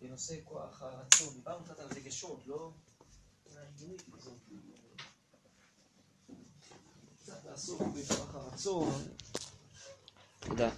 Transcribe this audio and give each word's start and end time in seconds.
בנושא 0.00 0.34
כוח 0.44 0.82
הרצון. 0.82 1.34
דיברנו 1.34 1.64
קצת 1.64 1.78
על 1.80 1.86
רגשות, 1.96 2.42
לא? 2.46 2.70
תודה. 10.40 10.70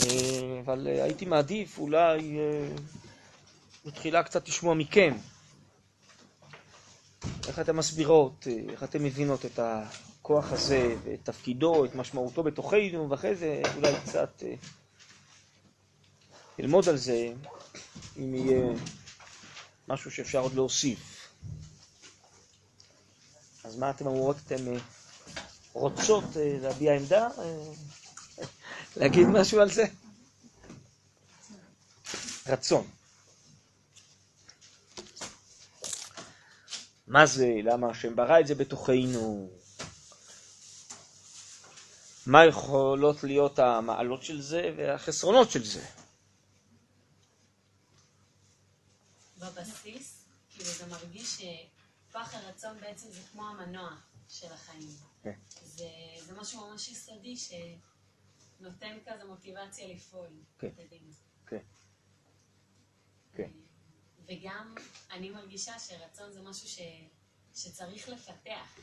אה, 0.00 0.60
אבל 0.64 0.88
אה, 0.88 1.04
הייתי 1.04 1.24
מעדיף 1.24 1.78
אולי 1.78 2.38
אה, 2.38 2.68
בתחילה 3.86 4.22
קצת 4.22 4.48
לשמוע 4.48 4.74
מכם. 4.74 5.16
איך 7.48 7.58
אתן 7.58 7.76
מסבירות, 7.76 8.46
איך 8.68 8.84
אתן 8.84 9.02
מבינות 9.02 9.44
את 9.44 9.58
הכוח 9.58 10.52
הזה, 10.52 10.96
ואת 11.04 11.20
תפקידו, 11.24 11.84
את 11.84 11.94
משמעותו 11.94 12.42
בתוכנו, 12.42 13.10
ואחרי 13.10 13.36
זה 13.36 13.62
אולי 13.76 13.92
קצת 14.04 14.42
ללמוד 16.58 16.88
על 16.88 16.96
זה, 16.96 17.32
אם 18.18 18.34
יהיה 18.34 18.72
משהו 19.88 20.10
שאפשר 20.10 20.38
עוד 20.38 20.54
להוסיף. 20.54 20.98
אז 23.64 23.76
מה 23.76 23.90
אתן 23.90 24.06
אמורות? 24.06 24.36
אתן 24.46 24.64
רוצות 25.72 26.24
להביע 26.36 26.92
עמדה? 26.94 27.28
להגיד 28.96 29.26
משהו 29.26 29.60
על 29.60 29.70
זה? 29.70 29.84
רצון. 32.46 32.86
מה 37.06 37.26
זה? 37.26 37.46
למה 37.64 37.90
השם 37.90 38.16
ברא 38.16 38.40
את 38.40 38.46
זה 38.46 38.54
בתוכנו? 38.54 39.50
מה 42.26 42.44
יכולות 42.44 43.24
להיות 43.24 43.58
המעלות 43.58 44.22
של 44.22 44.42
זה 44.42 44.74
והחסרונות 44.76 45.50
של 45.50 45.64
זה? 45.64 45.84
בבסיס, 49.40 50.24
כאילו 50.50 50.70
זה 50.70 50.86
מרגיש 50.86 51.42
שפח 51.42 52.34
הרצון 52.34 52.80
בעצם 52.80 53.10
זה 53.10 53.20
כמו 53.32 53.48
המנוע 53.48 53.96
של 54.28 54.52
החיים. 54.52 54.88
כן. 55.22 55.38
זה, 55.62 55.88
זה 56.20 56.34
משהו 56.34 56.70
ממש 56.70 56.88
יסודי 56.88 57.34
שנותן 57.36 58.98
כזה 59.06 59.24
מוטיבציה 59.24 59.88
לפעול. 59.88 60.28
כן. 60.58 60.68
כן. 61.46 61.58
כן. 63.32 63.50
וגם 64.26 64.74
אני 65.10 65.30
מרגישה 65.30 65.78
שרצון 65.78 66.32
זה 66.32 66.42
משהו 66.42 66.68
ש, 66.68 66.80
שצריך 67.54 68.08
לפתח. 68.08 68.78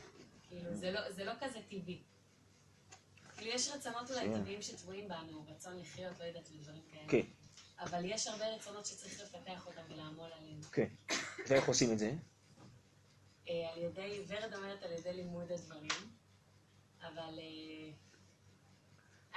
כאילו, 0.48 0.76
זה 0.76 0.90
לא, 0.90 1.12
זה 1.12 1.24
לא 1.24 1.32
כזה 1.40 1.58
טבעי. 1.68 2.02
כאילו, 3.36 3.50
יש 3.50 3.68
רצונות 3.68 4.10
אולי. 4.10 4.28
טבעיים 4.34 4.62
שטבועים 4.62 5.08
בנו, 5.08 5.46
רצון 5.48 5.78
לחיות, 5.78 6.18
לא 6.18 6.24
יודעת, 6.24 6.48
ודברים 6.50 6.82
כאלה. 6.92 7.08
כן. 7.08 7.26
אבל 7.78 8.04
יש 8.04 8.26
הרבה 8.26 8.46
רצונות 8.54 8.86
שצריך 8.86 9.20
לפתח 9.20 9.66
אותם 9.66 9.82
ולעמול 9.88 10.30
עליהם. 10.32 10.60
כן. 10.72 10.88
ואיך 11.48 11.68
עושים 11.68 11.92
את 11.92 11.98
זה? 11.98 12.12
אה, 13.48 13.72
על 13.72 13.82
ידי, 13.82 14.24
ורד 14.28 14.54
אומרת 14.54 14.82
על 14.82 14.92
ידי 14.92 15.12
לימוד 15.12 15.52
הדברים, 15.52 16.12
אבל 17.00 17.38
אה, 17.38 17.90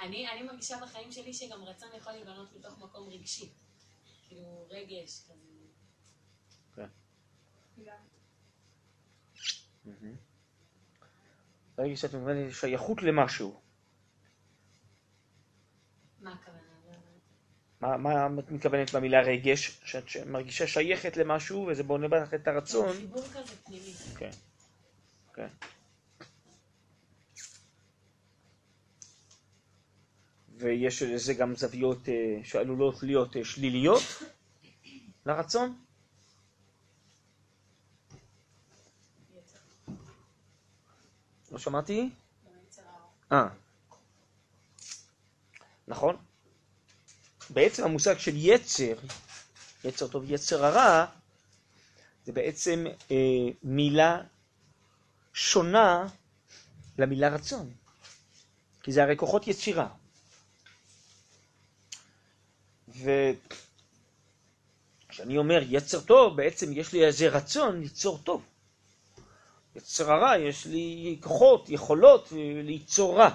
אני, 0.04 0.28
אני 0.28 0.42
מרגישה 0.42 0.76
בחיים 0.82 1.12
שלי 1.12 1.34
שגם 1.34 1.64
רצון 1.64 1.88
יכול 1.96 2.12
להיבנות 2.12 2.56
מתוך 2.56 2.78
מקום 2.78 3.08
רגשי. 3.08 3.48
כאילו 4.28 4.66
רגש 4.70 5.20
כזה. 5.24 5.42
כן. 6.74 6.86
רגע 11.78 11.96
שאת 11.96 12.14
אומרת 12.14 12.52
שייכות 12.52 13.02
למשהו. 13.02 13.60
מה 16.20 16.32
הכוונה? 16.32 16.61
מה, 17.82 17.96
מה 17.96 18.26
את 18.38 18.50
מתכוונת 18.50 18.94
במילה 18.94 19.20
רגש? 19.20 19.80
שאת 19.84 20.04
מרגישה 20.26 20.66
שייכת 20.66 21.16
למשהו 21.16 21.66
וזה 21.66 21.82
בונה 21.82 22.08
בך 22.08 22.34
את 22.34 22.48
הרצון. 22.48 22.92
חיבור 22.92 23.22
כזה 23.22 23.56
פנימי. 23.64 23.92
כן. 24.16 24.30
כן. 25.34 25.46
ויש 30.56 31.02
לזה 31.02 31.34
גם 31.34 31.56
זוויות 31.56 32.08
אה, 32.08 32.40
שעלולות 32.44 33.02
להיות 33.02 33.36
אה, 33.36 33.44
שליליות 33.44 34.02
לרצון. 35.26 35.76
לא 41.52 41.58
שמעתי? 41.58 42.10
אה. 43.32 43.48
נכון. 45.88 46.16
בעצם 47.52 47.84
המושג 47.84 48.18
של 48.18 48.32
יצר, 48.34 48.94
יצר 49.84 50.08
טוב, 50.08 50.30
יצר 50.30 50.64
הרע, 50.64 51.06
זה 52.24 52.32
בעצם 52.32 52.84
אה, 53.10 53.16
מילה 53.62 54.20
שונה 55.34 56.08
למילה 56.98 57.28
רצון. 57.28 57.72
כי 58.82 58.92
זה 58.92 59.02
הרי 59.02 59.16
כוחות 59.16 59.48
יצירה. 59.48 59.88
וכשאני 62.88 63.38
אומר 65.38 65.62
יצר 65.68 66.00
טוב, 66.00 66.36
בעצם 66.36 66.72
יש 66.72 66.92
לי 66.92 67.06
איזה 67.06 67.28
רצון 67.28 67.80
ליצור 67.80 68.18
טוב. 68.18 68.42
יצר 69.76 70.12
הרע, 70.12 70.38
יש 70.38 70.66
לי 70.66 71.18
כוחות, 71.20 71.68
יכולות 71.68 72.28
ליצור 72.64 73.18
רע. 73.18 73.30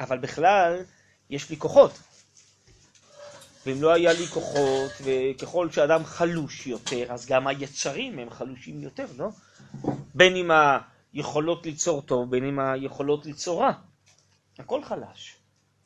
אבל 0.00 0.18
בכלל, 0.18 0.84
יש 1.30 1.50
לי 1.50 1.56
כוחות. 1.56 1.92
ואם 3.66 3.82
לא 3.82 3.92
היה 3.92 4.12
לי 4.12 4.26
כוחות, 4.26 4.92
וככל 5.04 5.70
שאדם 5.70 6.04
חלוש 6.04 6.66
יותר, 6.66 7.12
אז 7.12 7.26
גם 7.26 7.46
היצרים 7.46 8.18
הם 8.18 8.30
חלושים 8.30 8.82
יותר, 8.82 9.06
לא? 9.16 9.28
בין 10.14 10.36
אם 10.36 10.50
היכולות 11.14 11.66
ליצור 11.66 12.02
טוב, 12.02 12.30
בין 12.30 12.44
אם 12.44 12.58
היכולות 12.58 13.26
ליצור 13.26 13.62
רע. 13.62 13.72
הכל 14.58 14.84
חלש. 14.84 15.36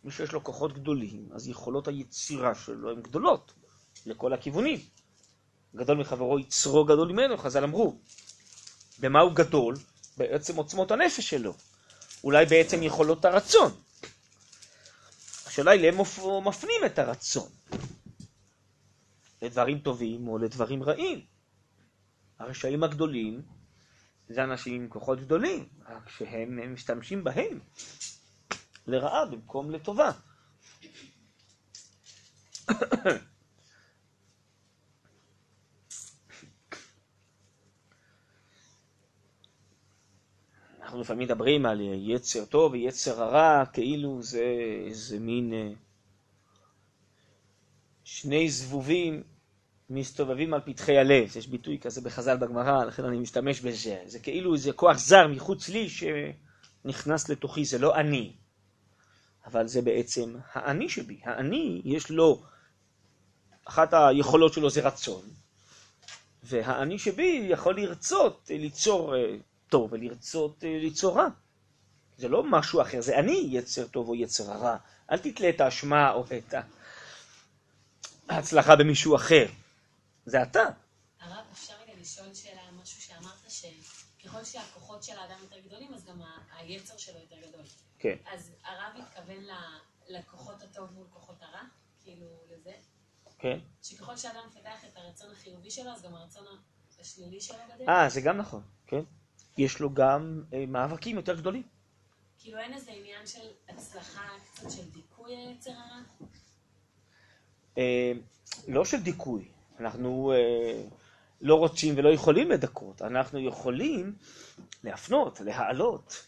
מי 0.04 0.10
שיש 0.10 0.32
לו 0.32 0.44
כוחות 0.44 0.72
גדולים, 0.72 1.28
אז 1.32 1.48
יכולות 1.48 1.88
היצירה 1.88 2.54
שלו 2.54 2.90
הן 2.90 3.02
גדולות, 3.02 3.52
לכל 4.06 4.32
הכיוונים. 4.32 4.78
גדול 5.76 5.96
מחברו 5.96 6.38
יצרו 6.38 6.84
גדול 6.84 7.12
ממנו, 7.12 7.36
חז"ל 7.36 7.64
אמרו. 7.64 7.96
במה 8.98 9.20
הוא 9.20 9.32
גדול? 9.32 9.74
בעצם 10.16 10.56
עוצמות 10.56 10.90
הנפש 10.90 11.30
שלו. 11.30 11.54
אולי 12.24 12.46
בעצם 12.46 12.82
יכולות 12.82 13.24
הרצון. 13.24 13.72
השאלה 15.50 15.70
היא 15.70 15.82
לאן 15.82 16.00
מפנים 16.44 16.80
את 16.86 16.98
הרצון. 16.98 17.48
לדברים 19.42 19.78
טובים 19.78 20.28
או 20.28 20.38
לדברים 20.38 20.82
רעים. 20.82 21.20
הרשעים 22.38 22.84
הגדולים 22.84 23.42
זה 24.28 24.44
אנשים 24.44 24.82
עם 24.82 24.88
כוחות 24.88 25.20
גדולים, 25.20 25.68
רק 25.88 26.08
שהם 26.08 26.74
משתמשים 26.74 27.24
בהם 27.24 27.60
לרעה 28.86 29.26
במקום 29.26 29.70
לטובה. 29.70 30.10
אנחנו 40.90 41.02
לפעמים 41.02 41.24
מדברים 41.24 41.66
על 41.66 41.80
יצר 41.80 42.44
טוב 42.44 42.72
ויצר 42.72 43.22
הרע, 43.22 43.66
כאילו 43.72 44.22
זה 44.22 44.44
איזה 44.86 45.18
מין 45.18 45.52
אה, 45.52 45.70
שני 48.04 48.48
זבובים 48.50 49.22
מסתובבים 49.90 50.54
על 50.54 50.60
פתחי 50.60 50.98
הלב. 50.98 51.36
יש 51.36 51.46
ביטוי 51.46 51.78
כזה 51.78 52.00
בחז"ל 52.00 52.36
בגמרא, 52.36 52.84
לכן 52.84 53.04
אני 53.04 53.18
משתמש 53.18 53.60
בזה. 53.60 53.98
זה 54.06 54.18
כאילו 54.18 54.54
איזה 54.54 54.72
כוח 54.72 54.98
זר 54.98 55.28
מחוץ 55.28 55.68
לי 55.68 55.88
שנכנס 55.88 57.28
לתוכי, 57.28 57.64
זה 57.64 57.78
לא 57.78 57.96
אני. 57.96 58.32
אבל 59.46 59.68
זה 59.68 59.82
בעצם 59.82 60.36
האני 60.52 60.88
שבי. 60.88 61.20
האני, 61.24 61.82
יש 61.84 62.10
לו, 62.10 62.42
אחת 63.64 63.94
היכולות 63.94 64.52
שלו 64.52 64.70
זה 64.70 64.80
רצון, 64.80 65.22
והאני 66.42 66.98
שבי 66.98 67.46
יכול 67.50 67.80
לרצות 67.80 68.50
ליצור 68.50 69.16
אה, 69.16 69.36
טוב 69.70 69.92
ולרצות 69.92 70.64
אה, 70.64 70.78
ליצור 70.78 71.16
רע. 71.16 71.28
זה 72.16 72.28
לא 72.28 72.44
משהו 72.50 72.82
אחר, 72.82 73.00
זה 73.00 73.18
אני 73.18 73.46
יצר 73.50 73.86
טוב 73.86 74.08
או 74.08 74.14
יצר 74.14 74.52
הרע. 74.52 74.76
אל 75.10 75.18
תתלה 75.18 75.48
את 75.48 75.60
האשמה 75.60 76.12
או 76.12 76.24
את 76.38 76.54
ההצלחה 78.28 78.76
במישהו 78.76 79.16
אחר. 79.16 79.46
זה 80.26 80.42
אתה. 80.42 80.64
הרב, 81.20 81.44
אפשר 81.52 81.74
רגע 81.82 81.92
לשאול 82.00 82.34
שאלה 82.34 82.60
על 82.68 82.74
משהו 82.82 83.02
שאמרת, 83.02 83.50
שככל 83.50 84.44
שהכוחות 84.44 85.02
של 85.02 85.18
האדם 85.18 85.36
יותר 85.42 85.60
גדולים, 85.66 85.94
אז 85.94 86.04
גם 86.04 86.20
היצר 86.56 86.96
שלו 86.96 87.18
יותר 87.20 87.48
גדול. 87.48 87.64
כן. 87.98 88.16
אז 88.32 88.52
הרב 88.64 89.02
התכוון 89.02 89.44
לכוחות 90.08 90.62
הטוב 90.62 90.92
מול 90.92 91.06
כוחות 91.10 91.42
הרע? 91.42 91.62
כאילו, 92.02 92.26
לזה? 92.50 92.72
כן. 93.38 93.58
שככל 93.82 94.16
שאדם 94.16 94.40
מפתח 94.48 94.84
את 94.84 94.96
הרצון 94.96 95.30
החיובי 95.32 95.70
שלו, 95.70 95.90
אז 95.90 96.02
גם 96.02 96.14
הרצון 96.14 96.44
השלילי 97.00 97.40
שלו 97.40 97.56
גדל? 97.74 97.90
אה, 97.90 98.08
זה 98.08 98.20
גם 98.20 98.36
נכון, 98.36 98.62
כן. 98.86 99.02
יש 99.58 99.80
לו 99.80 99.94
גם 99.94 100.42
אה, 100.52 100.64
מאבקים 100.68 101.16
יותר 101.16 101.36
גדולים. 101.36 101.62
כאילו 102.38 102.58
אין 102.58 102.74
איזה 102.74 102.90
עניין 102.90 103.26
של 103.26 103.40
הצלחה, 103.68 104.28
קצת 104.54 104.70
של 104.70 104.90
דיכוי 104.90 105.36
היצר 105.36 105.70
הרע? 105.70 106.26
אה, 107.78 108.12
לא 108.68 108.84
של 108.84 109.00
דיכוי. 109.02 109.48
אנחנו 109.80 110.32
אה, 110.32 110.82
לא 111.40 111.54
רוצים 111.54 111.94
ולא 111.96 112.08
יכולים 112.08 112.50
לדכות, 112.50 113.02
אנחנו 113.02 113.38
יכולים 113.38 114.14
להפנות, 114.84 115.40
להעלות, 115.40 116.26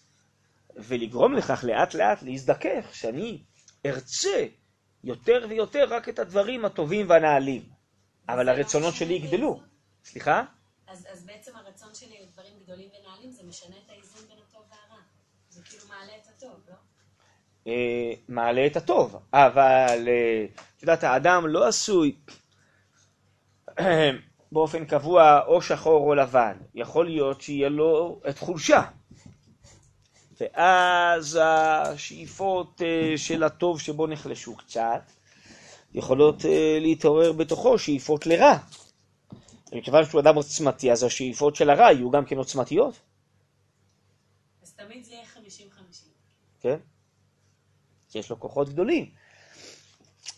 ולגרום 0.77 1.35
לכך 1.35 1.65
לאט 1.65 1.95
לאט 1.95 2.23
להזדכך, 2.23 2.91
שאני 2.93 3.43
ארצה 3.87 4.47
יותר 5.05 5.47
ויותר 5.49 5.85
רק 5.89 6.09
את 6.09 6.19
הדברים 6.19 6.65
הטובים 6.65 7.11
והנעלים, 7.11 7.63
אבל 8.29 8.49
הרצונות 8.49 8.95
שלי 8.95 9.15
יגדלו. 9.15 9.61
סליחה? 10.05 10.45
אז, 10.93 11.07
אז 11.13 11.25
בעצם 11.25 11.53
הרצון 11.57 11.95
שלי 11.95 12.17
לדברים 12.23 12.53
גדולים 12.65 12.89
ונעלים 12.89 13.31
זה 13.31 13.43
משנה 13.43 13.77
את 13.85 13.91
האיזון 13.91 14.29
בין 14.29 14.39
הטוב 14.49 14.63
והרע. 14.71 15.01
זה 15.51 15.61
כאילו 15.65 15.83
מעלה 15.89 16.13
את 16.23 16.27
הטוב, 16.37 16.61
לא? 16.69 16.75
אה, 17.67 18.13
מעלה 18.29 18.67
את 18.67 18.77
הטוב, 18.77 19.17
אבל 19.33 20.09
אה, 20.09 20.47
את 20.77 20.83
יודעת, 20.83 21.05
האדם 21.05 21.47
לא 21.47 21.69
עשוי 21.69 22.17
באופן 24.53 24.85
קבוע 24.85 25.41
או 25.47 25.63
שחור 25.63 26.09
או 26.09 26.15
לבן, 26.15 26.57
יכול 26.75 27.07
להיות 27.07 27.41
שיהיה 27.41 27.69
לו 27.69 28.21
את 28.29 28.39
חולשה. 28.39 28.83
ואז 30.41 31.39
השאיפות 31.43 32.83
אה, 32.83 33.19
של 33.19 33.43
הטוב 33.43 33.81
שבו 33.81 34.07
נחלשו 34.07 34.57
קצת, 34.57 35.03
יכולות 35.95 36.45
להתעורר 36.81 37.33
בתוכו 37.33 37.79
שאיפות 37.79 38.27
לרע. 38.27 38.59
מכיוון 39.73 40.05
שהוא 40.05 40.21
אדם 40.21 40.35
עוצמתי, 40.35 40.93
אז 40.93 41.03
השאיפות 41.03 41.57
של 41.57 41.71
הרע 41.71 41.93
יהיו 41.93 42.11
גם 42.11 42.25
כן 42.25 42.37
עוצמתיות. 42.37 43.01
אז 44.63 44.73
תמיד 44.73 45.05
זה 45.05 45.13
יהיה 45.13 45.25
50-50. 45.25 45.39
כן. 46.61 46.77
כי 48.11 48.19
יש 48.19 48.31
לו 48.31 48.41
כוחות 48.41 48.69
גדולים. 48.69 49.11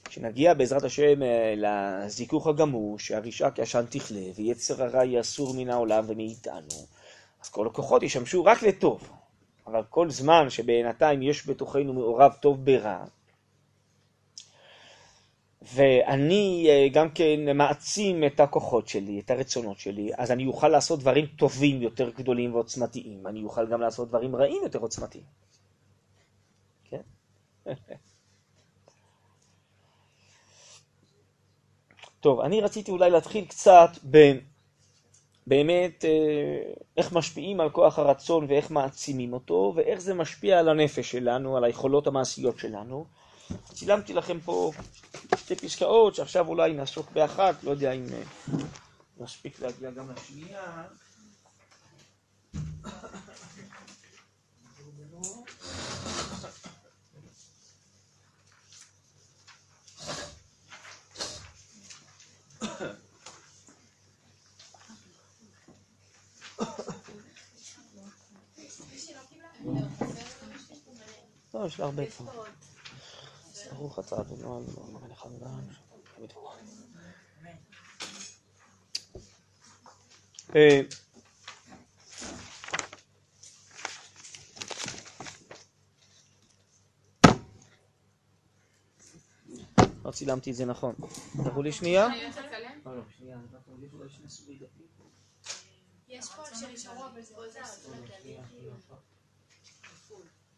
כשנגיע 0.04 0.54
בעזרת 0.54 0.84
השם 0.84 1.22
אה, 1.22 1.54
לזיכוך 1.56 2.46
הגמור, 2.46 2.98
שהרשעה 2.98 3.50
כעשן 3.50 3.84
תכלה, 3.90 4.20
ויצר 4.36 4.82
הרע 4.82 5.04
יהיה 5.04 5.20
אסור 5.20 5.54
מן 5.54 5.70
העולם 5.70 6.04
ומאיתנו, 6.08 6.86
אז 7.42 7.48
כל 7.48 7.66
הכוחות 7.66 8.02
ישמשו 8.02 8.44
רק 8.44 8.62
לטוב. 8.62 9.10
אבל 9.66 9.82
כל 9.90 10.10
זמן 10.10 10.50
שבינתיים 10.50 11.22
יש 11.22 11.48
בתוכנו 11.48 11.92
מעורב 11.92 12.32
טוב 12.40 12.64
ברע, 12.64 13.04
ואני 15.72 16.66
אה, 16.68 16.88
גם 16.92 17.10
כן 17.10 17.56
מעצים 17.56 18.24
את 18.24 18.40
הכוחות 18.40 18.88
שלי, 18.88 19.20
את 19.20 19.30
הרצונות 19.30 19.78
שלי, 19.78 20.10
אז 20.16 20.30
אני 20.30 20.46
אוכל 20.46 20.68
לעשות 20.68 21.00
דברים 21.00 21.26
טובים 21.26 21.82
יותר 21.82 22.10
גדולים 22.10 22.54
ועוצמתיים. 22.54 23.26
אני 23.26 23.44
אוכל 23.44 23.66
גם 23.66 23.80
לעשות 23.80 24.08
דברים 24.08 24.36
רעים 24.36 24.62
יותר 24.62 24.78
עוצמתיים. 24.78 25.24
כן? 26.90 27.00
טוב, 32.20 32.40
אני 32.40 32.60
רציתי 32.60 32.90
אולי 32.90 33.10
להתחיל 33.10 33.44
קצת 33.44 33.90
ב... 34.10 34.32
באמת 35.46 36.04
אה, 36.04 36.72
איך 36.96 37.12
משפיעים 37.12 37.60
על 37.60 37.70
כוח 37.70 37.98
הרצון 37.98 38.46
ואיך 38.48 38.70
מעצימים 38.70 39.32
אותו, 39.32 39.72
ואיך 39.76 40.00
זה 40.00 40.14
משפיע 40.14 40.58
על 40.58 40.68
הנפש 40.68 41.10
שלנו, 41.10 41.56
על 41.56 41.64
היכולות 41.64 42.06
המעשיות 42.06 42.58
שלנו. 42.58 43.04
צילמתי 43.74 44.12
לכם 44.12 44.40
פה 44.40 44.72
שתי 45.36 45.56
פסקאות 45.56 46.14
שעכשיו 46.14 46.48
אולי 46.48 46.72
נעסוק 46.72 47.10
באחת, 47.10 47.64
לא 47.64 47.70
יודע 47.70 47.92
אם 47.92 48.06
אה, 48.12 48.22
נספיק 49.18 49.60
להגיע 49.60 49.90
גם 49.90 50.10
לשנייה. 50.12 50.84
לא, 71.54 71.66
יש 71.66 71.80
לה 71.80 71.84
הרבה 71.84 72.06
פעמים. 72.06 72.32
ברוך 73.74 73.98
אתה 73.98 74.20
אדוני 74.20 74.66
מלך 74.92 75.22
העולם. 75.22 75.68
אה, 80.56 80.80
לא 90.04 90.10
צילמתי 90.10 90.50
את 90.50 90.56
זה 90.56 90.64
נכון. 90.64 90.94
תראו 91.44 91.62
לי 91.62 91.72
שנייה. 91.72 92.08
לא, 92.84 92.96
לא, 92.96 93.02
יש 96.08 96.28
פה 96.36 96.42
שנשארו, 96.54 97.06
אבל 97.06 97.22
זה 97.22 97.34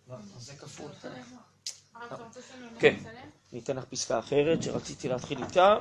לא, 0.09 0.17
זה 0.39 0.57
כפול. 0.57 0.91
כן, 2.79 2.97
אני 3.53 3.61
אתן 3.61 3.77
לך 3.77 3.85
פסקה 3.85 4.19
אחרת 4.19 4.63
שרציתי 4.63 5.09
להתחיל 5.09 5.43
איתה. 5.43 5.77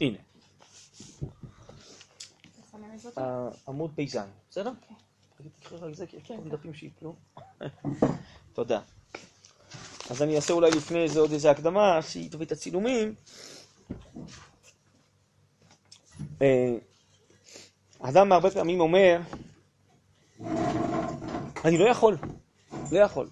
הנה. 0.00 0.18
עמוד 3.68 3.90
פ"ז, 3.96 4.18
בסדר? 4.50 4.72
תקחי 5.60 5.76
רק 5.76 5.94
זה, 5.94 6.06
כי 6.06 6.16
יש 6.16 6.22
פה 6.26 6.48
דפים 6.50 6.74
שיפלו. 6.74 7.14
תודה. 8.52 8.80
אז 10.10 10.22
אני 10.22 10.36
אעשה 10.36 10.52
אולי 10.52 10.70
לפני 10.70 11.08
זה 11.08 11.20
עוד 11.20 11.32
איזה 11.32 11.50
הקדמה, 11.50 12.02
שהיא 12.02 12.30
תביא 12.30 12.46
את 12.46 12.52
הצילומים. 12.52 13.14
אה, 16.42 16.76
אדם 18.00 18.32
הרבה 18.32 18.50
פעמים 18.50 18.80
אומר, 18.80 19.20
אני 21.64 21.78
לא 21.78 21.88
יכול, 21.88 22.16
לא 22.92 22.98
יכול. 22.98 23.28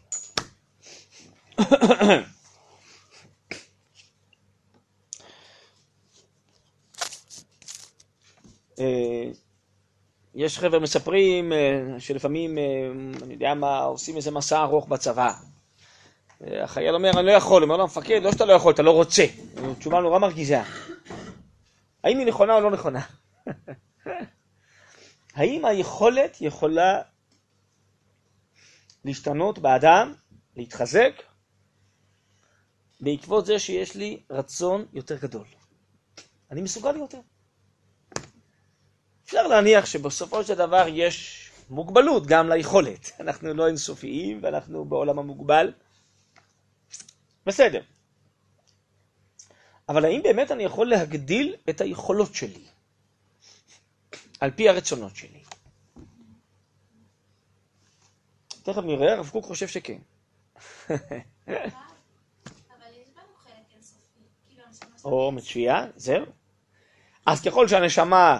אה, 8.81 9.31
יש 10.35 10.59
חבר'ה 10.59 10.79
מספרים 10.79 11.53
אה, 11.53 11.83
שלפעמים, 11.99 12.59
אה, 12.59 12.65
אני 13.23 13.35
יודע 13.35 13.55
מה, 13.55 13.79
עושים 13.79 14.17
איזה 14.17 14.31
מסע 14.31 14.63
ארוך 14.63 14.89
בצבא. 14.89 15.33
החייל 16.41 16.95
אומר, 16.95 17.11
אני 17.11 17.27
לא 17.27 17.33
יכול, 17.33 17.63
אומר 17.63 17.77
לו, 17.77 17.83
המפקד, 17.83 18.21
לא 18.23 18.33
שאתה 18.33 18.45
לא 18.45 18.53
יכול, 18.53 18.73
אתה 18.73 18.83
לא 18.83 18.91
רוצה. 18.91 19.25
תשובה 19.79 20.01
נורא 20.01 20.19
מרגיזה. 20.19 20.63
האם 22.05 22.19
היא 22.19 22.27
נכונה 22.27 22.55
או 22.55 22.61
לא 22.61 22.71
נכונה? 22.71 23.01
האם 25.35 25.65
היכולת 25.65 26.37
יכולה 26.41 27.01
להשתנות 29.05 29.59
באדם, 29.59 30.15
להתחזק, 30.56 31.13
בעקבות 33.03 33.47
זה 33.47 33.59
שיש 33.59 33.97
לי 33.97 34.23
רצון 34.31 34.87
יותר 34.93 35.17
גדול. 35.17 35.47
אני 36.51 36.61
מסוגל 36.61 36.97
יותר. 36.97 37.21
אפשר 39.25 39.47
להניח 39.47 39.87
שבסופו 39.87 40.44
של 40.44 40.55
דבר 40.55 40.85
יש 40.89 41.51
מוגבלות 41.71 42.27
גם 42.27 42.49
ליכולת. 42.49 43.11
אנחנו 43.21 43.55
לא 43.55 43.67
אינסופיים 43.67 44.41
ואנחנו 44.43 44.85
בעולם 44.85 45.19
המוגבל. 45.19 45.73
בסדר. 47.47 47.82
אבל 49.89 50.05
האם 50.05 50.23
באמת 50.23 50.51
אני 50.51 50.63
יכול 50.63 50.91
להגדיל 50.91 51.56
את 51.71 51.81
היכולות 51.81 52.35
שלי 52.35 52.65
על 54.41 54.51
פי 54.51 54.69
הרצונות 54.69 55.17
שלי? 55.17 55.43
תכף 58.63 58.82
נראה, 58.85 59.13
הרב 59.13 59.29
קוק 59.31 59.44
חושב 59.44 59.69
שכן. 59.69 59.99
או 65.05 65.32
מצוין, 65.32 65.91
זהו. 65.97 66.25
אז 67.27 67.43
ככל 67.43 67.69
שהנשמה 67.69 68.39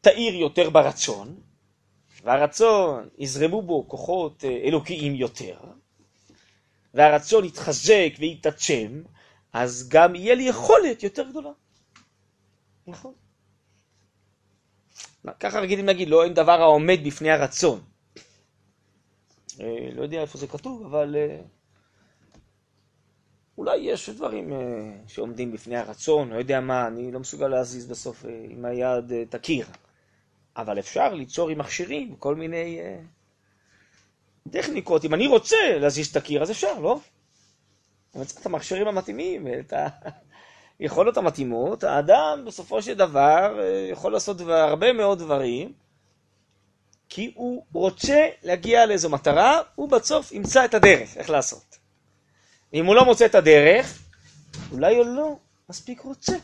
תאיר 0.00 0.34
יותר 0.34 0.70
ברצון, 0.70 1.40
והרצון 2.22 3.08
יזרמו 3.18 3.62
בו 3.62 3.88
כוחות 3.88 4.44
אה, 4.44 4.50
אלוקיים 4.64 5.14
יותר, 5.14 5.58
והרצון 6.94 7.44
יתחזק 7.44 8.12
ויתעצם, 8.18 9.02
אז 9.52 9.88
גם 9.88 10.14
יהיה 10.14 10.34
לי 10.34 10.42
יכולת 10.42 11.02
יותר 11.02 11.30
גדולה. 11.30 11.50
נכון. 12.86 13.12
ככה 15.40 15.60
רגילים 15.60 15.86
להגיד, 15.86 16.08
לא 16.08 16.24
אין 16.24 16.34
דבר 16.34 16.60
העומד 16.60 16.98
בפני 17.04 17.30
הרצון. 17.30 17.80
אה, 19.60 19.88
לא 19.94 20.02
יודע 20.02 20.20
איפה 20.20 20.38
זה 20.38 20.46
כתוב, 20.46 20.82
אבל 20.82 21.16
אה, 21.16 21.40
אולי 23.60 23.76
יש 23.76 24.10
דברים 24.10 24.52
אה, 24.52 24.58
שעומדים 25.06 25.52
בפני 25.52 25.76
הרצון, 25.76 26.30
לא 26.30 26.38
יודע 26.38 26.60
מה, 26.60 26.86
אני 26.86 27.12
לא 27.12 27.20
מסוגל 27.20 27.48
להזיז 27.48 27.86
בסוף 27.86 28.24
עם 28.48 28.64
היד 28.64 29.12
את 29.12 29.34
הקיר. 29.34 29.66
אבל 30.56 30.78
אפשר 30.78 31.14
ליצור 31.14 31.48
עם 31.48 31.58
מכשירים 31.58 32.16
כל 32.16 32.34
מיני 32.34 32.80
טכניקות. 34.50 35.04
אם 35.04 35.14
אני 35.14 35.26
רוצה 35.26 35.56
להזיז 35.80 36.08
את 36.08 36.16
הקיר, 36.16 36.42
אז 36.42 36.50
אפשר, 36.50 36.78
לא? 36.78 37.00
אני 38.14 38.24
צריך 38.24 38.40
את 38.40 38.46
המכשירים 38.46 38.88
המתאימים, 38.88 39.46
את. 39.48 39.72
היכולות 40.78 41.16
המתאימות, 41.20 41.84
האדם 41.84 42.42
בסופו 42.46 42.82
של 42.82 42.94
דבר 42.94 43.60
אה, 43.60 43.88
יכול 43.90 44.12
לעשות 44.12 44.40
הרבה 44.40 44.92
מאוד 44.92 45.18
דברים, 45.18 45.72
כי 47.08 47.32
הוא 47.34 47.64
רוצה 47.72 48.28
להגיע 48.42 48.86
לאיזו 48.86 49.10
מטרה, 49.10 49.60
הוא 49.74 49.88
בסוף 49.88 50.32
ימצא 50.32 50.64
את 50.64 50.74
הדרך, 50.74 51.16
איך 51.16 51.30
לעשות. 51.30 51.79
אם 52.74 52.86
הוא 52.86 52.94
לא 52.94 53.04
מוצא 53.04 53.26
את 53.26 53.34
הדרך, 53.34 53.98
אולי 54.72 54.96
הוא 54.96 55.06
לא 55.06 55.36
מספיק 55.68 56.00
רוצה. 56.00 56.36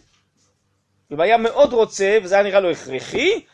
אם 1.13 1.21
היה 1.21 1.37
מאוד 1.37 1.73
רוצה, 1.73 2.19
וזה 2.23 2.35
היה 2.35 2.45
נראה 2.45 2.61
לו 2.61 2.71
הכרחי, 2.71 3.45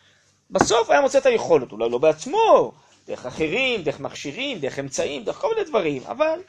בסוף 0.50 0.90
היה 0.90 1.00
מוצא 1.00 1.18
את 1.18 1.26
היכולת, 1.26 1.72
אולי 1.72 1.90
לא 1.90 1.98
בעצמו, 1.98 2.72
דרך 3.06 3.26
אחרים, 3.26 3.82
דרך 3.82 4.00
מכשירים, 4.00 4.58
דרך 4.58 4.78
אמצעים, 4.78 5.24
דרך 5.24 5.36
כל 5.36 5.48
מיני 5.54 5.68
דברים, 5.68 6.02
אבל... 6.06 6.40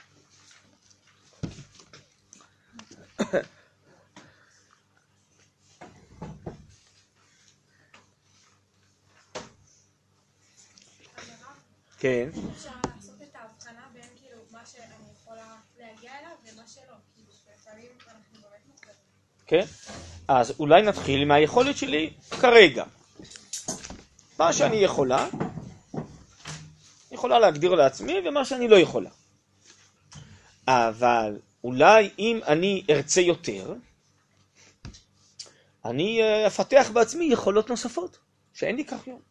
כן. 12.00 12.30
אפשר 12.56 12.70
לעשות 12.96 13.22
את 13.22 13.36
ההבחנה 13.36 13.82
בין 13.94 14.04
כאילו 14.20 14.42
מה 14.52 14.66
שאני 14.66 14.94
יכולה 15.22 15.56
להגיע 15.80 16.12
אליו 16.20 16.32
ומה 16.44 16.46
שלא, 16.46 16.52
כאילו 16.52 16.53
לפעמים 16.53 16.53
אנחנו 16.53 16.53
באמת 16.53 16.53
כן, 19.48 19.66
אז 20.28 20.54
אולי 20.60 20.82
נתחיל 20.82 21.26
מהיכולת 21.26 21.78
שלי 21.78 22.14
כרגע. 22.42 22.86
מה 24.40 24.54
שאני 24.54 24.76
יכולה, 24.76 25.28
יכולה 27.12 27.40
להגדיר 27.40 27.76
לעצמי 27.76 28.14
ומה 28.26 28.46
שאני 28.46 28.68
לא 28.68 28.76
יכולה. 28.76 29.10
אבל 30.68 31.40
אולי 31.64 32.10
אם 32.20 32.40
אני 32.48 32.84
ארצה 32.90 33.22
יותר, 33.22 33.74
אני 35.86 36.22
אה, 36.22 36.48
אפתח 36.48 36.90
בעצמי 36.94 37.26
יכולות 37.26 37.70
נוספות 37.70 38.18
שאין 38.54 38.76
לי 38.76 38.86
כך 38.86 39.08
יום. 39.08 39.22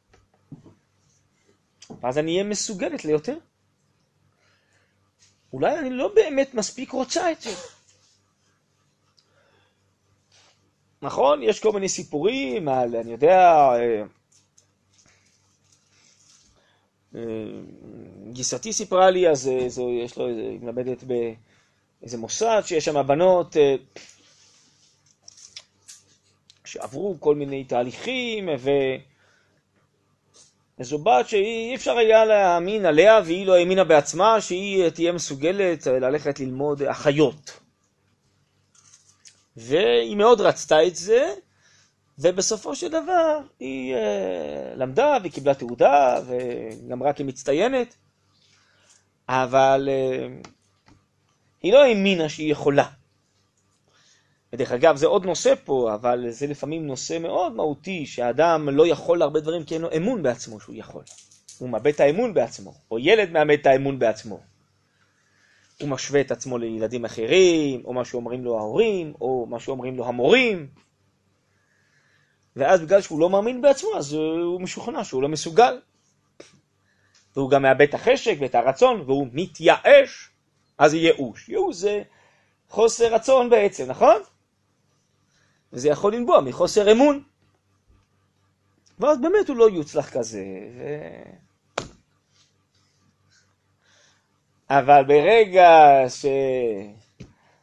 ואז 2.02 2.18
אני 2.18 2.32
אהיה 2.32 2.44
מסוגלת 2.44 3.04
ליותר. 3.04 3.38
אולי 5.52 5.78
אני 5.78 5.90
לא 5.90 6.12
באמת 6.14 6.54
מספיק 6.54 6.90
רוצה 6.90 7.32
את 7.32 7.40
זה. 7.40 7.50
נכון? 11.02 11.42
יש 11.42 11.60
כל 11.60 11.72
מיני 11.72 11.88
סיפורים 11.88 12.68
על, 12.68 12.96
אני 12.96 13.12
יודע, 13.12 13.38
אה, 13.74 14.02
אה, 17.14 17.20
גיסתי 18.32 18.72
סיפרה 18.72 19.10
לי, 19.10 19.28
אז 19.30 19.48
אה, 19.48 19.68
זו, 19.68 19.90
יש 19.90 20.16
לו, 20.16 20.26
היא 20.26 20.60
מלמדת 20.60 21.04
באיזה 21.04 22.18
מוסד 22.18 22.62
שיש 22.64 22.84
שם 22.84 23.06
בנות 23.06 23.56
שעברו 26.64 27.16
כל 27.20 27.34
מיני 27.34 27.64
תהליכים, 27.64 28.48
ו... 28.58 28.70
זו 30.82 30.98
בת 30.98 31.28
שאי 31.28 31.74
אפשר 31.74 31.96
היה 31.96 32.24
להאמין 32.24 32.86
עליה, 32.86 33.20
והיא 33.24 33.46
לא 33.46 33.54
האמינה 33.54 33.84
בעצמה 33.84 34.40
שהיא 34.40 34.88
תהיה 34.88 35.12
מסוגלת 35.12 35.86
ללכת 35.86 36.40
ללמוד 36.40 36.82
אחיות. 36.82 37.58
והיא 39.56 40.16
מאוד 40.16 40.40
רצתה 40.40 40.86
את 40.86 40.96
זה, 40.96 41.34
ובסופו 42.18 42.76
של 42.76 42.88
דבר 42.88 43.38
היא 43.60 43.94
uh, 43.94 43.98
למדה 44.76 45.16
והיא 45.20 45.32
קיבלה 45.32 45.54
תעודה, 45.54 46.20
וגמרה 46.26 47.12
כמצטיינת, 47.12 47.94
אבל 49.28 49.88
uh, 49.88 50.48
היא 51.62 51.72
לא 51.72 51.84
האמינה 51.84 52.28
שהיא 52.28 52.52
יכולה. 52.52 53.01
ודרך 54.52 54.72
אגב, 54.72 54.96
זה 54.96 55.06
עוד 55.06 55.26
נושא 55.26 55.54
פה, 55.64 55.94
אבל 55.94 56.30
זה 56.30 56.46
לפעמים 56.46 56.86
נושא 56.86 57.18
מאוד 57.18 57.52
מהותי, 57.52 58.06
שהאדם 58.06 58.68
לא 58.68 58.86
יכול 58.86 59.18
להרבה 59.18 59.40
דברים 59.40 59.64
כי 59.64 59.74
אין 59.74 59.82
לו 59.82 59.88
אמון 59.96 60.22
בעצמו 60.22 60.60
שהוא 60.60 60.74
יכול. 60.74 61.02
הוא 61.58 61.68
מאבד 61.68 61.92
את 61.92 62.00
האמון 62.00 62.34
בעצמו, 62.34 62.74
או 62.90 62.98
ילד 62.98 63.30
מאבד 63.30 63.58
את 63.60 63.66
האמון 63.66 63.98
בעצמו. 63.98 64.40
הוא 65.80 65.88
משווה 65.88 66.20
את 66.20 66.30
עצמו 66.30 66.58
לילדים 66.58 67.04
אחרים, 67.04 67.82
או 67.84 67.92
מה 67.92 68.04
שאומרים 68.04 68.44
לו 68.44 68.58
ההורים, 68.58 69.14
או 69.20 69.46
מה 69.50 69.60
שאומרים 69.60 69.96
לו 69.96 70.08
המורים. 70.08 70.68
ואז 72.56 72.80
בגלל 72.80 73.00
שהוא 73.00 73.20
לא 73.20 73.30
מאמין 73.30 73.62
בעצמו, 73.62 73.90
אז 73.96 74.12
הוא 74.12 74.60
משוכנע 74.60 75.04
שהוא 75.04 75.22
לא 75.22 75.28
מסוגל. 75.28 75.80
והוא 77.36 77.50
גם 77.50 77.62
מאבד 77.62 77.88
את 77.88 77.94
החשק 77.94 78.36
ואת 78.40 78.54
הרצון, 78.54 79.00
והוא 79.00 79.26
מתייאש, 79.32 80.30
אז 80.78 80.94
ייאוש. 80.94 81.48
ייאוש 81.48 81.76
זה 81.76 82.02
חוסר 82.68 83.14
רצון 83.14 83.50
בעצם, 83.50 83.90
נכון? 83.90 84.22
וזה 85.72 85.88
יכול 85.88 86.14
לנבוע 86.14 86.40
מחוסר 86.40 86.92
אמון. 86.92 87.22
ואז 88.98 89.20
באמת 89.20 89.48
הוא 89.48 89.56
לא 89.56 89.70
יוצלח 89.70 90.10
כזה. 90.10 90.44
ו... 90.78 90.82
אבל 94.70 95.04
ברגע 95.04 95.70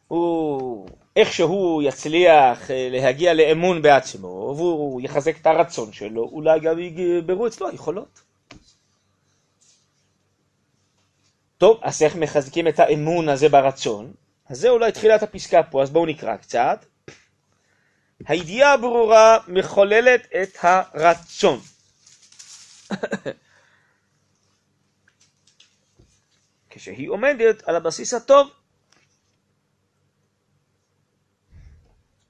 שהוא 0.08 0.88
איכשהו 1.16 1.82
יצליח 1.82 2.70
אה, 2.70 2.88
להגיע 2.90 3.34
לאמון 3.34 3.82
בעצמו, 3.82 4.54
והוא 4.56 5.00
יחזק 5.00 5.36
את 5.40 5.46
הרצון 5.46 5.92
שלו, 5.92 6.22
אולי 6.22 6.60
גם 6.60 6.78
יגברו 6.78 7.46
אצלו 7.46 7.68
היכולות. 7.68 8.20
טוב, 11.58 11.78
אז 11.82 12.02
איך 12.02 12.16
מחזקים 12.16 12.68
את 12.68 12.80
האמון 12.80 13.28
הזה 13.28 13.48
ברצון? 13.48 14.12
אז 14.48 14.58
זה 14.58 14.68
אולי 14.68 14.92
תחילת 14.92 15.22
הפסקה 15.22 15.62
פה, 15.62 15.82
אז 15.82 15.90
בואו 15.90 16.06
נקרא 16.06 16.36
קצת. 16.36 16.84
הידיעה 18.26 18.72
הברורה 18.72 19.38
מחוללת 19.48 20.26
את 20.42 20.56
הרצון. 20.62 21.60
כשהיא 26.70 27.08
עומדת 27.10 27.62
על 27.68 27.76
הבסיס 27.76 28.14
הטוב. 28.14 28.50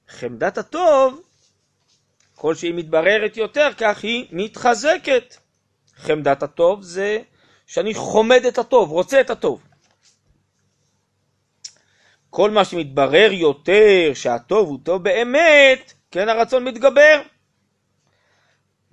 חמדת 0.08 0.58
הטוב, 0.58 1.20
כל 2.34 2.54
שהיא 2.54 2.74
מתבררת 2.74 3.36
יותר, 3.36 3.68
כך 3.78 4.02
היא 4.02 4.26
מתחזקת. 4.30 5.36
חמדת 5.96 6.42
הטוב 6.42 6.82
זה 6.82 7.18
שאני 7.66 7.94
חומד 7.94 8.44
את 8.48 8.58
הטוב, 8.58 8.90
רוצה 8.90 9.20
את 9.20 9.30
הטוב. 9.30 9.69
כל 12.30 12.50
מה 12.50 12.64
שמתברר 12.64 13.32
יותר 13.32 14.14
שהטוב 14.14 14.68
הוא 14.68 14.78
טוב 14.82 15.02
באמת, 15.04 15.92
כן 16.10 16.28
הרצון 16.28 16.64
מתגבר. 16.64 17.22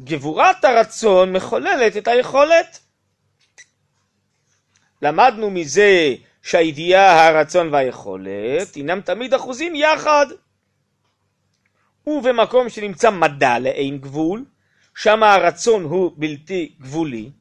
גבורת 0.02 0.66
הרצון 0.66 1.34
מחוללת 1.34 1.98
את 1.98 2.08
היכולת. 2.08 2.80
למדנו 5.02 5.50
מזה 5.50 6.16
שהידיעה, 6.42 7.28
הרצון 7.28 7.74
והיכולת 7.74 8.76
הינם 8.76 9.02
תמיד 9.02 9.34
אחוזים 9.34 9.76
יחד. 9.76 10.26
ובמקום 12.08 12.70
שנמצא 12.70 13.12
מדע 13.12 13.60
לאין 13.60 13.98
גבול, 13.98 14.46
שם 14.96 15.24
הרצון 15.24 15.84
הוא 15.84 16.12
בלתי 16.16 16.76
גבולי, 16.80 17.32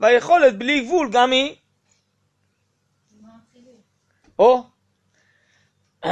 והיכולת 0.00 0.58
בלי 0.58 0.84
גבול 0.84 1.08
גם 1.12 1.32
היא. 1.32 1.54
או 4.38 4.64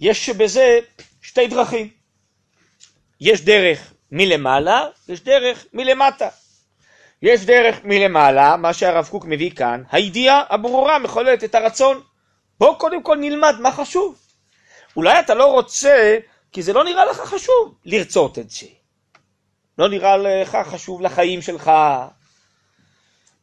יש 0.00 0.30
בזה 0.30 0.78
שתי 1.22 1.46
דרכים. 1.46 1.88
יש 3.20 3.44
דרך 3.44 3.92
מלמעלה, 4.10 4.86
יש 5.08 5.20
דרך 5.20 5.66
מלמטה. 5.72 6.28
יש 7.22 7.44
דרך 7.44 7.84
מלמעלה, 7.84 8.56
מה 8.56 8.72
שהרב 8.72 9.08
קוק 9.10 9.24
מביא 9.24 9.50
כאן, 9.50 9.82
הידיעה 9.90 10.42
הברורה 10.48 10.98
מחוללת 10.98 11.44
את 11.44 11.54
הרצון. 11.54 12.00
בואו 12.60 12.78
קודם 12.78 13.02
כל 13.02 13.16
נלמד 13.16 13.54
מה 13.60 13.72
חשוב. 13.72 14.18
אולי 14.96 15.20
אתה 15.20 15.34
לא 15.34 15.52
רוצה, 15.52 16.18
כי 16.52 16.62
זה 16.62 16.72
לא 16.72 16.84
נראה 16.84 17.04
לך 17.04 17.16
חשוב 17.16 17.74
לרצות 17.84 18.38
את 18.38 18.50
זה. 18.50 18.66
לא 19.78 19.88
נראה 19.88 20.16
לך 20.16 20.58
חשוב 20.64 21.00
לחיים 21.00 21.42
שלך, 21.42 21.70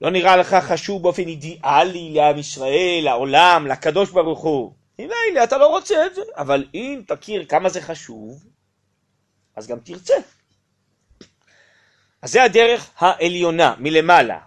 לא 0.04 0.10
נראה 0.10 0.38
לך 0.38 0.54
חשוב 0.54 1.04
באופן 1.04 1.28
אידיאלי 1.28 2.14
לעם 2.14 2.38
ישראל, 2.38 3.02
לעולם, 3.04 3.68
לקדוש 3.68 4.12
ברוך 4.12 4.40
הוא. 4.40 4.74
ממילא 5.00 5.44
אתה 5.44 5.58
לא 5.58 5.68
רוצה 5.68 6.06
את 6.06 6.16
זה, 6.16 6.22
אבל 6.36 6.66
אם 6.74 7.02
תכיר 7.08 7.46
כמה 7.46 7.70
זה 7.70 7.82
חשוב, 7.82 8.44
אז 9.56 9.68
גם 9.68 9.80
תרצה. 9.80 10.14
אז 12.22 12.32
זה 12.32 12.44
הדרך 12.44 12.92
העליונה, 12.98 13.76
מלמעלה. 13.80 14.40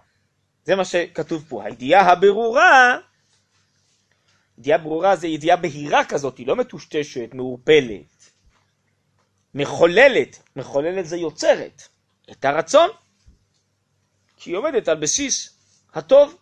זה 0.65 0.77
מה 0.77 0.85
שכתוב 0.85 1.45
פה. 1.49 1.65
הידיעה 1.65 2.13
הברורה, 2.13 2.99
ידיעה 4.59 4.79
ברורה 4.79 5.17
זה 5.17 5.27
ידיעה 5.27 5.57
בהירה 5.57 6.05
כזאת, 6.05 6.39
היא 6.39 6.47
לא 6.47 6.57
מטושטשת, 6.57 7.35
מעורפלת. 7.35 8.31
מחוללת, 9.55 10.43
מחוללת 10.57 11.07
זה 11.07 11.17
יוצרת 11.17 11.83
את 12.31 12.45
הרצון. 12.45 12.89
שהיא 14.37 14.57
עומדת 14.57 14.89
על 14.89 14.97
בסיס 14.97 15.59
הטוב. 15.95 16.37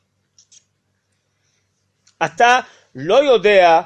אתה 2.24 2.60
לא 2.94 3.24
יודע, 3.24 3.80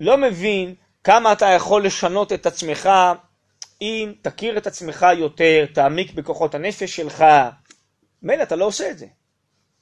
לא 0.00 0.16
מבין 0.16 0.74
כמה 1.04 1.32
אתה 1.32 1.46
יכול 1.46 1.86
לשנות 1.86 2.32
את 2.32 2.46
עצמך 2.46 2.88
אם 3.80 4.12
תכיר 4.22 4.58
את 4.58 4.66
עצמך 4.66 5.06
יותר, 5.18 5.66
תעמיק 5.74 6.12
בכוחות 6.12 6.54
הנפש 6.54 6.96
שלך. 6.96 7.24
מילא, 8.22 8.42
אתה 8.42 8.56
לא 8.56 8.64
עושה 8.64 8.90
את 8.90 8.98
זה. 8.98 9.06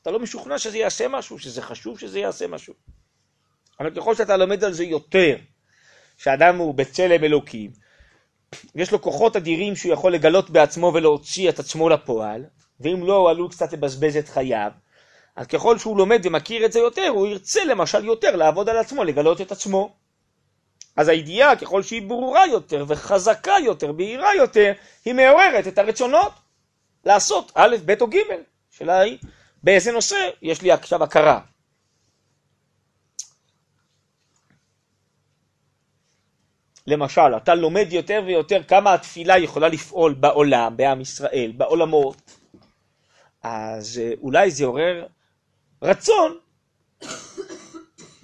אתה 0.02 0.10
לא 0.10 0.20
משוכנע 0.20 0.58
שזה 0.58 0.78
יעשה 0.78 1.08
משהו, 1.08 1.38
שזה 1.38 1.62
חשוב 1.62 1.98
שזה 1.98 2.18
יעשה 2.18 2.46
משהו. 2.46 2.74
אבל 3.80 3.90
ככל 3.94 4.14
שאתה 4.14 4.36
לומד 4.36 4.64
על 4.64 4.72
זה 4.72 4.84
יותר, 4.84 5.36
שאדם 6.16 6.56
הוא 6.56 6.74
בצלם 6.74 7.24
אלוקים, 7.24 7.70
יש 8.74 8.92
לו 8.92 9.02
כוחות 9.02 9.36
אדירים 9.36 9.76
שהוא 9.76 9.92
יכול 9.92 10.14
לגלות 10.14 10.50
בעצמו 10.50 10.92
ולהוציא 10.94 11.48
את 11.48 11.58
עצמו 11.58 11.88
לפועל, 11.88 12.44
ואם 12.80 13.06
לא, 13.06 13.16
הוא 13.16 13.30
עלול 13.30 13.50
קצת 13.50 13.72
לבזבז 13.72 14.16
את 14.16 14.28
חייו. 14.28 14.70
אז 15.36 15.46
ככל 15.46 15.78
שהוא 15.78 15.98
לומד 15.98 16.20
ומכיר 16.24 16.64
את 16.64 16.72
זה 16.72 16.78
יותר, 16.78 17.08
הוא 17.08 17.26
ירצה 17.26 17.64
למשל 17.64 18.04
יותר 18.04 18.36
לעבוד 18.36 18.68
על 18.68 18.76
עצמו, 18.76 19.04
לגלות 19.04 19.40
את 19.40 19.52
עצמו. 19.52 19.96
אז 20.96 21.08
הידיעה, 21.08 21.56
ככל 21.56 21.82
שהיא 21.82 22.02
ברורה 22.02 22.46
יותר 22.46 22.84
וחזקה 22.88 23.54
יותר, 23.64 23.92
בהירה 23.92 24.34
יותר, 24.34 24.72
היא 25.04 25.14
מעוררת 25.14 25.66
את 25.68 25.78
הרצונות 25.78 26.32
לעשות 27.04 27.52
א', 27.54 27.76
ב' 27.84 27.94
או 28.00 28.06
ג'. 28.06 28.16
השאלה 28.72 29.00
היא, 29.00 29.18
באיזה 29.62 29.92
נושא 29.92 30.16
יש 30.42 30.62
לי 30.62 30.72
עכשיו 30.72 31.04
הכרה. 31.04 31.40
למשל, 36.86 37.36
אתה 37.36 37.54
לומד 37.54 37.86
יותר 37.90 38.22
ויותר 38.26 38.62
כמה 38.62 38.94
התפילה 38.94 39.38
יכולה 39.38 39.68
לפעול 39.68 40.14
בעולם, 40.14 40.76
בעם 40.76 41.00
ישראל, 41.00 41.52
בעולמות, 41.56 42.38
אז 43.44 43.98
אה, 43.98 44.12
אולי 44.20 44.50
זה 44.50 44.64
עורר 44.64 45.06
רצון, 45.82 46.38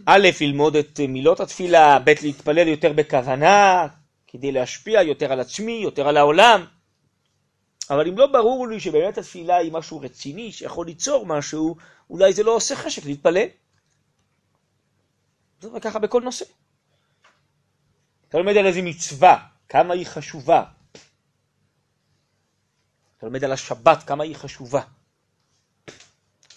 א', 0.06 0.28
ללמוד 0.40 0.76
את 0.76 1.00
מילות 1.08 1.40
התפילה, 1.40 1.98
ב', 1.98 2.12
להתפלל 2.22 2.68
יותר 2.68 2.92
בכוונה, 2.92 3.86
כדי 4.26 4.52
להשפיע 4.52 5.02
יותר 5.02 5.32
על 5.32 5.40
עצמי, 5.40 5.72
יותר 5.72 6.08
על 6.08 6.16
העולם. 6.16 6.64
אבל 7.90 8.08
אם 8.08 8.18
לא 8.18 8.26
ברור 8.26 8.68
לי 8.68 8.80
שבאמת 8.80 9.18
התפילה 9.18 9.56
היא 9.56 9.72
משהו 9.72 10.00
רציני, 10.00 10.52
שיכול 10.52 10.86
ליצור 10.86 11.26
משהו, 11.26 11.76
אולי 12.10 12.32
זה 12.32 12.42
לא 12.42 12.56
עושה 12.56 12.76
חשק 12.76 13.04
להתפלל. 13.04 13.46
זה 15.60 15.68
ככה 15.80 15.98
בכל 15.98 16.22
נושא. 16.22 16.44
אתה 18.28 18.38
לומד 18.38 18.56
על 18.56 18.66
איזה 18.66 18.82
מצווה, 18.82 19.46
כמה 19.68 19.94
היא 19.94 20.06
חשובה. 20.06 20.64
אתה 23.16 23.26
לומד 23.26 23.44
על 23.44 23.52
השבת, 23.52 24.02
כמה 24.02 24.24
היא 24.24 24.36
חשובה. 24.36 24.82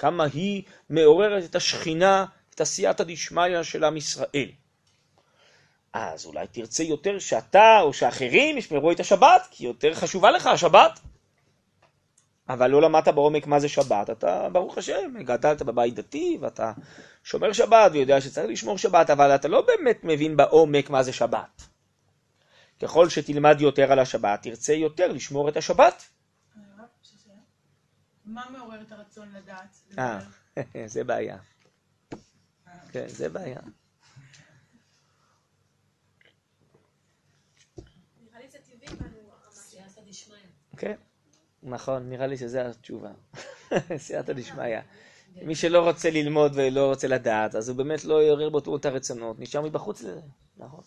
כמה 0.04 0.24
היא 0.34 0.64
מעוררת 0.90 1.44
את 1.44 1.56
השכינה, 1.56 2.26
את 2.56 2.62
עשייתא 2.62 3.04
דשמיא 3.04 3.64
של 3.64 3.84
עם 3.84 3.98
ישראל. 3.98 4.50
אז 5.94 6.26
אולי 6.26 6.48
תרצה 6.48 6.84
יותר 6.84 7.20
שאתה 7.20 7.80
או 7.82 7.94
שאחרים 7.94 8.58
ישמרו 8.58 8.92
את 8.92 9.00
השבת, 9.00 9.48
כי 9.52 9.66
יותר 9.66 9.94
חשובה 9.94 10.32
לך 10.32 10.48
השבת. 10.48 11.00
אבל 12.50 12.70
לא 12.70 12.82
למדת 12.82 13.08
בעומק 13.08 13.48
מה 13.48 13.60
זה 13.60 13.70
שבת, 13.70 14.10
אתה, 14.10 14.50
ברוך 14.52 14.78
השם, 14.78 15.24
גדלת 15.24 15.62
בבית 15.62 15.96
דתי, 15.96 16.38
ואתה 16.42 16.72
שומר 17.24 17.54
שבת 17.54 17.92
ויודע 17.92 18.22
שצריך 18.22 18.48
לשמור 18.50 18.78
שבת, 18.78 19.10
אבל 19.10 19.36
אתה 19.36 19.48
לא 19.48 19.62
באמת 19.62 20.00
מבין 20.04 20.38
בעומק 20.38 20.90
מה 20.90 21.04
זה 21.04 21.14
שבת. 21.14 21.62
ככל 22.82 23.10
שתלמד 23.10 23.62
יותר 23.62 23.92
על 23.92 24.00
השבת, 24.00 24.42
תרצה 24.42 24.74
יותר 24.74 25.08
לשמור 25.08 25.50
את 25.50 25.58
השבת. 25.58 26.04
מה 28.26 28.50
מעורר 28.50 28.82
את 28.82 28.92
הרצון 28.92 29.32
לדעת? 29.32 29.82
אה, 30.00 30.20
זה 30.94 31.04
בעיה. 31.04 31.38
כן, 32.92 33.08
זה 33.08 33.30
בעיה. 33.30 33.60
כן, 40.78 40.96
נכון, 41.64 42.10
נראה 42.10 42.28
לי 42.28 42.38
שזו 42.38 42.60
התשובה. 42.60 43.12
סייעתא 43.98 44.34
דשמיא. 44.34 44.80
מי 45.36 45.56
שלא 45.56 45.90
רוצה 45.90 46.10
ללמוד 46.10 46.52
ולא 46.56 46.90
רוצה 46.90 47.08
לדעת, 47.08 47.56
אז 47.56 47.70
הוא 47.70 47.78
באמת 47.78 48.06
לא 48.06 48.24
יעורר 48.24 48.50
בו 48.50 48.78
את 48.78 48.86
הרצונות, 48.86 49.40
נשאר 49.40 49.62
מבחוץ 49.62 50.02
לזה, 50.02 50.22
נכון. 50.58 50.84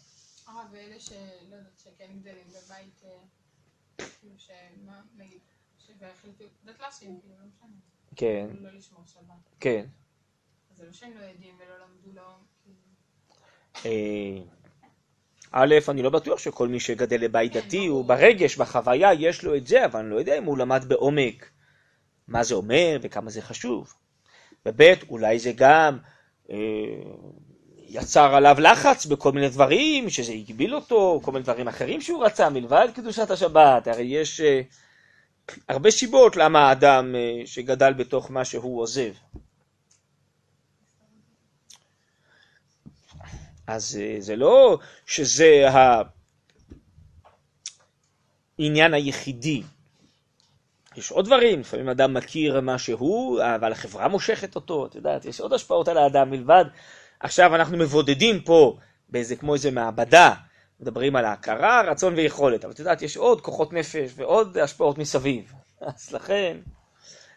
אה, 0.49 0.55
ואלה 0.73 1.01
שלא 1.01 1.17
יודעת, 1.43 1.79
שכן 1.79 2.07
גדלים 2.21 2.49
בבית, 2.49 3.03
אה, 3.05 4.07
כאילו 4.21 4.35
שמה, 4.39 5.01
נגיד, 5.17 5.41
כן. 8.17 8.47
לא. 8.61 8.71
כן. 9.61 9.85
לא 10.79 10.93
שהם 10.93 11.13
לא 11.19 12.15
לא... 12.15 12.37
אה, 13.87 14.43
א', 15.53 15.75
אני 15.89 16.03
לא 16.03 16.11
בטוח 16.11 16.39
שכל 16.39 16.69
מי 16.69 16.81
שגדל 16.81 17.21
לבית 17.21 17.53
כן, 17.53 17.61
דתי 17.61 17.87
הוא 17.87 18.05
ברגש, 18.05 18.57
בחוויה, 18.57 19.13
יש 19.13 19.45
לו 19.45 19.57
את 19.57 19.67
זה, 19.67 19.85
אבל 19.85 20.01
אני 20.01 20.11
לא 20.11 20.17
יודע 20.17 20.39
אם 20.39 20.45
הוא 20.45 20.59
למד 20.59 20.85
בעומק 20.89 21.51
מה 22.29 22.45
זה 22.45 22.55
אומר 22.55 22.99
וכמה 23.03 23.31
זה 23.31 23.43
חשוב. 23.43 23.95
וב', 24.67 24.81
אולי 25.09 25.39
זה 25.39 25.53
גם 25.57 25.99
אה, 26.51 26.57
יצר 27.89 28.35
עליו 28.35 28.57
לחץ 28.61 29.07
בכל 29.07 29.33
מיני 29.33 29.49
דברים, 29.49 30.11
שזה 30.11 30.33
הגביל 30.33 30.75
אותו, 30.75 31.21
כל 31.23 31.33
מיני 31.33 31.43
דברים 31.43 31.69
אחרים 31.69 32.01
שהוא 32.01 32.25
רצה 32.25 32.51
מלבד 32.51 32.89
קדושת 32.95 33.31
השבת. 33.31 33.87
הרי 33.87 34.03
יש 34.03 34.41
אה, 34.41 34.61
הרבה 35.69 35.91
סיבות 35.91 36.37
למה 36.37 36.69
האדם 36.69 37.15
אה, 37.15 37.43
שגדל 37.47 37.93
בתוך 37.93 38.31
מה 38.31 38.45
שהוא 38.45 38.81
עוזב. 38.81 39.13
אז 43.67 44.01
אה, 44.03 44.17
זה 44.19 44.37
לא 44.37 44.79
שזה 45.07 45.65
העניין 48.59 48.95
היחידי. 48.95 49.63
יש 50.97 51.11
עוד 51.11 51.27
דברים, 51.27 51.61
לפעמים 51.61 51.89
אדם 51.89 52.15
מכיר 52.15 52.61
מה 52.61 52.79
שהוא, 52.79 53.41
אבל 53.43 53.73
החברה 53.73 54.09
מושכת 54.09 54.55
אותו, 54.55 54.87
את 54.87 54.95
יודעת, 54.95 55.25
יש 55.25 55.41
עוד 55.41 55.53
השפעות 55.53 55.89
על 55.89 55.99
האדם 55.99 56.31
מלבד. 56.31 56.65
עכשיו 57.21 57.55
אנחנו 57.55 57.77
מבודדים 57.77 58.41
פה 58.41 58.79
באיזה, 59.09 59.37
כמו 59.37 59.55
איזה 59.55 59.71
מעבדה, 59.71 60.35
מדברים 60.81 61.17
על 61.17 61.25
ההכרה, 61.25 61.83
רצון 61.83 62.15
ויכולת, 62.15 62.65
אבל 62.65 62.73
את 62.73 62.79
יודעת, 62.79 63.03
יש 63.03 63.17
עוד 63.17 63.41
כוחות 63.41 63.73
נפש 63.73 64.13
ועוד 64.17 64.59
השפעות 64.59 64.99
מסביב. 64.99 65.53
אז 65.81 66.13
לכן, 66.13 66.57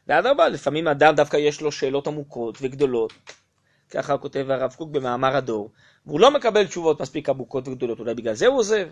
ואדרבה, 0.08 0.50
לפעמים 0.50 0.88
אדם 0.88 1.16
דווקא 1.16 1.38
יש 1.38 1.62
לו 1.62 1.72
שאלות 1.72 2.08
עמוקות 2.08 2.58
וגדולות, 2.62 3.14
ככה 3.90 4.18
כותב 4.18 4.46
הרב 4.50 4.74
קוק 4.78 4.92
במאמר 4.92 5.36
הדור, 5.36 5.72
והוא 6.06 6.20
לא 6.20 6.32
מקבל 6.32 6.68
תשובות 6.68 7.02
מספיק 7.02 7.30
עמוקות 7.30 7.68
וגדולות, 7.68 8.00
אולי 8.00 8.14
בגלל 8.14 8.34
זה 8.34 8.48
הוא 8.48 8.58
עוזב. 8.58 8.88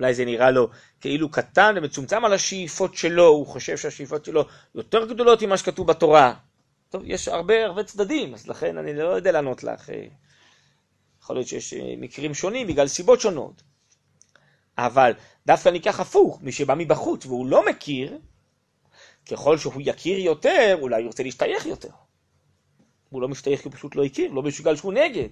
אולי 0.00 0.14
זה 0.14 0.24
נראה 0.24 0.50
לו 0.50 0.68
כאילו 1.00 1.30
קטן 1.30 1.74
ומצומצם 1.76 2.24
על 2.24 2.32
השאיפות 2.32 2.94
שלו, 2.94 3.26
הוא 3.26 3.46
חושב 3.46 3.76
שהשאיפות 3.76 4.24
שלו 4.24 4.44
יותר 4.74 5.06
גדולות 5.06 5.42
ממה 5.42 5.56
שכתוב 5.56 5.86
בתורה. 5.86 6.34
טוב, 6.90 7.02
יש 7.04 7.28
הרבה 7.28 7.64
הרבה 7.64 7.84
צדדים, 7.84 8.34
אז 8.34 8.48
לכן 8.48 8.78
אני 8.78 8.94
לא 8.94 9.08
יודע 9.08 9.32
לענות 9.32 9.64
לך. 9.64 9.90
יכול 11.28 11.36
להיות 11.36 11.48
שיש 11.48 11.74
אה, 11.74 11.94
מקרים 11.98 12.34
שונים 12.34 12.66
בגלל 12.66 12.88
סיבות 12.88 13.20
שונות. 13.20 13.62
אבל 14.78 15.12
דווקא 15.46 15.68
ניקח 15.68 16.00
הפוך, 16.00 16.42
מי 16.42 16.52
שבא 16.52 16.74
מבחוץ 16.78 17.26
והוא 17.26 17.46
לא 17.46 17.66
מכיר, 17.66 18.18
ככל 19.30 19.58
שהוא 19.58 19.72
יכיר 19.84 20.18
יותר, 20.18 20.78
אולי 20.80 20.96
הוא 20.96 21.06
ירצה 21.06 21.22
להשתייך 21.22 21.66
יותר. 21.66 21.88
הוא 23.08 23.22
לא 23.22 23.28
משתייך 23.28 23.62
כי 23.62 23.68
הוא 23.68 23.74
פשוט 23.74 23.96
לא 23.96 24.04
הכיר, 24.04 24.32
לא 24.32 24.42
בגלל 24.42 24.76
שהוא 24.76 24.92
נגד. 24.92 25.28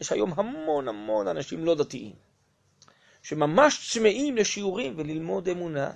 יש 0.00 0.12
היום 0.12 0.32
המון 0.36 0.88
המון 0.88 1.28
אנשים 1.28 1.64
לא 1.64 1.74
דתיים, 1.74 2.14
שממש 3.22 3.92
צמאים 3.92 4.36
לשיעורים 4.36 4.94
וללמוד 4.96 5.48
אמונה, 5.48 5.90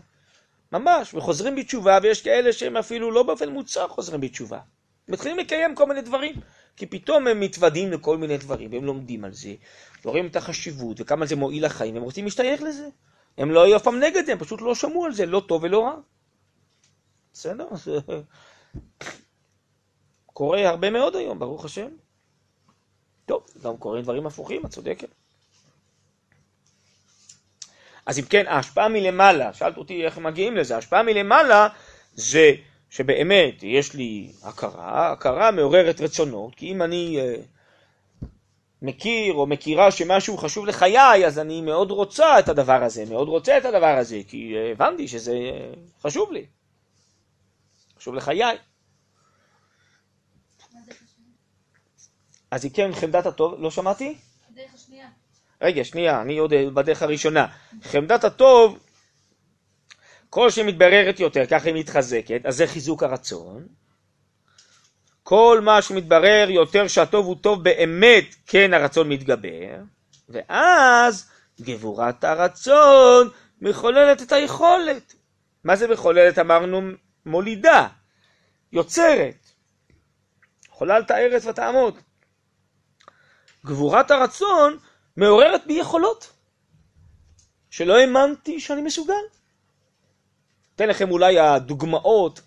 ממש, 0.72 1.14
וחוזרים 1.14 1.56
בתשובה, 1.56 1.98
ויש 2.02 2.22
כאלה 2.22 2.52
שהם 2.52 2.76
אפילו 2.76 3.10
לא 3.10 3.22
באופן 3.22 3.48
מוצר 3.48 3.88
חוזרים 3.88 4.20
בתשובה. 4.20 4.58
מתחילים 5.08 5.38
לקיים 5.38 5.74
כל 5.74 5.86
מיני 5.86 6.02
דברים, 6.02 6.34
כי 6.76 6.86
פתאום 6.86 7.26
הם 7.26 7.40
מתוודים 7.40 7.92
לכל 7.92 8.18
מיני 8.18 8.36
דברים, 8.36 8.72
והם 8.72 8.84
לומדים 8.84 9.24
על 9.24 9.32
זה, 9.32 9.54
ורואים 10.04 10.26
את 10.26 10.36
החשיבות, 10.36 11.00
וכמה 11.00 11.26
זה 11.26 11.36
מועיל 11.36 11.66
לחיים, 11.66 11.94
והם 11.94 12.02
רוצים 12.02 12.24
להשתייך 12.24 12.62
לזה. 12.62 12.88
הם 13.38 13.50
לא 13.50 13.62
היו 13.64 13.76
אף 13.76 13.82
פעם 13.82 14.00
נגד 14.00 14.26
זה, 14.26 14.32
הם 14.32 14.38
פשוט 14.38 14.60
לא 14.60 14.74
שמעו 14.74 15.04
על 15.04 15.12
זה, 15.12 15.26
לא 15.26 15.42
טוב 15.48 15.62
ולא 15.62 15.84
רע. 15.84 15.94
בסדר? 17.32 17.68
זה 17.74 17.98
קורה 20.26 20.68
הרבה 20.68 20.90
מאוד 20.90 21.16
היום, 21.16 21.38
ברוך 21.38 21.64
השם. 21.64 21.88
טוב, 23.26 23.46
גם 23.62 23.76
קורים 23.76 24.02
דברים 24.02 24.26
הפוכים, 24.26 24.66
את 24.66 24.70
צודקת. 24.70 25.08
אז 28.06 28.18
אם 28.18 28.24
כן, 28.24 28.44
ההשפעה 28.46 28.88
מלמעלה, 28.88 29.52
שאלת 29.52 29.76
אותי 29.76 30.04
איך 30.04 30.18
מגיעים 30.18 30.56
לזה, 30.56 30.74
ההשפעה 30.74 31.02
מלמעלה 31.02 31.68
זה 32.14 32.52
שבאמת 32.94 33.62
יש 33.62 33.94
לי 33.94 34.32
הכרה, 34.42 35.12
הכרה 35.12 35.50
מעוררת 35.50 36.00
רצונות, 36.00 36.54
כי 36.54 36.72
אם 36.72 36.82
אני 36.82 37.18
uh, 37.20 38.26
מכיר 38.82 39.34
או 39.34 39.46
מכירה 39.46 39.90
שמשהו 39.90 40.36
חשוב 40.38 40.66
לחיי, 40.66 41.26
אז 41.26 41.38
אני 41.38 41.60
מאוד 41.60 41.90
רוצה 41.90 42.38
את 42.38 42.48
הדבר 42.48 42.82
הזה, 42.82 43.04
מאוד 43.04 43.28
רוצה 43.28 43.58
את 43.58 43.64
הדבר 43.64 43.96
הזה, 43.98 44.20
כי 44.28 44.54
uh, 44.54 44.72
הבנתי 44.72 45.08
שזה 45.08 45.32
uh, 45.32 46.02
חשוב 46.02 46.32
לי, 46.32 46.46
חשוב 47.98 48.14
לחיי. 48.14 48.56
אז 52.50 52.64
היא 52.64 52.72
כן 52.74 52.92
חמדת 52.92 53.26
הטוב, 53.26 53.54
לא 53.58 53.70
שמעתי? 53.70 54.14
הדרך 54.52 54.74
השנייה. 54.74 55.08
רגע, 55.62 55.84
שנייה, 55.84 56.22
אני 56.22 56.38
עוד 56.38 56.52
בדרך 56.74 57.02
הראשונה. 57.02 57.46
חמדת 57.82 58.24
הטוב, 58.24 58.78
כל 60.34 60.50
שמתבררת 60.50 61.20
יותר, 61.20 61.46
ככה 61.46 61.68
היא 61.68 61.74
מתחזקת, 61.74 62.40
אז 62.46 62.56
זה 62.56 62.66
חיזוק 62.66 63.02
הרצון. 63.02 63.66
כל 65.22 65.60
מה 65.62 65.82
שמתברר 65.82 66.46
יותר 66.50 66.88
שהטוב 66.88 67.26
הוא 67.26 67.36
טוב 67.40 67.64
באמת, 67.64 68.24
כן 68.46 68.74
הרצון 68.74 69.08
מתגבר, 69.08 69.76
ואז 70.28 71.30
גבורת 71.60 72.24
הרצון 72.24 73.30
מחוללת 73.60 74.22
את 74.22 74.32
היכולת. 74.32 75.14
מה 75.64 75.76
זה 75.76 75.88
מחוללת? 75.88 76.38
אמרנו 76.38 76.80
מולידה, 77.26 77.88
יוצרת. 78.72 79.46
חוללת 80.68 81.10
ארץ 81.10 81.46
ותעמוד. 81.46 81.98
גבורת 83.66 84.10
הרצון 84.10 84.78
מעוררת 85.16 85.66
בי 85.66 85.72
יכולות 85.72 86.32
שלא 87.70 87.98
האמנתי 87.98 88.60
שאני 88.60 88.82
מסוגל. 88.82 89.24
אתן 90.76 90.88
לכם 90.88 91.10
אולי 91.10 91.38
הדוגמאות 91.38 92.40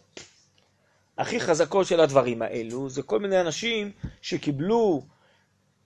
הכי 1.18 1.40
חזקות 1.40 1.88
של 1.88 2.00
הדברים 2.00 2.42
האלו, 2.42 2.90
זה 2.90 3.04
כל 3.04 3.20
מיני 3.20 3.42
אנשים 3.42 3.92
שקיבלו 4.22 5.02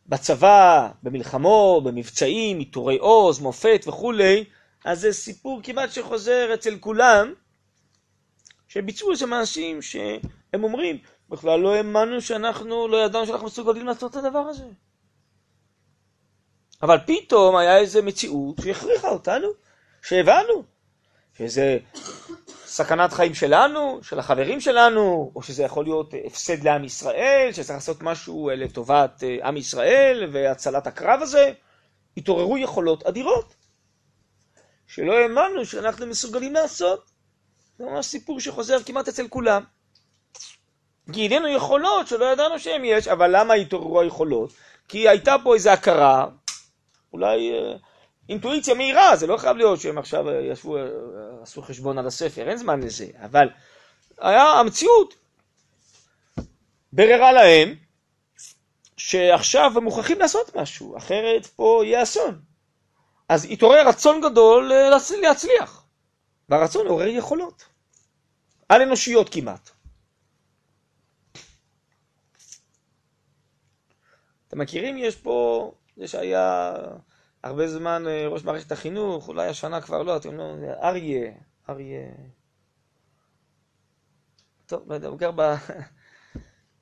בצבא, 0.07 0.89
במלחמות, 1.03 1.83
במבצעים, 1.83 2.59
עיטורי 2.59 2.97
עוז, 2.97 3.39
מופת 3.39 3.83
וכולי, 3.87 4.43
אז 4.85 4.99
זה 5.01 5.13
סיפור 5.13 5.59
כמעט 5.63 5.91
שחוזר 5.91 6.53
אצל 6.53 6.77
כולם, 6.79 7.33
שביצעו 8.67 9.11
איזה 9.11 9.25
מעשים 9.25 9.81
שהם 9.81 10.63
אומרים, 10.63 10.97
בכלל 11.29 11.59
לא 11.59 11.75
האמנו 11.75 12.21
שאנחנו, 12.21 12.87
לא 12.87 13.05
ידענו 13.05 13.27
שאנחנו 13.27 13.45
מסוגלים 13.47 13.85
לעשות 13.85 14.11
את 14.11 14.15
הדבר 14.15 14.39
הזה. 14.39 14.65
אבל 16.81 16.97
פתאום 17.07 17.55
היה 17.55 17.77
איזו 17.77 18.03
מציאות 18.03 18.55
שהכריחה 18.63 19.09
אותנו, 19.09 19.47
שהבנו, 20.01 20.63
שזה 21.37 21.77
סכנת 22.65 23.13
חיים 23.13 23.33
שלנו, 23.33 23.99
של 24.03 24.19
החברים 24.19 24.61
שלנו, 24.61 25.31
או 25.35 25.43
שזה 25.43 25.63
יכול 25.63 25.85
להיות 25.85 26.13
הפסד 26.25 26.63
לעם 26.63 26.83
ישראל, 26.83 27.49
שצריך 27.51 27.69
לעשות 27.69 28.01
משהו 28.01 28.49
לטובת 28.55 29.23
אה, 29.23 29.47
עם 29.47 29.57
ישראל 29.57 30.29
והצלת 30.31 30.87
הקרב 30.87 31.21
הזה, 31.21 31.51
התעוררו 32.17 32.57
יכולות 32.57 33.03
אדירות, 33.03 33.55
שלא 34.87 35.13
האמנו 35.13 35.65
שאנחנו 35.65 36.07
מסוגלים 36.07 36.53
לעשות. 36.53 37.11
זה 37.77 37.85
ממש 37.85 38.05
סיפור 38.05 38.39
שחוזר 38.39 38.83
כמעט 38.83 39.07
אצל 39.07 39.27
כולם. 39.27 39.63
גילינו 41.09 41.47
יכולות 41.47 42.07
שלא 42.07 42.25
ידענו 42.25 42.59
שהן 42.59 42.85
יש, 42.85 43.07
אבל 43.07 43.39
למה 43.39 43.53
התעוררו 43.53 44.01
היכולות? 44.01 44.53
כי 44.87 45.09
הייתה 45.09 45.35
פה 45.43 45.55
איזו 45.55 45.69
הכרה, 45.69 46.25
אולי 47.13 47.51
אה, 47.51 47.75
אינטואיציה 48.31 48.73
מהירה, 48.73 49.15
זה 49.15 49.27
לא 49.27 49.37
חייב 49.37 49.57
להיות 49.57 49.81
שהם 49.81 49.97
עכשיו 49.97 50.29
אה, 50.29 50.41
ישבו, 50.41 50.77
אה, 50.77 50.83
עשו 51.41 51.61
חשבון 51.61 51.97
על 51.97 52.07
הספר, 52.07 52.49
אין 52.49 52.57
זמן 52.57 52.79
לזה, 52.79 53.07
אבל 53.15 53.49
היה 54.17 54.43
המציאות 54.43 55.15
בררה 56.93 57.31
להם 57.31 57.75
שעכשיו 58.97 59.71
הם 59.75 59.83
מוכרחים 59.83 60.19
לעשות 60.19 60.55
משהו, 60.55 60.97
אחרת 60.97 61.45
פה 61.45 61.81
יהיה 61.85 62.03
אסון. 62.03 62.41
אז 63.29 63.47
התעורר 63.51 63.87
רצון 63.87 64.21
גדול 64.21 64.71
להצליח, 65.21 65.85
והרצון 66.49 66.87
עורר 66.87 67.07
יכולות, 67.07 67.63
על 68.69 68.81
אנושיות 68.81 69.29
כמעט. 69.29 69.69
אתם 74.47 74.59
מכירים, 74.59 74.97
יש 74.97 75.15
פה, 75.15 75.71
זה 75.97 76.07
שהיה 76.07 76.73
הרבה 77.43 77.67
זמן 77.67 78.03
אה, 78.07 78.27
ראש 78.27 78.43
מערכת 78.43 78.71
החינוך, 78.71 79.27
אולי 79.27 79.47
השנה 79.47 79.81
כבר 79.81 80.03
לא, 80.03 80.17
אתם 80.17 80.37
לא, 80.37 80.43
אריה, 80.83 81.31
אריה. 81.69 82.09
טוב, 84.65 84.83
לא 84.87 84.93
יודע, 84.93 85.07
הוא 85.07 85.17
גר 85.17 85.31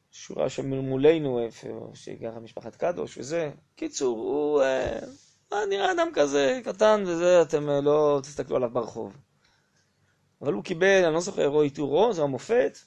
בשורה 0.09 0.49
שמולנו, 0.49 1.39
איפה 1.39 1.91
שגרה 1.93 2.39
משפחת 2.39 2.75
קדוש 2.75 3.17
וזה. 3.17 3.51
קיצור, 3.75 4.17
הוא 4.17 4.61
אה, 4.61 5.65
נראה 5.69 5.91
אדם 5.91 6.07
כזה 6.13 6.61
קטן 6.63 7.03
וזה, 7.07 7.41
אתם 7.41 7.69
אה, 7.69 7.81
לא 7.81 8.19
תסתכלו 8.23 8.55
עליו 8.55 8.69
ברחוב. 8.69 9.17
אבל 10.41 10.53
הוא 10.53 10.63
קיבל, 10.63 11.03
אני 11.05 11.13
לא 11.13 11.19
זוכר, 11.19 11.45
רואי 11.47 11.65
עיטורו, 11.65 12.13
זה 12.13 12.23
המופת, 12.23 12.77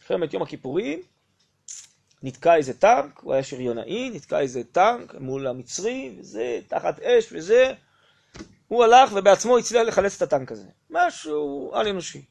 מלחמת 0.00 0.32
יום 0.32 0.42
הכיפורים, 0.42 1.02
נתקע 2.26 2.56
איזה 2.56 2.74
טנק, 2.74 3.20
הוא 3.22 3.32
היה 3.32 3.42
שריונאי, 3.42 4.10
נתקע 4.10 4.40
איזה 4.40 4.64
טנק 4.64 5.14
מול 5.20 5.46
המצרי, 5.46 6.16
וזה, 6.18 6.60
תחת 6.68 7.00
אש 7.00 7.32
וזה, 7.32 7.72
הוא 8.68 8.84
הלך 8.84 9.10
ובעצמו 9.14 9.58
הצליח 9.58 9.82
לחלץ 9.82 10.16
את 10.16 10.22
הטנק 10.22 10.52
הזה. 10.52 10.68
משהו 10.90 11.70
על 11.74 11.88
אנושי. 11.88 12.24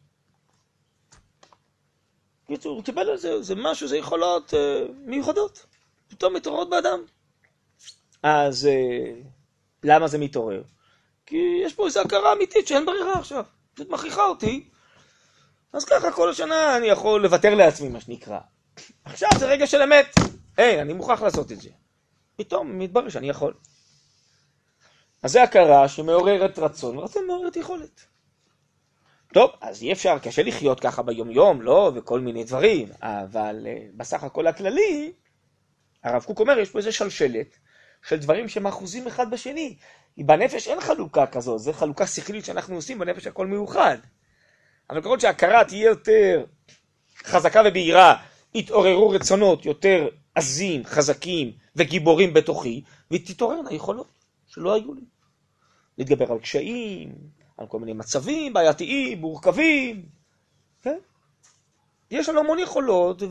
קיצור, 2.48 2.76
הוא 2.76 2.84
קיבל 2.84 3.10
על 3.10 3.18
זה, 3.18 3.42
זה 3.42 3.56
משהו, 3.56 3.88
זה 3.88 3.98
יכולות 3.98 4.54
אה, 4.54 4.86
מיוחדות, 5.06 5.66
פתאום 6.08 6.34
מתעוררות 6.34 6.70
באדם. 6.70 7.00
אז 8.24 8.66
אה, 8.66 9.22
למה 9.84 10.08
זה 10.08 10.18
מתעורר? 10.18 10.64
כי 11.26 11.62
יש 11.66 11.74
פה 11.74 11.86
איזו 11.86 12.02
הכרה 12.02 12.34
אמיתית 12.34 12.68
שאין 12.68 12.86
ברירה 12.86 13.20
עכשיו, 13.20 13.46
פשוט 13.74 13.90
מכריחה 13.90 14.26
אותי. 14.26 14.70
אז 15.74 15.86
ככה 15.86 16.12
כל 16.12 16.30
השנה 16.30 16.78
אני 16.78 16.88
יכול 16.88 17.24
לוותר 17.24 17.56
לעצמי, 17.56 17.90
מה 17.90 18.02
שנקרא. 18.02 18.40
עכשיו 19.06 19.30
זה 19.40 19.46
רגע 19.46 19.68
של 19.68 19.82
אמת. 19.82 20.16
היי, 20.58 20.82
אני 20.82 20.94
מוכרח 20.94 21.22
לעשות 21.22 21.52
את 21.52 21.62
זה. 21.62 21.70
פתאום 22.36 22.80
מתברר 22.80 23.10
שאני 23.10 23.30
יכול. 23.30 23.54
אז 25.24 25.32
זה 25.32 25.44
הכרה 25.44 25.88
שמעוררת 25.88 26.60
רצון, 26.60 26.98
ורצון 26.98 27.28
מעוררת 27.28 27.56
יכולת. 27.56 28.06
טוב, 29.34 29.52
אז 29.62 29.82
אי 29.82 29.92
אפשר, 29.92 30.20
קשה 30.20 30.44
לחיות 30.44 30.80
ככה 30.80 31.02
ביומיום, 31.02 31.62
לא? 31.62 31.92
וכל 31.96 32.20
מיני 32.20 32.44
דברים, 32.44 32.88
אבל 33.02 33.66
uh, 33.66 33.98
בסך 33.98 34.24
הכל 34.24 34.48
הכללי, 34.48 35.14
הרב 36.04 36.24
קוק 36.24 36.40
אומר, 36.40 36.60
יש 36.60 36.70
פה 36.70 36.80
איזה 36.80 36.92
שלשלת 36.92 37.58
של 38.08 38.20
דברים 38.20 38.50
שהם 38.50 38.68
אחוזים 38.68 39.08
אחד 39.08 39.32
בשני. 39.32 39.78
בנפש 40.18 40.68
אין 40.68 40.82
חלוקה 40.82 41.26
כזאת, 41.28 41.60
זו 41.60 41.74
חלוקה 41.74 42.08
שכלית 42.08 42.46
שאנחנו 42.46 42.76
עושים, 42.76 43.00
בנפש 43.00 43.28
הכל 43.28 43.48
מאוחד. 43.48 43.98
אבל 44.90 45.02
ככל 45.02 45.20
שההכרה 45.20 45.66
תהיה 45.66 45.86
יותר 45.86 46.46
חזקה 47.24 47.62
ובהירה 47.66 48.16
יתעוררו 48.56 49.10
רצונות 49.10 49.66
יותר 49.66 50.08
עזים, 50.36 50.86
חזקים 50.86 51.52
וגיבורים 51.76 52.34
בתוכי, 52.34 52.82
ותתעוררנה 53.12 53.74
יכולות 53.74 54.08
שלא 54.48 54.74
היו 54.74 54.94
לי. 54.94 55.02
להתגבר 55.98 56.32
על 56.32 56.40
קשיים, 56.40 57.16
על 57.58 57.68
כל 57.68 57.80
מיני 57.80 57.94
מצבים 57.94 58.54
בעייתיים, 58.54 59.22
מורכבים, 59.22 60.06
כן? 60.82 60.98
יש 62.12 62.30
לנו 62.30 62.40
המון 62.40 62.60
יכולות, 62.60 63.22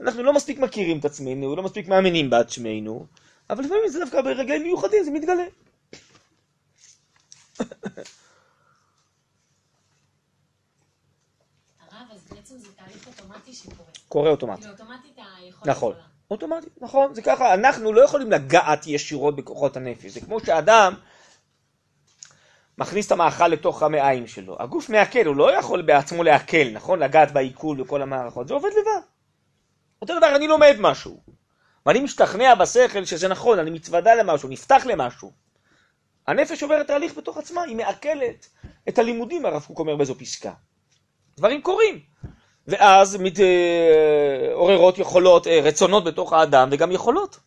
ואנחנו 0.00 0.22
לא 0.22 0.32
מספיק 0.32 0.58
מכירים 0.58 0.98
את 0.98 1.04
עצמנו, 1.04 1.56
לא 1.56 1.62
מספיק 1.62 1.88
מאמינים 1.88 2.30
בעצמנו, 2.30 3.06
אבל 3.50 3.64
לפעמים 3.64 3.88
זה 3.88 3.98
דווקא 3.98 4.22
ברגעים 4.22 4.62
מיוחדים, 4.62 5.04
זה 5.04 5.10
מתגלה. 5.10 5.44
קורה 14.10 14.30
אוטומטית. 14.30 14.66
אוטומטית 14.66 15.18
היכולת 15.38 15.66
נכון, 15.66 15.94
אוטומטית, 16.30 16.82
נכון, 16.82 17.14
זה 17.14 17.22
ככה, 17.22 17.54
אנחנו 17.54 17.92
לא 17.92 18.04
יכולים 18.04 18.30
לגעת 18.32 18.86
ישירות 18.86 19.36
בכוחות 19.36 19.76
הנפש, 19.76 20.10
זה 20.10 20.20
כמו 20.20 20.40
שאדם 20.40 20.94
מכניס 22.78 23.06
את 23.06 23.12
המאכל 23.12 23.48
לתוך 23.48 23.82
המעיים 23.82 24.26
שלו, 24.26 24.56
הגוף 24.60 24.88
מעכל, 24.88 25.26
הוא 25.26 25.36
לא 25.36 25.58
יכול 25.58 25.82
בעצמו 25.82 26.22
לעכל, 26.22 26.70
נכון? 26.72 26.98
לגעת 26.98 27.32
בעיכול 27.32 27.80
וכל 27.80 28.02
המערכות, 28.02 28.48
זה 28.48 28.54
עובד 28.54 28.68
לבד. 28.68 29.06
אותו 30.02 30.16
דבר, 30.18 30.36
אני 30.36 30.48
לומד 30.48 30.76
משהו, 30.78 31.20
ואני 31.86 32.00
משתכנע 32.00 32.54
בשכל 32.54 33.04
שזה 33.04 33.28
נכון, 33.28 33.58
אני 33.58 33.70
מתוודה 33.70 34.14
למשהו, 34.14 34.48
נפתח 34.48 34.82
למשהו. 34.86 35.32
הנפש 36.26 36.62
עוברת 36.62 36.86
תהליך 36.86 37.16
בתוך 37.16 37.38
עצמה, 37.38 37.62
היא 37.62 37.76
מעכלת 37.76 38.46
את 38.88 38.98
הלימודים, 38.98 39.46
הרב 39.46 39.62
קוק 39.62 39.78
אומר 39.78 39.96
באיזו 39.96 40.14
פסקה. 40.14 40.52
דברים 41.36 41.62
קורים. 41.62 42.00
ואז 42.66 43.18
מתעוררות 43.20 44.98
יכולות, 44.98 45.46
אה, 45.46 45.60
רצונות 45.62 46.04
בתוך 46.04 46.32
האדם 46.32 46.68
וגם 46.72 46.92
יכולות. 46.92 47.38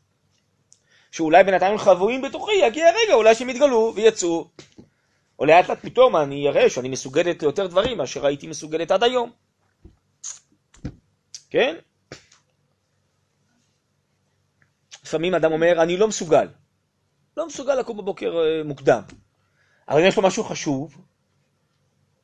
שאולי 1.12 1.44
בינתיים 1.44 1.78
חבויים 1.78 2.22
בתוכי, 2.22 2.52
יגיע 2.62 2.88
הרגע 2.88 3.14
אולי 3.14 3.36
שהם 3.36 3.50
יתגלו 3.50 3.94
ויצאו. 3.96 4.48
או 5.40 5.46
לאט 5.46 5.70
לאט 5.70 5.80
פתאום 5.82 6.16
אני 6.16 6.48
אראה 6.48 6.70
שאני 6.70 6.90
מסוגלת 6.90 7.42
ליותר 7.42 7.68
דברים 7.68 7.98
מאשר 7.98 8.26
הייתי 8.26 8.48
מסוגלת 8.48 8.92
עד 8.92 9.04
היום. 9.04 9.32
כן? 11.50 11.76
לפעמים 15.04 15.36
אדם 15.36 15.52
אומר, 15.52 15.84
אני 15.84 15.98
לא 15.98 16.08
מסוגל. 16.08 16.48
לא 17.38 17.48
מסוגל 17.48 17.76
לקום 17.76 17.98
בבוקר 17.98 18.34
אה, 18.38 18.64
מוקדם. 18.66 19.02
אבל 19.90 20.00
אם 20.02 20.08
יש 20.08 20.18
לו 20.18 20.24
משהו 20.24 20.44
חשוב, 20.44 20.98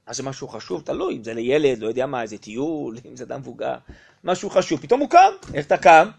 אז 0.10 0.18
זה 0.18 0.24
משהו 0.24 0.48
חשוב, 0.48 0.82
תלוי, 0.82 1.18
אם 1.18 1.24
זה 1.24 1.34
לילד, 1.34 1.80
לא 1.80 1.88
יודע 1.88 2.06
מה, 2.06 2.22
איזה 2.22 2.38
טיול, 2.38 2.98
אם 3.06 3.16
זה 3.16 3.24
אדם 3.24 3.40
מבוגר, 3.40 3.76
משהו 4.24 4.50
חשוב. 4.50 4.82
פתאום 4.82 5.00
הוא 5.00 5.10
קם, 5.10 5.32
איך 5.54 5.66
אתה 5.66 5.78
קם? 5.78 6.10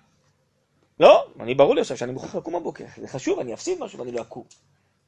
לא, 1.01 1.27
אני 1.41 1.55
ברור 1.55 1.75
לי 1.75 1.81
עכשיו 1.81 1.97
שאני 1.97 2.13
מוכרח 2.13 2.35
לקום 2.35 2.55
בבוקר, 2.55 2.85
זה 3.01 3.09
חשוב, 3.09 3.39
אני 3.39 3.55
אפסיד 3.55 3.79
משהו 3.81 3.99
ואני 3.99 4.13
לא 4.13 4.21
אקום. 4.21 4.45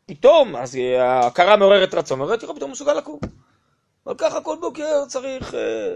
פתאום, 0.06 0.56
אז 0.56 0.78
ההכרה 0.98 1.56
מעוררת 1.56 1.94
רצון, 1.94 2.18
מעוררת 2.18 2.42
לך 2.42 2.50
פתאום 2.56 2.70
מסוגל 2.70 2.94
לקום. 2.94 3.18
אבל 4.06 4.14
ככה 4.18 4.40
כל 4.40 4.56
בוקר 4.60 5.04
צריך 5.06 5.54
אה, 5.54 5.94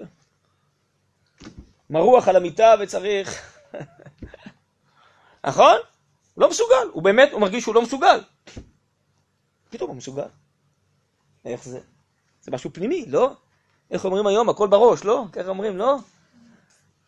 מרוח 1.91 2.29
על 2.29 2.37
המיטה 2.37 2.75
וצריך... 2.81 3.57
נכון? 5.47 5.77
לא 6.37 6.51
מסוגל, 6.51 6.89
הוא 6.93 7.03
באמת, 7.03 7.33
הוא 7.33 7.41
מרגיש 7.41 7.63
שהוא 7.63 7.75
לא 7.75 7.83
מסוגל. 7.83 8.21
פתאום 9.71 9.89
הוא 9.89 9.97
מסוגל. 9.97 10.29
איך 11.45 11.65
זה? 11.65 11.81
זה 12.47 12.53
משהו 12.53 12.71
פנימי, 12.73 13.05
לא? 13.09 13.31
איך 13.91 14.05
אומרים 14.05 14.27
היום? 14.27 14.49
הכל 14.49 14.69
בראש, 14.69 15.05
לא? 15.05 15.25
ככה 15.33 15.49
אומרים, 15.49 15.77
לא? 15.77 15.97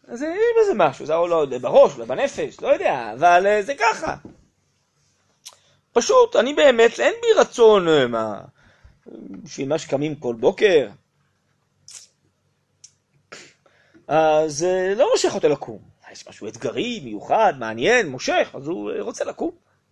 אז 0.08 0.22
יש 0.22 0.28
בזה 0.62 0.72
משהו, 0.76 1.06
זה 1.06 1.12
לא 1.12 1.46
בראש, 1.60 1.94
אולי 1.94 2.06
בנפש, 2.06 2.60
לא 2.60 2.68
יודע, 2.68 3.12
אבל 3.14 3.46
אה, 3.46 3.62
זה 3.62 3.74
ככה. 3.74 4.16
פשוט, 5.92 6.36
אני 6.36 6.54
באמת, 6.54 7.00
אין 7.00 7.14
בי 7.22 7.40
רצון, 7.40 7.88
אה, 7.88 8.06
מה, 8.06 8.40
בשביל 9.42 9.68
מה 9.68 9.78
שקמים 9.78 10.14
כל 10.14 10.34
בוקר. 10.34 10.88
אז 14.08 14.64
אה, 14.64 14.94
לא 14.94 15.08
מושך 15.12 15.34
אותו 15.34 15.48
לקום. 15.48 15.78
יש 16.12 16.28
משהו 16.28 16.48
אתגרי, 16.48 17.00
מיוחד, 17.04 17.54
מעניין, 17.58 18.08
מושך, 18.08 18.50
אז 18.54 18.66
הוא 18.66 18.90
רוצה 19.00 19.24
לקום. 19.24 19.50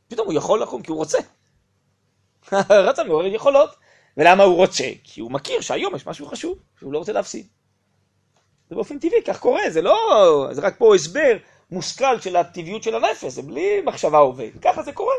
פתאום 0.08 0.26
הוא 0.26 0.34
יכול 0.34 0.62
לקום 0.62 0.82
כי 0.82 0.90
הוא 0.90 0.98
רוצה. 0.98 1.18
רצון 2.70 3.06
מעורר 3.06 3.26
יכולות. 3.26 3.85
ולמה 4.16 4.42
הוא 4.42 4.56
רוצה? 4.56 4.84
כי 5.04 5.20
הוא 5.20 5.30
מכיר 5.30 5.60
שהיום 5.60 5.96
יש 5.96 6.06
משהו 6.06 6.26
חשוב, 6.26 6.58
שהוא 6.78 6.92
לא 6.92 6.98
רוצה 6.98 7.12
להפסיד. 7.12 7.46
זה 8.68 8.74
באופן 8.74 8.98
טבעי, 8.98 9.22
כך 9.26 9.40
קורה, 9.40 9.70
זה 9.70 9.82
לא... 9.82 10.48
זה 10.52 10.60
רק 10.60 10.78
פה 10.78 10.94
הסבר 10.94 11.36
מושכל 11.70 12.20
של 12.20 12.36
הטבעיות 12.36 12.82
של 12.82 12.94
הנפש, 12.94 13.24
זה 13.24 13.42
בלי 13.42 13.80
מחשבה 13.84 14.18
עובד, 14.18 14.50
ככה 14.62 14.82
זה 14.82 14.92
קורה. 14.92 15.14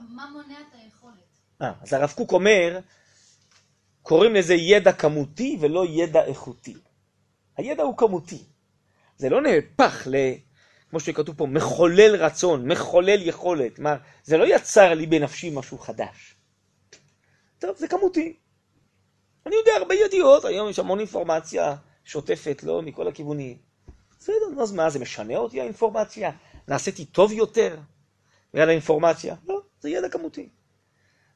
מה 0.00 0.30
מונע 0.32 0.60
את 0.60 0.74
היכולת? 0.74 1.14
אה, 1.62 1.72
אז 1.82 1.92
הרב 1.92 2.12
קוק 2.16 2.32
אומר, 2.32 2.80
קוראים 4.02 4.34
לזה 4.34 4.54
ידע 4.54 4.92
כמותי 4.92 5.58
ולא 5.60 5.86
ידע 5.86 6.24
איכותי. 6.24 6.76
הידע 7.56 7.82
הוא 7.82 7.96
כמותי. 7.96 8.44
זה 9.16 9.28
לא 9.28 9.42
נהפך 9.42 10.06
ל... 10.10 10.16
כמו 10.90 11.00
שכתוב 11.00 11.36
פה, 11.36 11.46
מחולל 11.46 12.16
רצון, 12.16 12.72
מחולל 12.72 13.28
יכולת. 13.28 13.76
כלומר, 13.76 13.96
זה 14.24 14.36
לא 14.36 14.44
יצר 14.44 14.94
לי 14.94 15.06
בנפשי 15.06 15.50
משהו 15.54 15.78
חדש. 15.78 16.34
טוב, 17.58 17.76
זה 17.76 17.88
כמותי. 17.88 18.36
אני 19.46 19.54
יודע 19.56 19.72
הרבה 19.78 19.94
ידיעות, 19.94 20.44
היום 20.44 20.68
יש 20.68 20.78
המון 20.78 20.98
אינפורמציה 20.98 21.76
שוטפת, 22.04 22.62
לא? 22.62 22.82
מכל 22.82 23.08
הכיוונים. 23.08 23.56
בסדר, 24.18 24.62
אז 24.62 24.72
מה, 24.72 24.90
זה 24.90 24.98
משנה 24.98 25.36
אותי 25.36 25.60
האינפורמציה? 25.60 26.30
נעשיתי 26.68 27.04
טוב 27.04 27.32
יותר 27.32 27.76
בגלל 28.54 28.68
האינפורמציה? 28.68 29.34
לא, 29.48 29.60
זה 29.80 29.90
ידע 29.90 30.08
כמותי. 30.08 30.48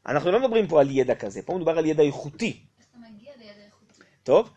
אנחנו 0.06 0.30
לא 0.32 0.40
מדברים 0.40 0.66
פה 0.66 0.80
על 0.80 0.90
ידע 0.90 1.14
כזה, 1.14 1.42
פה 1.42 1.54
מדובר 1.54 1.78
על 1.78 1.86
ידע 1.86 2.02
איכותי? 2.02 2.66
טוב, 4.22 4.50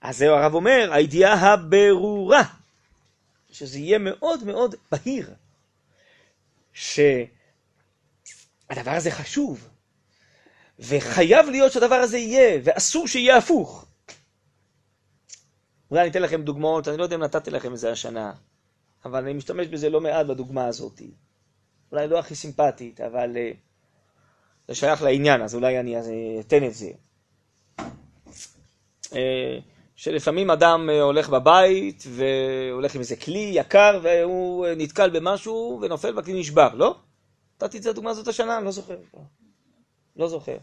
אז 0.00 0.18
זהו 0.18 0.34
הרב 0.34 0.54
אומר, 0.54 0.90
הידיעה 0.92 1.34
הברורה. 1.34 2.59
שזה 3.50 3.78
יהיה 3.78 3.98
מאוד 3.98 4.44
מאוד 4.44 4.74
בהיר, 4.92 5.34
שהדבר 6.72 7.30
הזה 8.86 9.10
חשוב, 9.10 9.68
וחייב 10.78 11.46
להיות 11.46 11.72
שהדבר 11.72 11.94
הזה 11.94 12.18
יהיה, 12.18 12.60
ואסור 12.64 13.08
שיהיה 13.08 13.36
הפוך. 13.36 13.86
אולי 15.90 16.02
אני 16.02 16.10
אתן 16.10 16.22
לכם 16.22 16.42
דוגמאות, 16.42 16.88
אני 16.88 16.96
לא 16.96 17.02
יודע 17.02 17.16
אם 17.16 17.22
נתתי 17.22 17.50
לכם 17.50 17.72
את 17.72 17.78
זה 17.78 17.92
השנה, 17.92 18.32
אבל 19.04 19.22
אני 19.22 19.32
משתמש 19.32 19.66
בזה 19.66 19.90
לא 19.90 20.00
מעט 20.00 20.26
בדוגמה 20.26 20.66
הזאת. 20.66 21.02
אולי 21.92 22.08
לא 22.08 22.18
הכי 22.18 22.34
סימפטית, 22.34 23.00
אבל 23.00 23.36
uh, 23.36 23.56
זה 24.68 24.74
שייך 24.74 25.02
לעניין, 25.02 25.42
אז 25.42 25.54
אולי 25.54 25.80
אני 25.80 25.96
אתן 26.40 26.64
את 26.64 26.74
זה. 26.74 26.90
Uh, 29.04 29.14
שלפעמים 30.00 30.50
אדם 30.50 30.90
אה, 30.90 31.02
הולך 31.02 31.28
בבית 31.28 32.04
והולך 32.08 32.94
עם 32.94 33.00
איזה 33.00 33.16
כלי 33.16 33.50
יקר 33.54 34.00
והוא 34.02 34.66
אה, 34.66 34.74
נתקל 34.76 35.10
במשהו 35.10 35.78
ונופל 35.82 36.16
והכלי 36.16 36.40
נשבר, 36.40 36.68
לא? 36.74 36.94
נתתי 37.56 37.78
את 37.78 37.86
הדוגמה 37.86 38.10
הזאת 38.10 38.28
השנה, 38.28 38.56
אני 38.56 38.64
לא 38.64 38.70
זוכר. 38.70 38.96
לא 40.16 40.28
זוכר. 40.28 40.56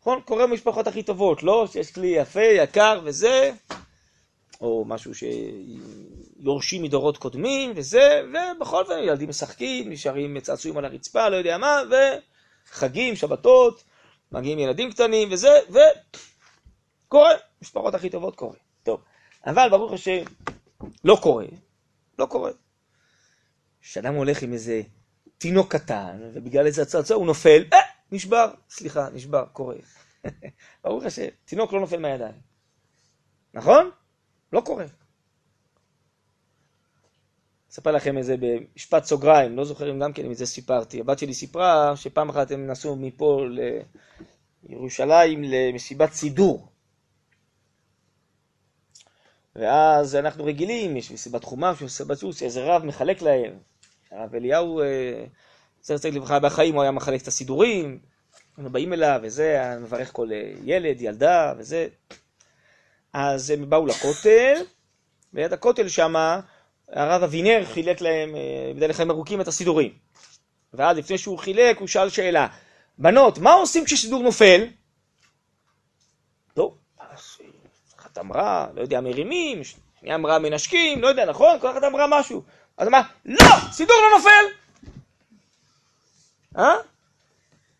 נכון? 0.00 0.20
קורה 0.20 0.46
במשפחות 0.46 0.86
הכי 0.86 1.02
טובות, 1.02 1.42
לא? 1.42 1.66
שיש 1.72 1.92
כלי 1.92 2.06
יפה, 2.06 2.42
יקר 2.42 3.00
וזה, 3.04 3.52
או 4.60 4.84
משהו 4.86 5.12
שיורשים 5.14 6.82
מדורות 6.82 7.16
קודמים 7.16 7.72
וזה, 7.76 8.22
ובכל 8.58 8.84
זאת 8.84 8.98
ילדים 9.02 9.28
משחקים, 9.28 9.90
נשארים 9.90 10.40
צעצועים 10.40 10.78
על 10.78 10.84
הרצפה, 10.84 11.28
לא 11.28 11.36
יודע 11.36 11.58
מה, 11.58 11.82
וחגים, 12.70 13.16
שבתות, 13.16 13.84
מגיעים 14.32 14.58
ילדים 14.58 14.92
קטנים 14.92 15.28
וזה, 15.32 15.58
ו... 15.70 15.78
קורה, 17.08 17.30
משפחות 17.62 17.94
הכי 17.94 18.10
טובות 18.10 18.36
קורה. 18.36 18.56
טוב, 18.82 19.00
אבל 19.46 19.68
ברוך 19.70 19.92
השם, 19.92 20.22
לא 21.04 21.18
קורה, 21.22 21.46
לא 22.18 22.26
קורה. 22.26 22.50
כשאדם 23.80 24.14
הולך 24.14 24.42
עם 24.42 24.52
איזה 24.52 24.82
תינוק 25.38 25.72
קטן, 25.72 26.30
ובגלל 26.34 26.66
איזה 26.66 26.82
הצעצוע 26.82 27.16
הוא 27.16 27.26
נופל, 27.26 27.64
אה, 27.72 27.78
נשבר, 28.12 28.54
סליחה, 28.70 29.08
נשבר, 29.10 29.44
קורה. 29.52 29.76
ברוך 30.84 31.04
השם, 31.04 31.28
תינוק 31.44 31.72
לא 31.72 31.80
נופל 31.80 31.98
מהידיים. 31.98 32.34
נכון? 33.54 33.90
לא 34.52 34.60
קורה. 34.60 34.84
אספר 37.70 37.90
לכם 37.90 38.18
איזה 38.18 38.36
במשפט 38.40 39.04
סוגריים, 39.04 39.56
לא 39.56 39.64
זוכר 39.64 39.90
אם 39.90 39.98
גם 39.98 40.12
כן 40.12 40.24
אם 40.24 40.32
את 40.32 40.36
זה 40.36 40.46
סיפרתי. 40.46 41.00
הבת 41.00 41.18
שלי 41.18 41.34
סיפרה 41.34 41.96
שפעם 41.96 42.28
אחת 42.28 42.50
הם 42.50 42.66
נסעו 42.66 42.96
מפה 42.96 43.44
לירושלים 44.68 45.42
למסיבת 45.44 46.12
סידור. 46.12 46.73
ואז 49.56 50.16
אנחנו 50.16 50.44
רגילים, 50.44 50.96
יש 50.96 51.10
מסיבת 51.10 51.44
חומה, 51.44 51.72
יש 51.76 51.82
מסיבת 51.82 52.18
סוס, 52.18 52.42
איזה 52.42 52.64
רב 52.64 52.84
מחלק 52.84 53.22
להם. 53.22 53.58
הרב 54.10 54.34
אליהו, 54.34 54.80
צריך 55.80 56.00
צריך 56.00 56.14
לברכה 56.14 56.38
בחיים, 56.38 56.74
הוא 56.74 56.82
היה 56.82 56.90
מחלק 56.90 57.22
את 57.22 57.28
הסידורים, 57.28 57.98
אנחנו 58.58 58.72
באים 58.72 58.92
אליו, 58.92 59.20
וזה, 59.22 59.76
מברך 59.80 60.12
כל 60.12 60.32
אה, 60.32 60.52
ילד, 60.64 61.00
ילדה, 61.00 61.54
וזה. 61.58 61.88
אז 63.12 63.50
הם 63.50 63.70
באו 63.70 63.86
לכותל, 63.86 64.54
וליד 65.34 65.52
הכותל 65.52 65.88
שמה, 65.88 66.40
הרב 66.88 67.22
אבינר 67.22 67.64
חילק 67.64 68.00
להם, 68.00 68.36
אה, 68.36 68.72
בדרך 68.76 68.90
לחיים 68.90 69.10
ארוכים, 69.10 69.40
את 69.40 69.48
הסידורים. 69.48 69.92
ואז 70.74 70.96
לפני 70.96 71.18
שהוא 71.18 71.38
חילק, 71.38 71.78
הוא 71.78 71.88
שאל 71.88 72.08
שאלה, 72.08 72.46
בנות, 72.98 73.38
מה 73.38 73.52
עושים 73.52 73.84
כשסידור 73.84 74.22
נופל? 74.22 74.66
טוב, 76.54 76.78
אחת 78.14 78.18
אמרה, 78.18 78.66
לא 78.74 78.80
יודע, 78.80 79.00
מרימים, 79.00 79.64
שנייה 79.64 80.14
אמרה 80.14 80.38
מנשקים, 80.38 81.02
לא 81.02 81.08
יודע, 81.08 81.24
נכון? 81.24 81.60
כל 81.60 81.70
אחת 81.70 81.82
אמרה 81.84 82.06
משהו. 82.20 82.42
אז 82.76 82.88
אמרה, 82.88 83.02
לא! 83.24 83.46
סידור 83.72 83.96
לא 84.02 84.18
נופל! 84.18 84.44
אה? 86.58 86.74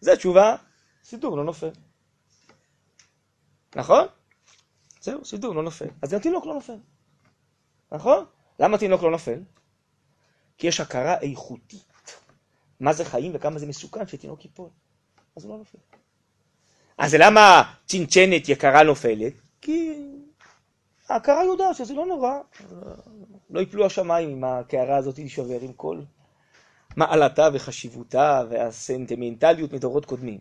זו 0.01 0.13
התשובה, 0.13 0.57
סידור 1.05 1.37
לא 1.37 1.45
נופל. 1.45 1.71
נכון? 3.77 4.07
זהו, 5.01 5.25
סידור 5.25 5.55
לא 5.55 5.63
נופל. 5.63 5.89
אז 6.03 6.13
גם 6.15 6.21
תינוק 6.21 6.47
לא 6.47 6.55
נופל. 6.55 6.79
נכון? 7.93 8.25
למה 8.61 8.79
תינוק 8.79 9.03
לא 9.03 9.11
נופל? 9.11 9.41
כי 10.59 10.67
יש 10.67 10.81
הכרה 10.81 11.21
איכותית. 11.21 12.21
מה 12.81 12.93
זה 12.93 13.05
חיים 13.05 13.33
וכמה 13.35 13.59
זה 13.59 13.67
מסוכן 13.67 14.07
שתינוק 14.07 14.45
ייפול. 14.45 14.69
אז 15.37 15.45
הוא 15.45 15.53
לא 15.53 15.59
נופל. 15.59 15.79
אז 16.99 17.15
למה 17.15 17.75
צנצנת 17.87 18.49
יקרה 18.49 18.83
נופלת? 18.83 19.33
כי 19.61 19.95
ההכרה 21.09 21.45
יודעת 21.45 21.77
שזה 21.77 21.95
לא 21.95 22.07
נורא, 22.07 22.39
לא 23.51 23.61
יפלו 23.61 23.87
השמיים 23.87 24.31
אם 24.31 24.45
הקערה 24.45 24.97
הזאת 24.97 25.15
תישבר 25.15 25.61
עם 25.61 25.73
כל 25.73 26.01
מעלתה 26.97 27.49
וחשיבותה 27.53 28.43
והסנטימנטליות 28.51 29.73
מדורות 29.73 30.05
קודמים. 30.05 30.41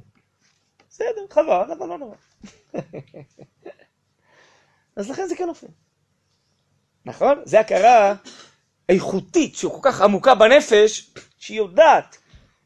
בסדר, 0.90 1.26
חבל, 1.30 1.72
אבל 1.78 1.88
לא 1.88 1.98
נורא. 1.98 2.16
אז 4.96 5.10
לכן 5.10 5.28
זה 5.28 5.36
כן 5.36 5.46
נופל. 5.46 5.68
נכון? 7.06 7.42
זה 7.46 7.60
הכרה 7.60 8.16
איכותית 8.90 9.56
שכל 9.56 9.80
כך 9.82 10.02
עמוקה 10.02 10.36
בנפש, 10.36 11.14
שהיא 11.38 11.58
יודעת 11.58 12.18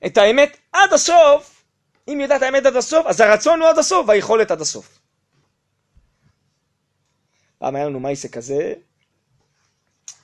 את 0.06 0.18
האמת 0.18 0.58
עד 0.72 0.94
הסוף. 0.94 1.64
אם 2.08 2.18
היא 2.18 2.24
יודעת 2.24 2.42
האמת 2.42 2.66
עד 2.66 2.76
הסוף, 2.76 3.06
אז 3.06 3.22
הרצון 3.22 3.62
הוא 3.62 3.70
עד 3.70 3.78
הסוף 3.78 4.08
והיכולת 4.08 4.52
עד 4.52 4.62
הסוף. 4.62 4.97
פעם 7.68 7.76
היה 7.76 7.86
לנו 7.86 8.00
מעשה 8.00 8.28
כזה, 8.28 8.74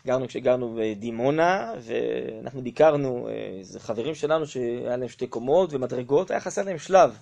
גרנו 0.05 0.27
כשגרנו 0.27 0.77
בדימונה, 0.79 1.73
ואנחנו 1.79 2.61
ביקרנו 2.61 3.29
איזה 3.59 3.79
חברים 3.79 4.15
שלנו 4.15 4.47
שהיה 4.47 4.97
להם 4.97 5.09
שתי 5.09 5.27
קומות 5.27 5.73
ומדרגות, 5.73 6.31
היה 6.31 6.39
חסר 6.39 6.63
להם 6.63 6.77
שלב. 6.77 7.17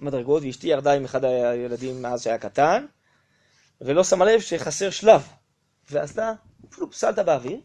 מדרגות, 0.00 0.42
ואשתי 0.42 0.66
ירדה 0.66 0.92
עם 0.92 1.04
אחד 1.04 1.24
הילדים 1.24 2.02
מאז 2.02 2.22
שהיה 2.22 2.38
קטן, 2.38 2.86
ולא 3.80 4.04
שמה 4.04 4.24
לב 4.24 4.40
שחסר 4.40 4.90
שלב. 4.90 5.28
ועשתה, 5.90 6.32
אפילו 6.70 6.90
סלטה 6.90 7.18
באוויר, 7.18 7.60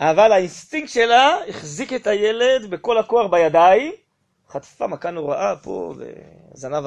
אבל 0.00 0.32
האינסטינקט 0.32 0.92
שלה 0.92 1.36
החזיק 1.48 1.92
את 1.92 2.06
הילד 2.06 2.70
בכל 2.70 2.98
הכוח 2.98 3.30
בידיים, 3.30 3.92
חטפה 4.48 4.86
מכה 4.86 5.10
נוראה 5.10 5.56
פה, 5.56 5.94
וזנב 5.98 6.84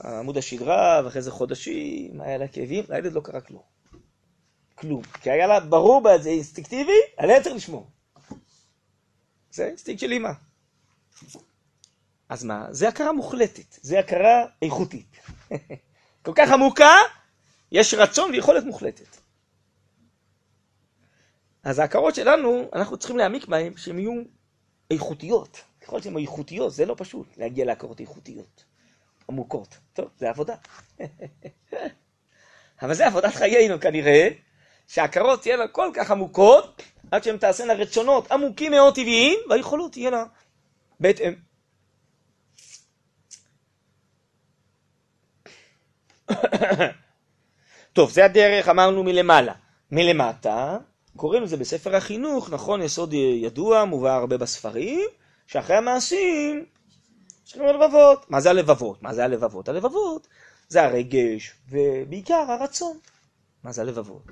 עמוד 0.00 0.36
השדרה, 0.36 1.02
ואחרי 1.04 1.22
זה 1.22 1.30
חודשים, 1.30 2.20
היה 2.20 2.38
לה 2.38 2.48
כאבים, 2.48 2.84
לילד 2.88 3.12
לא 3.12 3.20
קרה 3.20 3.40
כלום. 3.40 3.62
כלום. 4.74 5.02
כי 5.02 5.30
היה 5.30 5.46
לה 5.46 5.60
ברור 5.60 6.18
זה 6.18 6.28
אינסטינקטיבי, 6.28 6.98
עליו 7.16 7.42
צריך 7.42 7.56
לשמור. 7.56 7.90
זה 9.50 9.64
האינסטינקט 9.64 10.00
של 10.00 10.12
אימא. 10.12 10.30
אז 12.28 12.44
מה? 12.44 12.66
זה 12.70 12.88
הכרה 12.88 13.12
מוחלטת, 13.12 13.78
זה 13.82 13.98
הכרה 13.98 14.44
איכותית. 14.62 15.16
כל 16.24 16.32
כך 16.34 16.50
עמוקה, 16.52 16.94
יש 17.72 17.94
רצון 17.94 18.30
ויכולת 18.30 18.64
מוחלטת. 18.64 19.16
אז 21.62 21.78
ההכרות 21.78 22.14
שלנו, 22.14 22.70
אנחנו 22.72 22.96
צריכים 22.96 23.18
להעמיק 23.18 23.46
בהן 23.46 23.76
שהן 23.76 23.98
יהיו 23.98 24.22
איכותיות. 24.90 25.60
ככל 25.80 26.02
שהן 26.02 26.18
איכותיות, 26.18 26.72
זה 26.72 26.86
לא 26.86 26.94
פשוט 26.98 27.36
להגיע 27.36 27.64
להכרות 27.64 28.00
איכותיות, 28.00 28.64
עמוקות. 29.32 29.78
טוב, 29.92 30.08
זה 30.18 30.30
עבודה. 30.30 30.54
אבל 32.82 32.94
זה 32.94 33.06
עבודת 33.06 33.34
חיינו 33.34 33.80
כנראה, 33.80 34.28
שההכרות 34.88 35.42
תהיינה 35.42 35.68
כל 35.68 35.90
כך 35.94 36.10
עמוקות, 36.10 36.82
עד 37.10 37.24
שהן 37.24 37.36
תעשינה 37.36 37.72
רצונות 37.72 38.32
עמוקים 38.32 38.70
מאוד 38.70 38.94
טבעיים, 38.94 39.38
והיכולות 39.48 39.92
תהיינה 39.92 40.24
בהתאם. 41.00 41.34
טוב, 47.92 48.10
זה 48.10 48.24
הדרך, 48.24 48.68
אמרנו 48.68 49.02
מלמעלה. 49.04 49.52
מלמטה, 49.90 50.78
קוראים 51.16 51.42
לזה 51.42 51.56
בספר 51.56 51.96
החינוך, 51.96 52.50
נכון, 52.50 52.82
יסוד 52.82 53.12
ידוע, 53.14 53.84
מובא 53.84 54.10
הרבה 54.10 54.38
בספרים, 54.38 55.08
שאחרי 55.46 55.76
המעשים 55.76 56.64
יש 57.52 57.58
לנו 57.58 57.68
הלבבות. 57.68 58.30
מה 58.30 58.40
זה 58.40 58.50
הלבבות? 58.50 59.02
מה 59.02 59.14
זה 59.14 59.24
הלבבות? 59.24 59.68
הלבבות 59.68 60.28
זה 60.68 60.82
הרגש, 60.82 61.54
ובעיקר 61.68 62.44
הרצון. 62.48 62.98
מה 63.64 63.72
זה 63.72 63.82
הלבבות? 63.82 64.22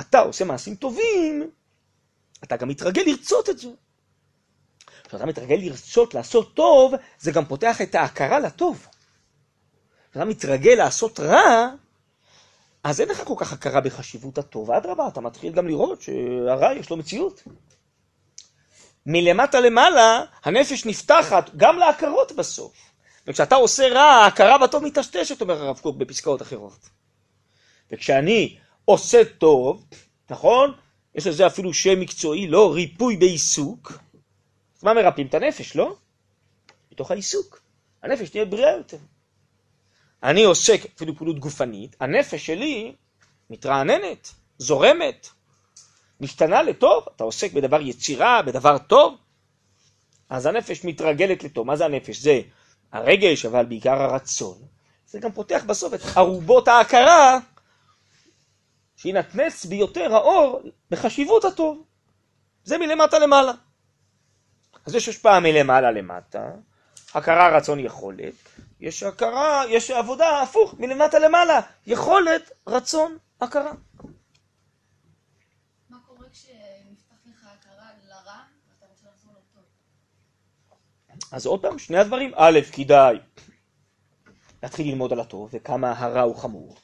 אתה 0.00 0.18
עושה 0.18 0.44
מעשים 0.44 0.74
טובים, 0.74 1.50
אתה 2.44 2.56
גם 2.56 2.68
מתרגל 2.68 3.02
לרצות 3.06 3.50
את 3.50 3.58
זה. 3.58 3.68
כשאתה 5.08 5.26
מתרגל 5.26 5.54
לרצות 5.54 6.14
לעשות 6.14 6.54
טוב, 6.54 6.94
זה 7.18 7.30
גם 7.30 7.44
פותח 7.44 7.80
את 7.82 7.94
ההכרה 7.94 8.38
לטוב. 8.38 8.86
כשאתה 10.10 10.24
מתרגל 10.24 10.74
לעשות 10.74 11.20
רע, 11.20 11.70
אז 12.84 13.00
אין 13.00 13.08
לך 13.08 13.24
כל 13.24 13.34
כך 13.36 13.52
הכרה 13.52 13.80
בחשיבות 13.80 14.38
הטוב. 14.38 14.70
אדרבה, 14.70 15.08
אתה 15.08 15.20
מתחיל 15.20 15.52
גם 15.52 15.68
לראות 15.68 16.02
שהרע 16.02 16.72
יש 16.72 16.90
לו 16.90 16.96
מציאות. 16.96 17.42
מלמטה 19.06 19.60
למעלה, 19.60 20.22
הנפש 20.44 20.86
נפתחת 20.86 21.50
גם 21.56 21.78
להכרות 21.78 22.32
בסוף. 22.32 22.72
וכשאתה 23.26 23.54
עושה 23.54 23.88
רע, 23.88 24.00
ההכרה 24.00 24.58
בטוב 24.58 24.84
מטשטשת, 24.84 25.40
אומר 25.40 25.62
הרב 25.62 25.78
קוק 25.78 25.96
בפסקאות 25.96 26.42
אחרות. 26.42 26.88
וכשאני 27.92 28.56
עושה 28.84 29.24
טוב, 29.38 29.86
נכון? 30.30 30.74
יש 31.14 31.26
לזה 31.26 31.46
אפילו 31.46 31.74
שם 31.74 32.00
מקצועי, 32.00 32.46
לא 32.46 32.74
ריפוי 32.74 33.16
בעיסוק. 33.16 33.92
אז 34.78 34.84
מה 34.84 34.94
מרפאים 34.94 35.26
את 35.26 35.34
הנפש, 35.34 35.76
לא? 35.76 35.96
מתוך 36.92 37.10
העיסוק. 37.10 37.62
הנפש 38.02 38.28
תהיה 38.28 38.44
בריאה 38.44 38.72
יותר. 38.72 38.96
אני 40.22 40.44
עוסק 40.44 40.80
אפילו 40.96 41.16
פעילות 41.16 41.38
גופנית, 41.38 41.96
הנפש 42.00 42.46
שלי 42.46 42.94
מתרעננת, 43.50 44.32
זורמת, 44.58 45.28
משתנה 46.20 46.62
לטוב, 46.62 47.04
אתה 47.16 47.24
עוסק 47.24 47.52
בדבר 47.52 47.80
יצירה, 47.80 48.42
בדבר 48.42 48.78
טוב, 48.78 49.16
אז 50.28 50.46
הנפש 50.46 50.84
מתרגלת 50.84 51.44
לטוב. 51.44 51.66
מה 51.66 51.76
זה 51.76 51.84
הנפש? 51.84 52.18
זה 52.18 52.40
הרגש, 52.92 53.44
אבל 53.46 53.64
בעיקר 53.64 54.02
הרצון. 54.02 54.58
זה 55.06 55.18
גם 55.18 55.32
פותח 55.32 55.62
בסוף 55.66 55.94
את 55.94 56.00
ארובות 56.16 56.68
ההכרה, 56.68 57.38
שינתנץ 58.96 59.64
ביותר 59.64 60.14
האור 60.14 60.60
בחשיבות 60.90 61.44
הטוב. 61.44 61.84
זה 62.64 62.78
מלמטה 62.78 63.18
למעלה. 63.18 63.52
אז 64.86 64.94
יש 64.94 65.08
השפעה 65.08 65.40
מלמעלה 65.40 65.90
למטה, 65.90 66.50
הכרה, 67.14 67.56
רצון, 67.56 67.78
יכולת, 67.80 68.34
יש 68.80 69.02
הכרה, 69.02 69.62
יש 69.68 69.90
עבודה 69.90 70.42
הפוך, 70.42 70.74
מלמטה 70.78 71.18
למעלה, 71.18 71.60
יכולת, 71.86 72.50
רצון, 72.66 73.18
הכרה. 73.40 73.72
מה 75.90 75.98
קורה 76.06 76.26
כשנפתח 76.32 77.16
לך 77.26 77.44
הכרה 77.44 77.88
לרע 78.08 78.40
ואתה 78.68 78.86
רוצה 78.90 79.06
לחזור 79.14 79.32
לטוב? 79.32 79.62
אז 81.32 81.46
עוד 81.46 81.62
פעם, 81.62 81.78
שני 81.78 81.98
הדברים. 81.98 82.32
א', 82.36 82.58
כדאי 82.72 83.16
להתחיל 84.62 84.86
ללמוד 84.86 85.12
על 85.12 85.20
הטוב 85.20 85.50
וכמה 85.52 85.94
הרע 85.98 86.20
הוא 86.20 86.36
חמור, 86.36 86.76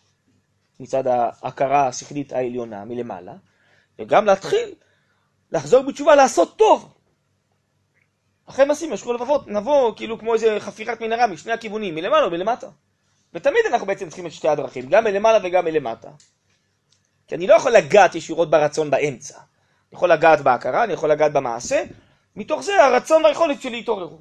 מצד 0.80 1.06
ההכרה 1.06 1.86
השכלית 1.86 2.32
העליונה 2.32 2.84
מלמעלה, 2.84 3.34
וגם 3.98 4.24
להתחיל 4.24 4.74
לחזור 5.52 5.82
בתשובה 5.82 6.14
לעשות 6.14 6.56
טוב. 6.56 6.92
אחרי 8.46 8.64
מעשים 8.64 8.92
ישרו 8.92 9.12
לבבות, 9.12 9.48
נבוא 9.48 9.96
כאילו 9.96 10.18
כמו 10.18 10.34
איזה 10.34 10.56
חפירת 10.60 11.00
מנהרה 11.00 11.26
משני 11.26 11.52
הכיוונים, 11.52 11.94
מלמעלה 11.94 12.26
ומלמטה. 12.26 12.68
ותמיד 13.34 13.60
אנחנו 13.72 13.86
בעצם 13.86 14.06
צריכים 14.06 14.26
את 14.26 14.32
שתי 14.32 14.48
הדרכים, 14.48 14.88
גם 14.88 15.04
מלמעלה 15.04 15.38
וגם 15.44 15.64
מלמטה. 15.64 16.08
כי 17.26 17.34
אני 17.34 17.46
לא 17.46 17.54
יכול 17.54 17.72
לגעת 17.72 18.14
ישירות 18.14 18.50
ברצון 18.50 18.90
באמצע. 18.90 19.38
אני 19.38 19.96
יכול 19.96 20.12
לגעת 20.12 20.40
בהכרה, 20.40 20.84
אני 20.84 20.92
יכול 20.92 21.10
לגעת 21.10 21.32
במעשה, 21.32 21.84
מתוך 22.36 22.60
זה 22.60 22.84
הרצון 22.84 23.24
והיכולת 23.24 23.62
שלי 23.62 23.78
יתעוררו. 23.78 24.18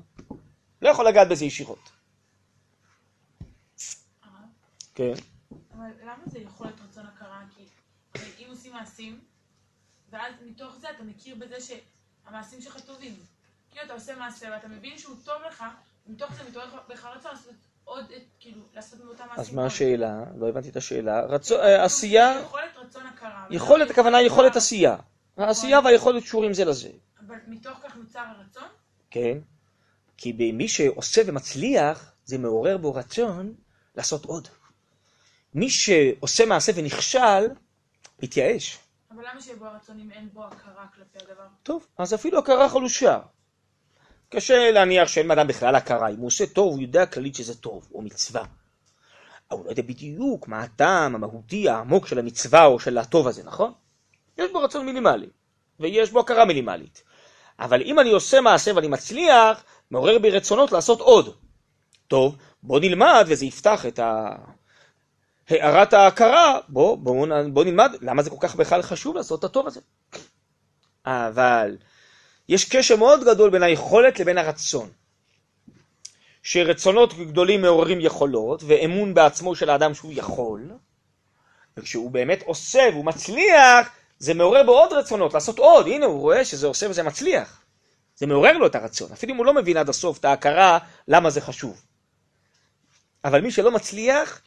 לא 0.82 0.90
יכול 0.90 1.08
לגעת 1.08 1.30
בזה 1.30 1.46
ישירות. 1.46 1.92
כן. 4.96 5.14
אבל 5.74 5.90
למה 6.04 6.24
זה 6.26 6.40
יכולת 6.40 6.74
רצון 6.90 7.06
הכרה? 7.06 7.42
כי 7.56 7.64
אם 8.40 8.50
עושים 8.50 8.74
מעשים, 8.74 9.20
ואז 10.10 10.34
מתוך 10.46 10.76
זה 10.76 10.90
אתה 10.90 11.04
מכיר 11.04 11.36
בזה 11.36 11.56
שהמעשים 11.62 12.62
שלך 12.62 12.80
טובים. 12.80 13.16
כאילו 13.72 13.86
אתה 13.86 13.94
עושה 13.94 14.16
מעשה 14.16 14.48
ואתה 14.52 14.68
מבין 14.68 14.98
שהוא 14.98 15.16
טוב 15.26 15.42
לך, 15.48 15.64
מתוך 16.08 16.34
זה 16.34 16.44
מתעורר 16.50 16.68
בך 16.90 17.06
רצון 17.06 17.32
לעשות 17.32 17.54
עוד, 17.84 18.06
כאילו, 18.40 18.62
לעשות 18.76 19.00
מאותם 19.00 19.24
מעשים. 19.28 19.42
אז 19.42 19.54
מה 19.54 19.66
השאלה? 19.66 20.24
לא 20.38 20.50
הבנתי 20.50 20.70
את 20.70 20.76
השאלה. 20.76 21.26
אה, 21.52 21.84
עשייה... 21.84 22.40
יכולת 22.42 22.78
רצון 22.78 23.06
הכרה. 23.06 23.46
יכולת, 23.50 23.90
הכוונה 23.90 24.18
היא 24.18 24.28
יכולת 24.28 24.56
עשייה. 24.56 24.96
העשייה 25.38 25.80
והיכולת 25.80 26.24
קשורים 26.24 26.54
זה 26.54 26.66
לזה. 26.66 26.90
אבל 27.28 27.36
מתוך 27.48 27.78
כך 27.84 27.96
נוצר 27.96 28.20
הרצון? 28.20 28.68
כן. 29.12 29.38
כי 30.18 30.34
במי 30.34 30.68
שעושה 30.68 31.22
ומצליח, 31.26 32.14
זה 32.26 32.38
מעורר 32.38 32.78
בו 32.78 32.94
רצון 32.94 33.54
לעשות 33.96 34.26
עוד. 34.26 34.48
מי 35.54 35.70
שעושה 35.70 36.46
מעשה 36.46 36.72
ונכשל, 36.76 37.48
מתייאש. 38.24 38.80
אבל 39.12 39.24
למה 39.32 39.42
שיהיה 39.42 39.58
בו 39.58 39.66
הרצון 39.66 40.00
אם 40.00 40.12
אין 40.12 40.30
בו 40.34 40.46
הכרה 40.46 40.88
כלפי 40.96 41.26
הדבר? 41.26 41.48
טוב, 41.64 41.88
אז 41.98 42.14
אפילו 42.14 42.40
הכרה 42.40 42.70
חלושה. 42.70 43.20
קשה 44.30 44.72
להניח 44.72 45.08
שאין 45.08 45.32
אדם 45.32 45.48
בכלל 45.48 45.76
הכרה. 45.76 46.10
אם 46.10 46.18
הוא 46.18 46.28
עושה 46.28 46.46
טוב, 46.46 46.74
הוא 46.74 46.82
יודע 46.82 47.06
כללית 47.06 47.36
שזה 47.36 47.58
טוב, 47.58 47.90
או 47.94 48.02
מצווה. 48.02 48.46
אבל 49.52 49.58
הוא 49.58 49.66
לא 49.66 49.70
יודע 49.70 49.82
בדיוק 49.82 50.48
מה 50.48 50.62
הטעם 50.62 51.16
המהותי 51.16 51.70
העמוק 51.70 52.08
של 52.08 52.20
המצווה 52.20 52.66
או 52.66 52.80
של 52.80 52.98
הטוב 52.98 53.28
הזה, 53.28 53.44
נכון? 53.44 53.74
יש 54.38 54.52
בו 54.52 54.60
רצון 54.60 54.86
מינימלי, 54.86 55.30
ויש 55.80 56.12
בו 56.12 56.20
הכרה 56.20 56.46
מינימלית. 56.46 57.04
אבל 57.60 57.82
אם 57.82 58.00
אני 58.00 58.12
עושה 58.12 58.42
מעשה 58.42 58.72
ואני 58.76 58.88
מצליח, 58.88 59.64
מעורר 59.92 60.20
בי 60.20 60.30
רצונות 60.30 60.72
לעשות 60.72 61.00
עוד. 61.00 61.36
טוב, 62.08 62.38
בוא 62.64 62.80
נלמד 62.80 63.26
וזה 63.28 63.46
יפתח 63.46 63.86
את. 63.86 64.00
הערת 65.50 65.94
ההכרה, 65.94 66.60
בוא, 66.70 66.98
בוא, 66.98 67.28
בוא 67.54 67.66
נלמד 67.66 67.92
למה 68.02 68.24
זה 68.24 68.30
כל 68.30 68.36
כך 68.40 68.56
בכלל 68.56 68.82
חשוב 68.82 69.16
לעשות 69.16 69.40
את 69.40 69.44
הטוב 69.44 69.68
הזה. 69.68 69.80
אבל 71.06 71.78
יש 72.50 72.66
קשר 72.66 72.96
מאוד 72.96 73.24
גדול 73.24 73.50
בין 73.50 73.64
היכולת 73.64 74.20
לבין 74.20 74.38
הרצון. 74.38 74.90
שרצונות 76.44 77.14
גדולים 77.14 77.62
מעוררים 77.62 78.02
יכולות, 78.02 78.64
ואמון 78.68 79.14
בעצמו 79.14 79.56
של 79.56 79.70
האדם 79.70 79.94
שהוא 79.94 80.14
יכול, 80.16 80.72
וכשהוא 81.78 82.12
באמת 82.12 82.44
עושה 82.46 82.82
והוא 82.92 83.06
מצליח, 83.06 83.90
זה 84.18 84.34
מעורר 84.34 84.64
בו 84.66 84.72
עוד 84.72 84.94
רצונות, 84.94 85.34
לעשות 85.34 85.60
עוד, 85.60 85.88
הנה 85.88 86.06
הוא 86.06 86.20
רואה 86.20 86.46
שזה 86.46 86.68
עושה 86.68 86.90
וזה 86.90 87.04
מצליח. 87.04 87.62
זה 88.16 88.26
מעורר 88.26 88.58
לו 88.58 88.68
את 88.68 88.76
הרצון, 88.76 89.12
אפילו 89.12 89.34
אם 89.34 89.38
הוא 89.38 89.46
לא 89.46 89.54
מבין 89.54 89.78
עד 89.78 89.90
הסוף 89.90 90.20
את 90.20 90.26
ההכרה 90.26 90.80
למה 91.08 91.30
זה 91.30 91.42
חשוב. 91.42 91.86
אבל 93.24 93.42
מי 93.42 93.52
שלא 93.52 93.72
מצליח, 93.72 94.42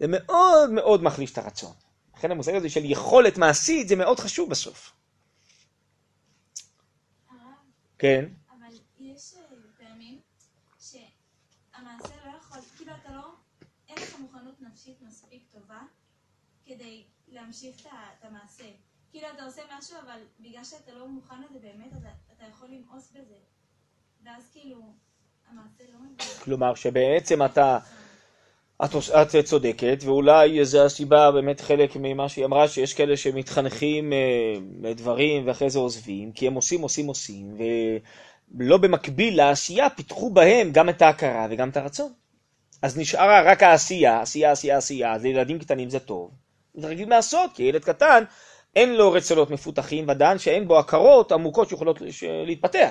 זה 0.00 0.06
מאוד 0.08 0.70
מאוד 0.70 1.02
מחליש 1.02 1.32
את 1.32 1.38
הרצון. 1.38 1.72
לכן 2.16 2.30
המושג 2.30 2.54
הזה 2.54 2.70
של 2.70 2.84
יכולת 2.84 3.38
מעשית 3.38 3.88
זה 3.88 3.96
מאוד 3.96 4.20
חשוב 4.20 4.50
בסוף. 4.50 4.92
כן. 7.98 8.24
שהמעשה 10.80 12.14
לא 12.24 12.60
כאילו 12.76 12.92
לא, 13.08 13.34
כדי 16.64 17.04
להמשיך 17.28 17.86
את 17.86 18.24
המעשה. 18.24 18.70
כאילו 19.10 19.26
אתה 19.34 19.44
עושה 19.44 19.62
משהו, 19.78 19.96
אבל 20.06 20.20
בגלל 20.40 20.64
שאתה 20.64 20.92
לא 20.92 21.08
מוכן 21.08 21.36
לזה 21.42 21.58
באמת, 21.58 21.92
אתה, 21.92 22.08
אתה 22.36 22.44
יכול 22.50 22.68
למאוס 22.68 23.10
בזה. 23.10 23.34
ואז 24.24 24.50
כאילו, 24.52 24.76
המעשה 25.50 25.84
לא 25.92 25.98
מבין. 25.98 26.16
כלומר, 26.44 26.74
שבעצם 26.74 27.44
אתה... 27.44 27.78
את, 28.84 28.94
את 29.38 29.44
צודקת, 29.44 29.98
ואולי 30.00 30.64
זו 30.64 30.84
הסיבה, 30.84 31.30
באמת 31.30 31.60
חלק 31.60 31.90
ממה 31.96 32.28
שהיא 32.28 32.44
אמרה, 32.44 32.68
שיש 32.68 32.94
כאלה 32.94 33.16
שמתחנכים 33.16 34.12
אה, 34.12 34.18
לדברים 34.82 35.46
ואחרי 35.46 35.70
זה 35.70 35.78
עוזבים, 35.78 36.32
כי 36.32 36.46
הם 36.46 36.54
עושים, 36.54 36.80
עושים, 36.80 37.06
עושים, 37.06 37.56
ולא 38.54 38.76
במקביל 38.76 39.36
לעשייה 39.36 39.90
פיתחו 39.90 40.30
בהם 40.30 40.72
גם 40.72 40.88
את 40.88 41.02
ההכרה 41.02 41.46
וגם 41.50 41.68
את 41.68 41.76
הרצון. 41.76 42.12
אז 42.82 42.98
נשארה 42.98 43.42
רק 43.42 43.62
העשייה, 43.62 44.20
עשייה, 44.20 44.52
עשייה, 44.52 44.76
עשייה, 44.76 45.14
אז 45.14 45.22
לילדים 45.22 45.58
קטנים 45.58 45.90
זה 45.90 45.98
טוב. 45.98 46.30
זה 46.74 46.86
רגיל 46.88 47.10
לעשות, 47.10 47.50
כי 47.54 47.62
ילד 47.62 47.84
קטן 47.84 48.24
אין 48.76 48.94
לו 48.94 49.12
רצונות 49.12 49.50
מפותחים 49.50 50.08
ודן 50.08 50.38
שאין 50.38 50.68
בו 50.68 50.78
הכרות 50.78 51.32
עמוקות 51.32 51.68
שיכולות 51.68 51.98
להתפתח. 52.46 52.90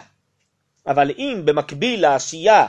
אבל 0.88 1.12
אם 1.18 1.42
במקביל 1.46 2.02
לעשייה 2.02 2.68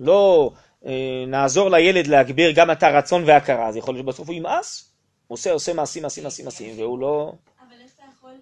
לא 0.00 0.52
אה, 0.86 1.24
נעזור 1.26 1.70
לילד 1.70 2.06
להגביר 2.06 2.50
גם 2.54 2.70
את 2.70 2.82
הרצון 2.82 3.24
וההכרה, 3.26 3.68
אז 3.68 3.76
יכול 3.76 3.94
להיות 3.94 4.06
שבסוף 4.06 4.28
הוא 4.28 4.36
ימאס, 4.36 4.92
הוא 5.26 5.36
עושה, 5.36 5.52
עושה 5.52 5.74
מעשים, 5.74 6.02
מעשים, 6.02 6.24
מעשים, 6.24 6.44
מעשים, 6.44 6.78
והוא 6.78 6.98
לא... 6.98 7.32
אבל 7.60 7.80
איך 7.80 7.94
אתה 7.94 8.02
יכול 8.14 8.34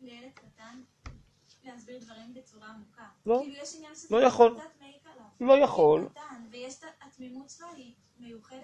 לילד 0.00 0.30
קטן 0.34 0.80
להסביר 1.64 1.98
דברים 2.00 2.34
בצורה 2.34 2.66
עמוקה? 2.66 3.02
לא, 3.26 3.40
כאילו 3.42 3.62
יש 3.62 3.74
עניין 3.76 3.94
שזה 3.94 4.08
לא 4.10 4.26
יכול. 4.26 4.54
קצת 4.58 4.80
מעיק 4.80 5.02
עליו. 5.40 5.58
לא 5.58 5.64
יכול. 5.64 6.08
ויש 6.50 6.74
את 6.78 6.84
התמימות 7.06 7.50
שלו, 7.50 7.66
היא 7.76 7.92
מיוחדת, 8.20 8.58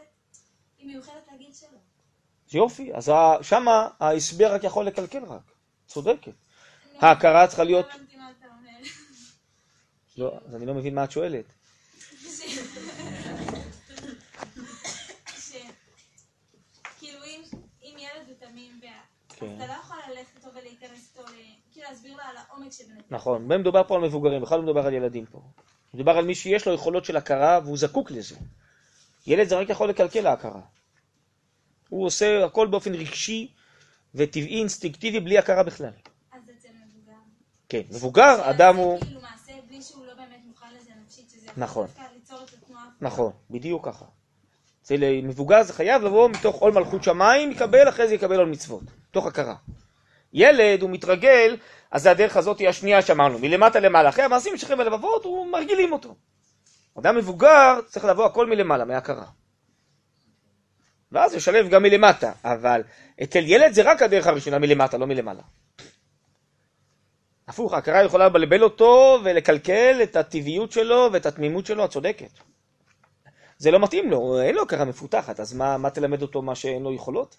היא 0.78 0.86
מיוחדת 0.86 1.28
לגיל 1.34 1.53
שלו. 1.53 1.78
יופי, 2.55 2.94
אז 2.94 3.12
שמה 3.42 3.88
ההסבר 4.01 4.55
רק 4.55 4.64
יכול 4.64 4.86
לקלקל 4.86 5.24
רק, 5.24 5.53
צודקת. 5.86 6.32
ההכרה 7.01 7.46
צריכה 7.46 7.64
להיות... 7.64 7.86
לא. 7.86 8.01
לא, 10.16 10.38
אז 10.48 10.55
אני 10.55 10.66
לא 10.66 10.74
מבין 10.74 10.94
מה 10.94 11.05
את 11.05 11.11
שואלת. 11.11 11.44
כאילו 16.98 17.18
כן. 19.28 19.57
אתה 19.57 19.66
לא 19.66 19.72
יכול 19.72 19.96
ללכת 20.11 20.36
איתו 20.36 20.48
ולהיכנס 20.55 21.12
איתו, 21.16 21.28
ל- 21.28 21.34
כאילו 21.72 21.86
להסביר 21.90 22.12
לו 22.16 22.22
על 22.22 22.36
העומק 22.36 22.72
שבנתיב. 22.72 23.05
נכון, 23.11 23.48
באמת 23.48 23.61
מדובר 23.61 23.82
פה 23.88 23.94
על 23.96 24.01
מבוגרים, 24.01 24.42
בכלל 24.42 24.59
לא 24.59 24.64
מדובר 24.64 24.86
על 24.86 24.94
ילדים 24.94 25.26
פה. 25.26 25.42
מדובר 25.94 26.16
על 26.18 26.24
מי 26.24 26.34
שיש 26.34 26.66
לו 26.66 26.74
יכולות 26.74 27.05
של 27.05 27.16
הכרה 27.16 27.61
והוא 27.64 27.78
זקוק 27.78 28.11
לזה. 28.11 28.36
ילד 29.26 29.48
זה 29.48 29.57
רק 29.59 29.68
יכול 29.68 29.88
לקלקל 29.88 30.26
ההכרה. 30.26 30.61
הוא 31.91 32.07
עושה 32.07 32.45
הכל 32.45 32.66
באופן 32.66 32.95
רגשי 32.95 33.53
וטבעי, 34.14 34.59
אינסטינקטיבי, 34.59 35.20
בלי 35.20 35.38
הכרה 35.38 35.62
בכלל. 35.62 35.91
אז 36.32 36.41
אצל 36.59 36.68
מבוגר. 36.86 37.18
כן, 37.68 37.82
מבוגר, 37.91 38.51
אדם 38.51 38.76
הוא... 38.76 39.01
כאילו 39.01 39.20
מעשה 39.20 39.53
בלי 39.68 39.82
שהוא 39.82 40.07
לא 40.07 40.14
באמת 40.14 40.41
מוכן 40.47 40.66
לזה 40.76 40.91
נפשית, 41.05 41.30
שזה 41.30 41.51
נכון. 41.57 41.86
נכון, 43.01 43.32
בדיוק 43.51 43.86
ככה. 43.86 44.05
אצל 44.82 45.01
מבוגר 45.22 45.62
זה 45.62 45.72
חייב 45.72 46.03
לבוא 46.03 46.28
מתוך 46.28 46.57
עול 46.57 46.72
מלכות 46.72 47.05
שמיים, 47.05 47.53
יקבל, 47.53 47.88
אחרי 47.88 48.09
זה 48.09 48.14
יקבל 48.14 48.36
עול 48.36 48.49
מצוות, 48.49 48.82
תוך 49.11 49.26
הכרה. 49.26 49.55
ילד, 50.32 50.82
הוא 50.82 50.91
מתרגל, 50.91 51.57
אז 51.91 52.03
זה 52.03 52.11
הדרך 52.11 52.36
הזאת 52.36 52.59
היא 52.59 52.68
השנייה 52.68 53.03
שאמרנו, 53.03 53.38
מלמטה 53.38 53.80
למעלה. 53.80 54.09
אחרי 54.09 54.24
המעשים 54.24 54.57
שכם 54.57 54.80
הלבבות, 54.80 55.24
הוא 55.24 55.47
מרגילים 55.47 55.93
אותו. 55.93 56.14
אדם 56.99 57.16
מבוגר 57.16 57.80
צריך 57.86 58.05
לבוא 58.05 58.26
הכל 58.26 58.47
מלמעלה, 58.47 58.84
מהכרה. 58.84 59.24
ואז 61.13 61.35
לשלב 61.35 61.69
גם 61.69 61.83
מלמטה, 61.83 62.33
אבל 62.45 62.83
אצל 63.23 63.43
ילד 63.47 63.73
זה 63.73 63.83
רק 63.83 64.03
הדרך 64.03 64.27
הראשונה 64.27 64.59
מלמטה, 64.59 64.99
לא 64.99 65.07
מלמעלה. 65.07 65.43
הפוך, 67.49 67.73
ההכרה 67.73 68.05
יכולה 68.05 68.27
לבלבל 68.27 68.63
אותו 68.63 69.19
ולקלקל 69.25 70.01
את 70.03 70.17
הטבעיות 70.17 70.73
שלו 70.73 71.09
ואת 71.13 71.27
התמימות 71.27 71.67
שלו, 71.67 71.85
את 71.85 71.91
צודקת. 71.91 72.31
זה 73.59 73.71
לא 73.71 73.81
מתאים 73.81 74.11
לו, 74.11 74.41
אין 74.41 74.55
לו 74.55 74.63
הכרה 74.63 74.85
מפותחת, 74.85 75.41
אז 75.41 75.53
מה, 75.53 75.79
מה 75.79 75.91
תלמד 75.91 76.23
אותו 76.23 76.43
מה 76.43 76.55
שאין 76.55 76.83
לו 76.83 76.95
יכולות? 76.95 77.37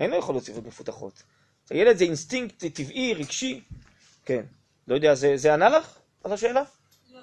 אין 0.00 0.10
לו 0.10 0.16
יכולות 0.16 0.44
שכליות 0.44 0.66
מפותחות. 0.66 1.22
הילד 1.70 1.96
זה 1.96 2.04
אינסטינקט 2.04 2.64
טבעי, 2.64 3.14
רגשי. 3.14 3.64
כן. 4.24 4.44
לא 4.88 4.94
יודע, 4.94 5.14
זה, 5.14 5.36
זה 5.36 5.54
ענה 5.54 5.68
לך 5.68 5.98
על 6.24 6.32
השאלה? 6.32 6.62
לא. 7.12 7.20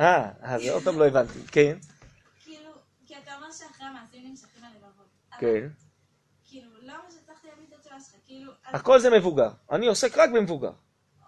אה, 0.00 0.30
אז 0.40 0.62
עוד 0.68 0.82
פעם 0.82 0.98
לא 0.98 1.06
הבנתי. 1.06 1.38
כן. 1.46 1.76
כאילו, 2.44 2.70
כי 3.06 3.14
אתה 3.22 3.36
אומר 3.36 3.52
שאחרי 3.52 3.86
המעשים 3.86 4.28
נמשכים 4.28 4.64
הלבבות. 4.64 5.06
אבל 5.23 5.23
כן. 5.38 5.68
כאילו, 6.44 6.70
למה 6.82 7.02
שצריך 7.10 7.44
להבין 7.44 7.64
את 7.68 7.72
התשובה 7.78 8.00
שלך? 8.00 8.14
כאילו, 8.26 8.52
הכל 8.64 8.98
זה 8.98 9.10
מבוגר. 9.10 9.50
אני 9.70 9.86
עוסק 9.86 10.18
רק 10.18 10.30
במבוגר. 10.30 10.72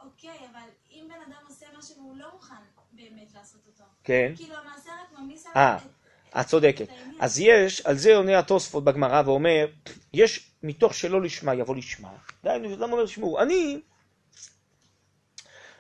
אוקיי, 0.04 0.38
אבל 0.52 0.68
אם 0.90 1.08
בן 1.08 1.32
אדם 1.32 1.46
עושה 1.48 1.66
משהו 1.78 1.96
והוא 1.96 2.16
לא 2.16 2.26
מוכן 2.32 2.54
באמת 2.92 3.34
לעשות 3.34 3.60
אותו, 3.66 3.84
כן. 4.04 4.32
כאילו 4.36 4.54
המעשה 4.56 4.90
רק 4.92 5.18
מעמיס 5.18 5.46
אה, 5.46 5.68
עליו 5.68 5.80
את... 5.86 6.40
את 6.40 6.46
צודקת. 6.46 6.88
אז 7.20 7.38
יש, 7.38 7.80
על 7.80 7.96
זה 7.96 8.16
עונה 8.16 8.38
התוספות 8.38 8.84
בגמרא 8.84 9.22
ואומר, 9.26 9.66
יש 10.12 10.50
מתוך 10.62 10.94
שלא 10.94 11.22
לשמה 11.22 11.54
יבוא 11.54 11.76
לשמה. 11.76 12.08
דהיינו, 12.44 12.74
אדם 12.74 12.92
אומר, 12.92 13.06
שמעו, 13.06 13.40
אני 13.40 13.80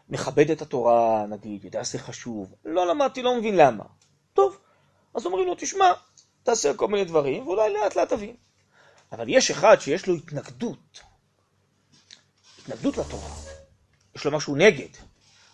מכבד 0.08 0.50
את 0.50 0.62
התורה, 0.62 1.26
נגיד, 1.26 1.64
יודע 1.64 1.84
שזה 1.84 1.98
חשוב, 1.98 2.54
לא 2.64 2.86
למדתי, 2.86 3.22
לא 3.22 3.38
מבין 3.38 3.56
למה. 3.56 3.84
טוב, 4.34 4.58
אז 5.14 5.26
אומרים 5.26 5.46
לו, 5.46 5.54
תשמע, 5.54 5.92
תעשה 6.46 6.74
כל 6.74 6.88
מיני 6.88 7.04
דברים, 7.04 7.46
ואולי 7.46 7.72
לאט 7.72 7.96
לאט 7.96 8.08
תבין. 8.08 8.36
אבל 9.12 9.28
יש 9.28 9.50
אחד 9.50 9.76
שיש 9.80 10.06
לו 10.06 10.14
התנגדות, 10.14 11.00
התנגדות 12.62 12.98
לתורה, 12.98 13.30
יש 14.16 14.24
לו 14.24 14.30
משהו 14.30 14.56
נגד. 14.56 14.88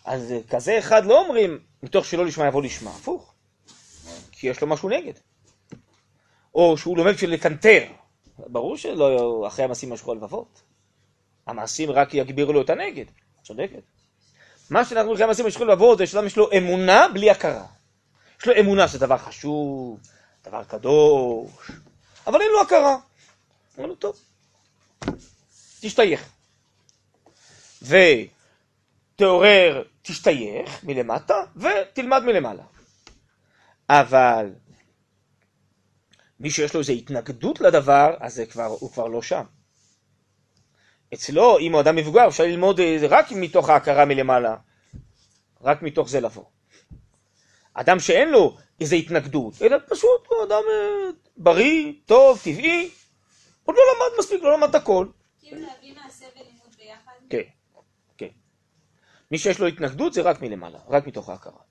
אז 0.05 0.33
כזה 0.49 0.79
אחד 0.79 1.05
לא 1.05 1.19
אומרים, 1.19 1.59
מתוך 1.83 2.05
שלא 2.05 2.25
לשמה 2.25 2.47
יבוא 2.47 2.63
לשמה, 2.63 2.89
הפוך. 2.89 3.33
כי 4.31 4.47
יש 4.47 4.61
לו 4.61 4.67
משהו 4.67 4.89
נגד. 4.89 5.13
או 6.55 6.77
שהוא 6.77 6.97
לומד 6.97 7.13
בשביל 7.13 7.33
לקנטר. 7.33 7.83
ברור 8.37 8.77
שלא 8.77 9.43
אחרי 9.47 9.65
המעשים 9.65 9.93
משכו 9.93 10.11
הלבבות. 10.11 10.61
המעשים 11.47 11.91
רק 11.91 12.13
יגבירו 12.13 12.53
לו 12.53 12.61
את 12.61 12.69
הנגד. 12.69 13.05
צודקת. 13.43 13.83
מה 14.69 14.85
שאנחנו 14.85 15.13
אחרי 15.13 15.23
המעשים 15.23 15.45
משכו 15.45 15.63
הלבבות 15.63 15.97
זה 15.97 16.07
שאדם 16.07 16.25
יש 16.25 16.37
לו 16.37 16.49
אמונה 16.57 17.07
בלי 17.13 17.29
הכרה. 17.29 17.65
יש 18.41 18.47
לו 18.47 18.53
אמונה 18.59 18.87
שזה 18.87 18.99
דבר 18.99 19.17
חשוב, 19.17 19.99
דבר 20.43 20.63
קדוש, 20.63 21.71
אבל 22.27 22.41
אין 22.41 22.49
לו 22.51 22.61
הכרה. 22.61 22.97
אמר 23.79 23.85
לו, 23.85 23.95
טוב, 23.95 24.19
תשתייך. 25.81 26.29
ותעורר, 27.81 29.83
תשתייך 30.01 30.83
מלמטה, 30.83 31.43
ותלמד 31.55 32.23
מלמעלה. 32.23 32.63
אבל 33.89 34.53
מי 36.39 36.49
שיש 36.49 36.73
לו 36.73 36.79
איזו 36.79 36.93
התנגדות 36.93 37.61
לדבר, 37.61 38.15
אז 38.19 38.41
כבר, 38.49 38.65
הוא 38.65 38.91
כבר 38.91 39.07
לא 39.07 39.21
שם. 39.21 39.43
אצלו, 41.13 41.59
אם 41.59 41.73
הוא 41.73 41.81
אדם 41.81 41.95
מבוגר, 41.95 42.27
אפשר 42.27 42.43
ללמוד 42.43 42.79
אה, 42.79 42.97
רק 43.09 43.31
מתוך 43.31 43.69
ההכרה 43.69 44.05
מלמעלה, 44.05 44.55
רק 45.61 45.81
מתוך 45.81 46.09
זה 46.09 46.19
לבוא. 46.19 46.43
אדם 47.73 47.99
שאין 47.99 48.29
לו 48.29 48.57
איזו 48.79 48.95
התנגדות, 48.95 49.53
אלא 49.61 49.77
פשוט 49.89 50.27
הוא 50.27 50.43
אדם 50.43 50.61
אה, 50.69 51.09
בריא, 51.37 51.93
טוב, 52.05 52.39
טבעי, 52.43 52.89
עוד 53.63 53.75
לא 53.75 53.81
למד 53.83 54.19
מספיק, 54.19 54.43
לא 54.43 54.53
למד 54.53 54.75
הכל. 54.75 55.07
כאילו 55.39 55.61
להביא 55.61 55.95
מעשה 56.03 56.25
ולימוד 56.35 56.75
ביחד. 56.77 57.11
כן, 57.29 57.41
כן. 58.17 58.27
מי 59.31 59.37
שיש 59.37 59.59
לו 59.59 59.67
התנגדות 59.67 60.13
זה 60.13 60.21
רק 60.21 60.41
מלמעלה, 60.41 60.79
רק 60.87 61.07
מתוך 61.07 61.29
ההכרה. 61.29 61.61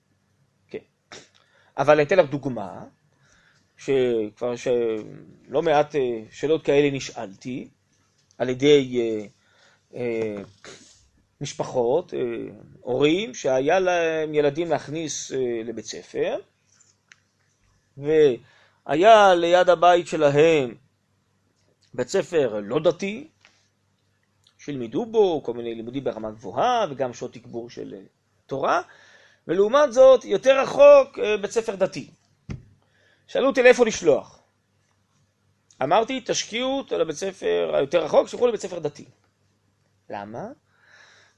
כן. 0.67 0.79
אבל 1.77 1.93
אני 1.93 2.03
אתן 2.03 2.19
לך 2.19 2.29
דוגמה, 2.29 2.83
שכבר 3.77 4.55
שלא 4.55 5.61
מעט 5.61 5.95
אה, 5.95 6.21
שאלות 6.31 6.65
כאלה 6.65 6.91
נשאלתי 6.91 7.69
על 8.37 8.49
ידי 8.49 8.99
אה, 9.95 10.35
משפחות, 11.41 12.13
אה, 12.13 12.19
הורים, 12.81 13.33
שהיה 13.33 13.79
להם 13.79 14.33
ילדים 14.33 14.69
להכניס 14.69 15.31
אה, 15.31 15.61
לבית 15.65 15.85
ספר, 15.85 16.37
והיה 17.97 19.35
ליד 19.35 19.69
הבית 19.69 20.07
שלהם 20.07 20.75
בית 21.93 22.07
ספר 22.07 22.59
לא 22.63 22.79
דתי, 22.79 23.27
שילמדו 24.57 25.05
בו 25.05 25.43
כל 25.43 25.53
מיני 25.53 25.75
לימודים 25.75 26.03
ברמה 26.03 26.31
גבוהה 26.31 26.85
וגם 26.89 27.13
שעות 27.13 27.33
תגבור 27.33 27.69
של 27.69 27.93
אה, 27.93 27.99
תורה, 28.45 28.81
ולעומת 29.47 29.93
זאת 29.93 30.25
יותר 30.25 30.59
רחוק 30.59 31.19
בית 31.41 31.51
ספר 31.51 31.75
דתי. 31.75 32.09
שאלו 33.27 33.47
אותי 33.47 33.63
לאיפה 33.63 33.85
לשלוח. 33.85 34.43
אמרתי, 35.83 36.21
תשקיעו 36.25 36.77
אותו 36.77 36.97
לבית 36.97 37.15
ספר 37.15 37.71
היותר 37.75 38.03
רחוק, 38.03 38.27
שלחו 38.27 38.47
לבית 38.47 38.61
ספר 38.61 38.79
דתי. 38.79 39.05
למה? 40.09 40.47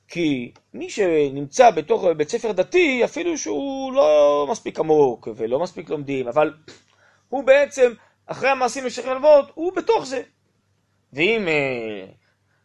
כי 0.07 0.51
מי 0.73 0.89
שנמצא 0.89 1.71
בתוך 1.71 2.03
בית 2.17 2.29
ספר 2.29 2.51
דתי, 2.51 3.05
אפילו 3.05 3.37
שהוא 3.37 3.93
לא 3.93 4.47
מספיק 4.51 4.79
עמוק 4.79 5.27
ולא 5.35 5.59
מספיק 5.59 5.89
לומדים, 5.89 6.27
אבל 6.27 6.53
הוא 7.29 7.43
בעצם, 7.43 7.93
אחרי 8.25 8.49
המעשים 8.49 8.85
לשכם 8.85 9.09
הלוואות, 9.09 9.51
הוא 9.53 9.75
בתוך 9.75 10.05
זה. 10.05 10.21
ואם 11.13 11.47
אה, 11.47 12.05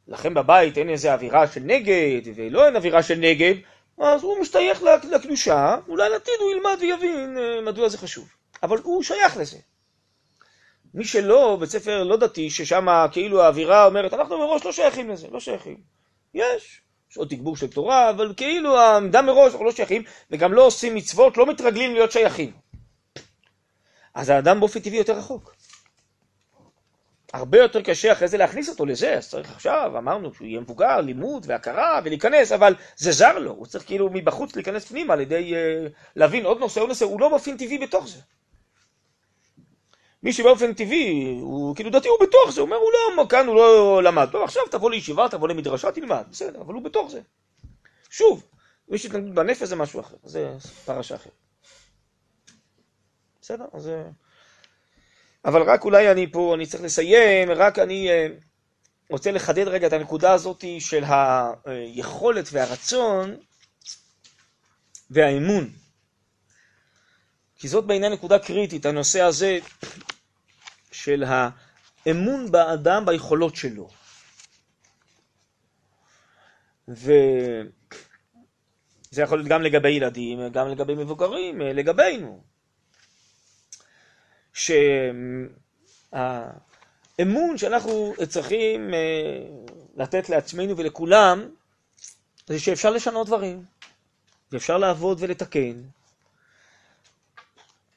לכם 0.09 0.35
בבית 0.35 0.79
אין 0.79 0.89
איזה 0.89 1.13
אווירה 1.13 1.47
של 1.47 1.61
נגד, 1.61 2.21
ולא 2.35 2.67
אין 2.67 2.77
אווירה 2.77 3.03
של 3.03 3.19
נגד, 3.19 3.55
אז 3.99 4.23
הוא 4.23 4.41
משתייך 4.41 4.83
לקדושה, 5.13 5.77
אולי 5.89 6.09
לעתיד 6.09 6.35
הוא 6.41 6.51
ילמד 6.51 6.77
ויבין 6.81 7.39
אה, 7.39 7.61
מדוע 7.61 7.89
זה 7.89 7.99
חשוב. 7.99 8.29
אבל 8.63 8.79
הוא 8.83 9.03
שייך 9.03 9.37
לזה. 9.37 9.59
מי 10.95 11.05
שלא, 11.05 11.57
בית 11.61 11.71
ספר 11.71 12.05
לא 12.05 12.17
דתי, 12.17 12.51
ששם 12.51 12.87
כאילו 13.13 13.43
האווירה 13.43 13.87
אומרת, 13.87 14.15
אנחנו 14.15 14.39
מראש 14.39 14.65
לא 14.65 14.73
שייכים 14.73 15.11
לזה, 15.11 15.29
לא 15.31 15.41
שייכים. 15.41 15.77
יש, 16.35 16.81
יש 17.11 17.17
עוד 17.17 17.29
תגבור 17.29 17.57
של 17.57 17.71
תורה, 17.71 18.11
אבל 18.11 18.35
כאילו 18.37 18.79
העמדה 18.79 19.23
מראש, 19.23 19.53
אנחנו 19.53 19.65
לא 19.65 19.73
שייכים, 19.73 20.03
וגם 20.31 20.53
לא 20.53 20.67
עושים 20.67 20.95
מצוות, 20.95 21.37
לא 21.37 21.47
מתרגלים 21.47 21.95
להיות 21.95 22.13
שייכים. 22.13 22.53
אז 24.15 24.29
האדם 24.29 24.61
באופן 24.61 24.81
טבעי 24.81 24.99
יותר 24.99 25.19
רחוק. 25.19 25.55
הרבה 27.33 27.59
יותר 27.59 27.83
קשה 27.83 28.13
אחרי 28.13 28.29
זה 28.29 28.39
להכניס 28.39 28.69
אותו 28.69 28.87
לזה, 28.87 29.15
אז 29.15 29.29
צריך 29.29 29.53
עכשיו, 29.53 29.93
אמרנו 29.99 30.35
שהוא 30.35 30.47
יהיה 30.47 30.61
מבוגר, 30.61 31.01
לימוד 31.01 31.45
והכרה 31.49 32.01
ולהיכנס, 32.05 32.53
אבל 32.53 32.75
זה 32.97 33.13
זר 33.13 33.39
לו, 33.39 33.51
הוא 33.51 33.67
צריך 33.67 33.87
כאילו 33.87 34.11
מבחוץ 34.13 34.57
להיכנס 34.57 34.85
פנימה 34.85 35.15
על 35.15 35.21
ידי 35.21 35.53
uh, 35.55 35.93
להבין 36.17 36.45
עוד 36.45 36.59
נושא, 36.59 36.81
עוד 36.81 36.89
נושא, 36.89 37.05
הוא 37.05 37.21
לא 37.21 37.29
באופן 37.29 37.57
טבעי 37.57 37.79
בתוך 37.79 38.09
זה. 38.09 38.21
מי 40.23 40.33
שבאופן 40.33 40.75
טבעי, 40.75 41.39
הוא 41.41 41.77
כאילו 41.77 41.91
דתי, 41.91 42.09
הוא 42.09 42.19
בתוך 42.23 42.51
זה, 42.51 42.61
הוא 42.61 42.67
אומר, 42.67 42.77
הוא 42.77 42.91
לא, 43.17 43.27
כאן 43.29 43.47
הוא 43.47 43.57
לא 43.57 44.03
למד. 44.03 44.29
טוב, 44.33 44.43
עכשיו 44.43 44.63
תבוא 44.71 44.91
לישיבה, 44.91 45.29
תבוא 45.29 45.49
למדרשה, 45.49 45.93
תלמד, 45.93 46.25
בסדר, 46.31 46.61
אבל 46.61 46.75
הוא 46.75 46.83
בתוך 46.83 47.11
זה. 47.11 47.21
שוב, 48.11 48.45
מי 48.89 48.99
שהתנגדות 48.99 49.35
בנפש 49.35 49.63
זה 49.63 49.77
משהו 49.77 50.01
אחר, 50.01 50.17
זה 50.25 50.53
פרשה 50.85 51.15
אחרת. 51.15 51.33
בסדר? 53.41 53.65
אז... 53.73 53.89
אה, 53.89 54.03
אבל 55.45 55.63
רק 55.63 55.85
אולי 55.85 56.11
אני 56.11 56.33
פה, 56.33 56.55
אני 56.55 56.67
צריך 56.67 56.83
לסיים, 56.83 57.51
רק 57.51 57.79
אני 57.79 58.11
אה, 58.11 58.27
רוצה 59.11 59.31
לחדד 59.31 59.69
רגע 59.69 59.87
את 59.87 59.93
הנקודה 59.93 60.33
הזאת 60.33 60.65
של 60.79 61.05
היכולת 61.65 62.49
והרצון 62.53 63.37
והאמון. 65.11 65.71
כי 67.57 67.69
זאת 67.69 67.87
בעיני 67.87 68.09
נקודה 68.09 68.39
קריטית, 68.39 68.87
הנושא 68.87 69.21
הזה 69.21 69.59
של 70.93 71.25
האמון 72.07 72.51
באדם 72.51 73.07
ביכולות 73.07 73.57
שלו. 73.57 73.89
וזה 76.89 77.63
יכול 79.17 79.39
להיות 79.39 79.49
גם 79.49 79.63
לגבי 79.63 79.91
ילדים, 79.91 80.49
גם 80.49 80.69
לגבי 80.69 80.95
מבוגרים, 80.95 81.61
לגבינו. 81.61 82.43
שהאמון 84.53 84.79
שאנחנו 87.57 88.15
צריכים 88.29 88.95
אה, 88.95 88.99
לתת 89.97 90.29
לעצמנו 90.29 90.77
ולכולם, 90.77 91.49
זה 92.47 92.61
שאפשר 92.61 92.91
לשנות 92.91 93.27
דברים, 93.27 93.65
ואפשר 94.53 94.79
לעבוד 94.79 95.19
ולתקן, 95.21 95.83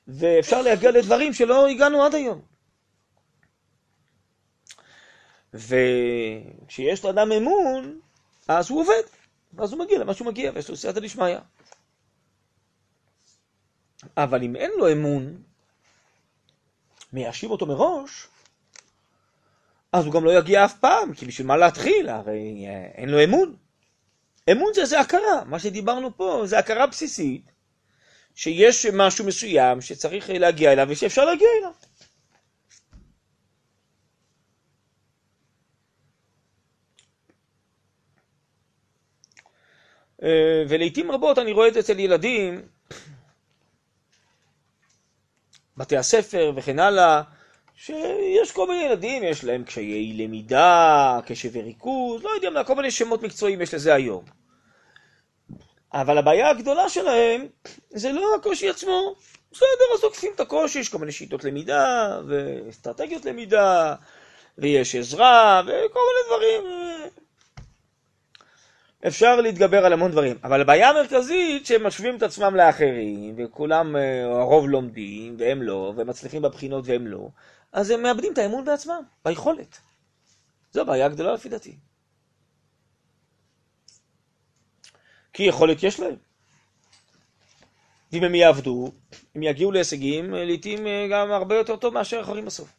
ואפשר 0.08 0.62
להגיע 0.62 0.92
לדברים 0.92 1.34
שלא 1.34 1.68
הגענו 1.68 2.04
עד 2.04 2.16
היום. 2.16 2.53
וכשיש 5.54 7.06
לאדם 7.06 7.32
אמון, 7.32 8.00
אז 8.48 8.70
הוא 8.70 8.82
עובד, 8.82 9.02
ואז 9.54 9.74
הוא 9.74 9.80
מגיע 9.80 10.00
למה 10.00 10.14
שהוא 10.14 10.28
מגיע, 10.28 10.52
ויש 10.56 10.70
לו 10.70 10.78
סייעתא 10.78 11.00
דשמיא. 11.00 11.38
אבל 14.18 14.44
אם 14.44 14.56
אין 14.56 14.72
לו 14.78 14.92
אמון, 14.92 15.42
מייאשים 17.14 17.52
אותו 17.52 17.66
מראש, 17.66 18.28
אז 19.92 20.06
הוא 20.06 20.14
גם 20.14 20.26
לא 20.26 20.38
יגיע 20.38 20.66
אף 20.66 20.80
פעם, 20.80 21.14
כי 21.14 21.26
בשביל 21.26 21.48
מה 21.48 21.58
להתחיל? 21.58 22.10
הרי 22.10 22.66
אה, 22.68 22.86
אין 22.96 23.10
לו 23.10 23.24
אמון. 23.24 23.56
אמון 24.52 24.74
זה, 24.74 24.86
זה 24.86 25.00
הכרה, 25.00 25.44
מה 25.46 25.60
שדיברנו 25.60 26.18
פה 26.18 26.42
זה 26.46 26.60
הכרה 26.60 26.88
בסיסית, 26.88 27.52
שיש 28.36 28.86
משהו 28.86 29.26
מסוים 29.26 29.82
שצריך 29.82 30.30
להגיע 30.30 30.72
אליו 30.72 30.88
ושאפשר 30.90 31.26
להגיע 31.26 31.48
אליו. 31.60 31.72
ולעיתים 40.70 41.12
רבות 41.12 41.38
אני 41.38 41.52
רואה 41.52 41.68
את 41.68 41.74
זה 41.74 41.80
אצל 41.80 42.00
ילדים, 42.00 42.62
בתי 45.78 45.98
הספר 45.98 46.52
וכן 46.56 46.80
הלאה, 46.80 47.22
שיש 47.76 48.52
כל 48.52 48.68
מיני 48.68 48.84
ילדים, 48.84 49.24
יש 49.24 49.44
להם 49.44 49.64
קשיי 49.64 50.14
למידה, 50.14 51.20
קשב 51.26 51.50
וריכוז, 51.54 52.24
לא 52.24 52.30
יודע 52.30 52.50
מה, 52.50 52.64
כל 52.64 52.76
מיני 52.76 52.92
שמות 52.92 53.24
מקצועיים 53.24 53.62
יש 53.62 53.74
לזה 53.74 53.94
היום. 53.94 54.24
אבל 55.94 56.18
הבעיה 56.18 56.50
הגדולה 56.50 56.90
שלהם 56.90 57.48
זה 58.02 58.12
לא 58.12 58.36
הקושי 58.36 58.70
עצמו. 58.70 59.16
בסדר, 59.52 59.94
אז 59.94 60.04
עוקפים 60.04 60.32
את 60.36 60.40
הקושי, 60.40 60.80
יש 60.80 60.90
כל 60.90 60.98
מיני 60.98 61.12
שיטות 61.12 61.44
למידה, 61.44 62.20
ואסטרטגיות 62.28 63.26
למידה, 63.26 63.96
ויש 64.58 64.96
עזרה, 64.96 65.62
וכל 65.66 66.00
מיני 66.00 66.28
דברים. 66.28 66.64
אפשר 69.08 69.42
להתגבר 69.42 69.86
על 69.86 69.94
המון 69.94 70.12
דברים. 70.12 70.38
אבל 70.44 70.62
הבעיה 70.62 70.90
המרכזית 70.90 71.66
שהם 71.66 71.88
משווים 71.88 72.18
את 72.18 72.24
עצמם 72.24 72.56
לאחרים, 72.56 73.36
וכולם, 73.38 73.96
אה, 73.96 74.24
הרוב 74.24 74.70
לומדים, 74.70 75.36
והם 75.40 75.62
לא, 75.62 75.94
והם 75.96 76.08
מצליחים 76.08 76.42
בבחינות 76.42 76.84
והם 76.88 77.08
לא, 77.08 77.30
אז 77.72 77.90
הם 77.90 78.04
מאבדים 78.04 78.34
את 78.34 78.38
האמון 78.38 78.66
בעצמם, 78.66 79.02
ביכולת. 79.26 79.78
זו 80.72 80.82
הבעיה 80.82 81.06
הגדולה 81.06 81.34
לפי 81.34 81.50
דעתי. 81.50 81.78
כי 85.34 85.44
יכולת 85.44 85.84
יש 85.84 86.00
להם. 86.00 86.16
ואם 88.12 88.24
הם 88.24 88.36
יעבדו, 88.36 88.92
הם 89.36 89.44
יגיעו 89.44 89.72
להישגים 89.72 90.34
לעתים 90.34 90.88
אה, 90.88 91.08
גם 91.12 91.32
הרבה 91.32 91.56
יותר 91.56 91.76
טוב 91.76 91.94
מאשר 91.94 92.22
אחרים 92.22 92.46
בסוף. 92.46 92.74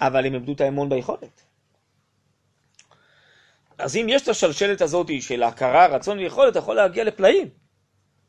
אבל 0.00 0.26
הם 0.26 0.34
איבדו 0.34 0.52
את 0.52 0.60
האמון 0.60 0.88
ביכולת. 0.88 1.45
אז 3.78 3.96
אם 3.96 4.06
יש 4.08 4.22
את 4.22 4.28
השלשלת 4.28 4.80
הזאת 4.80 5.22
של 5.22 5.42
הכרה, 5.42 5.86
רצון 5.86 6.18
ויכולת, 6.18 6.50
אתה 6.50 6.58
יכול 6.58 6.76
להגיע 6.76 7.04
לפלאים. 7.04 7.48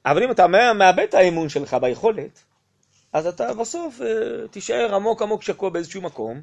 אבל 0.06 0.24
אם 0.24 0.32
אתה 0.32 0.48
מאבד 0.74 1.06
את 1.10 1.14
האמון 1.14 1.50
שלך 1.50 1.74
ביכולת, 1.74 2.44
אז 3.14 3.28
אתה 3.28 3.54
בסוף 3.54 4.02
אה, 4.02 4.48
תישאר 4.48 4.96
עמוק 4.96 5.22
עמוק 5.22 5.44
שקוע 5.44 5.70
באיזשהו 5.70 6.02
מקום, 6.02 6.42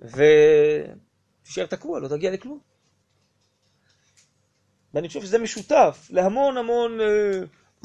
ותישאר 0.00 1.66
תקוע, 1.66 2.00
לא 2.00 2.08
תגיע 2.08 2.30
לכלום. 2.30 2.58
ואני 4.94 5.08
חושב 5.08 5.22
שזה 5.22 5.38
משותף 5.38 6.08
להמון 6.10 6.56
המון, 6.56 7.00
אה, 7.00 7.40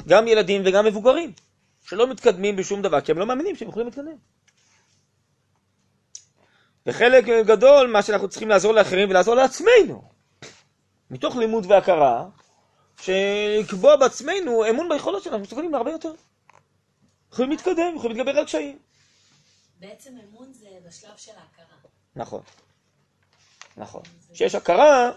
גם 0.08 0.28
ילדים 0.28 0.62
וגם 0.64 0.84
מבוגרים, 0.84 1.32
שלא 1.82 2.10
מתקדמים 2.10 2.56
בשום 2.56 2.82
דבר, 2.82 3.00
כי 3.00 3.12
הם 3.12 3.18
לא 3.18 3.26
מאמינים 3.26 3.56
שהם 3.56 3.68
יכולים 3.68 3.86
להתקדם. 3.86 4.16
וחלק 6.86 7.24
גדול 7.46 7.86
מה 7.86 8.02
שאנחנו 8.02 8.28
צריכים 8.28 8.48
לעזור 8.48 8.72
לאחרים 8.72 9.10
ולעזור 9.10 9.34
לעצמנו, 9.34 10.13
מתוך 11.10 11.36
לימוד 11.36 11.66
והכרה, 11.68 12.26
שלקבוע 13.00 13.96
בעצמנו 13.96 14.70
אמון 14.70 14.88
ביכולות 14.88 15.22
שלנו, 15.22 15.36
אנחנו 15.36 15.46
מסוגלים 15.46 15.72
להרבה 15.72 15.90
יותר. 15.90 16.12
יכולים 17.32 17.50
להתקדם, 17.50 17.96
יכולים 17.96 18.16
להתגבר 18.16 18.38
על 18.38 18.44
קשיים. 18.44 18.78
בעצם 19.80 20.10
אמון 20.28 20.52
זה 20.52 20.68
בשלב 20.88 21.16
של 21.16 21.32
ההכרה. 21.32 21.76
נכון. 22.16 22.40
נכון. 23.76 24.02
כשיש 24.32 24.54
הכרה, 24.54 25.10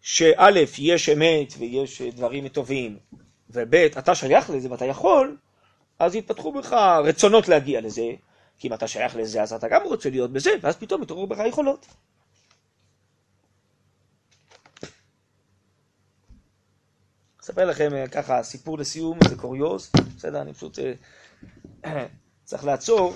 שא', 0.00 0.50
יש 0.78 1.08
אמת 1.08 1.52
ויש 1.58 2.02
דברים 2.02 2.48
טובים, 2.48 2.98
וב', 3.50 3.74
אתה 3.74 4.14
שייך 4.14 4.50
לזה 4.50 4.70
ואתה 4.70 4.84
יכול, 4.84 5.36
אז 5.98 6.14
יתפתחו 6.14 6.52
בך 6.52 6.72
רצונות 7.04 7.48
להגיע 7.48 7.80
לזה, 7.80 8.10
כי 8.58 8.68
אם 8.68 8.74
אתה 8.74 8.88
שייך 8.88 9.16
לזה 9.16 9.42
אז 9.42 9.52
אתה 9.52 9.68
גם 9.68 9.82
רוצה 9.84 10.10
להיות 10.10 10.32
בזה, 10.32 10.50
ואז 10.60 10.76
פתאום 10.76 11.02
יתעוררו 11.02 11.26
בך 11.26 11.38
יכולות. 11.48 11.86
אספר 17.48 17.64
לכם 17.64 17.94
אה, 17.94 18.08
ככה 18.08 18.42
סיפור 18.42 18.78
לסיום, 18.78 19.18
איזה 19.24 19.36
קוריוז, 19.36 19.90
בסדר, 20.16 20.40
אני 20.40 20.54
פשוט 20.54 20.78
אה, 21.84 22.06
צריך 22.44 22.64
לעצור. 22.64 23.14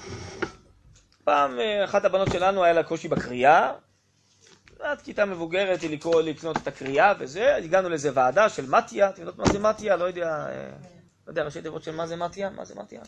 פעם 1.25 1.61
אה, 1.61 1.85
אחת 1.85 2.05
הבנות 2.05 2.29
שלנו 2.33 2.65
היה 2.65 2.73
לה 2.73 2.83
קושי 2.83 3.09
בקריאה, 3.09 3.73
עד 4.81 5.01
כיתה 5.03 5.25
מבוגרת 5.25 5.81
היא 5.81 5.91
לקרוא, 5.91 6.23
לקנות 6.23 6.57
את 6.57 6.67
הקריאה 6.67 7.13
וזה, 7.19 7.57
הגענו 7.57 7.89
לאיזה 7.89 8.11
ועדה 8.15 8.49
של 8.49 8.71
מתיה, 8.71 9.09
אתם 9.11 9.23
יודעות 9.23 9.39
מה 9.39 9.53
זה 9.53 9.59
מתיה? 9.59 9.97
לא 9.97 10.05
יודע, 10.05 10.47
לא 11.27 11.31
יודע 11.31 11.43
ראשי 11.43 11.63
תיבות 11.63 11.83
של 11.83 11.95
מה 11.95 12.07
זה 12.07 12.17
מתיה? 12.17 12.51
מה 12.51 12.65
זה 12.65 12.75
מתיה? 12.75 13.01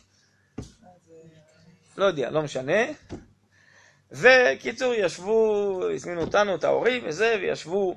לא 1.97 2.05
יודע, 2.05 2.31
לא 2.31 2.43
משנה. 2.43 2.83
וקיצור, 4.13 4.95
ישבו, 4.95 5.81
הזמינו 5.95 6.21
אותנו, 6.21 6.55
את 6.55 6.65
ההורים 6.65 7.03
וזה, 7.07 7.39
וישבו 7.41 7.97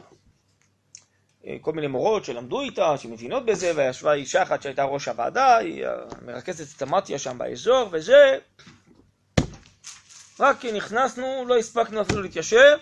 כל 1.62 1.72
מיני 1.72 1.88
מורות 1.88 2.26
שלמדו 2.26 2.62
איתה, 2.62 2.98
שמבינות 2.98 3.46
בזה, 3.46 3.72
וישבה 3.76 4.14
אישה 4.14 4.44
אחת 4.44 4.62
שהייתה 4.62 4.84
ראש 4.84 5.08
הוועדה, 5.08 5.58
היא 5.58 5.86
מרכזת 6.26 6.78
את 6.78 6.82
המתיה 6.82 7.20
שם 7.20 7.38
באזור, 7.38 7.90
וזה... 7.92 8.38
רק 10.40 10.66
נכנסנו, 10.66 11.46
לא 11.48 11.58
הספקנו 11.58 12.02
אפילו 12.02 12.22
להתיישב, 12.22 12.78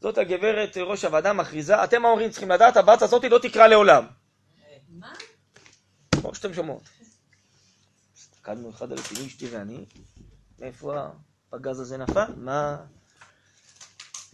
זאת 0.00 0.18
הגברת 0.18 0.76
ראש 0.76 1.04
הוועדה 1.04 1.32
מכריזה, 1.32 1.84
אתם 1.84 2.04
ההורים 2.04 2.30
צריכים 2.30 2.50
לדעת, 2.50 2.76
הבת 2.76 3.02
הזאת 3.02 3.24
לא 3.24 3.38
תקרא 3.38 3.66
לעולם. 3.66 4.06
מה? 4.88 5.12
כמו 6.10 6.34
שאתם 6.34 6.54
שומעות. 6.54 6.82
הסתכלנו 8.16 8.70
אחד 8.70 8.92
על 8.92 8.98
השני, 8.98 9.26
אשתי 9.26 9.46
ואני, 9.48 9.84
מאיפה 10.58 11.06
הפגז 11.48 11.80
הזה 11.80 11.96
נפל? 11.96 12.32
מה... 12.36 12.76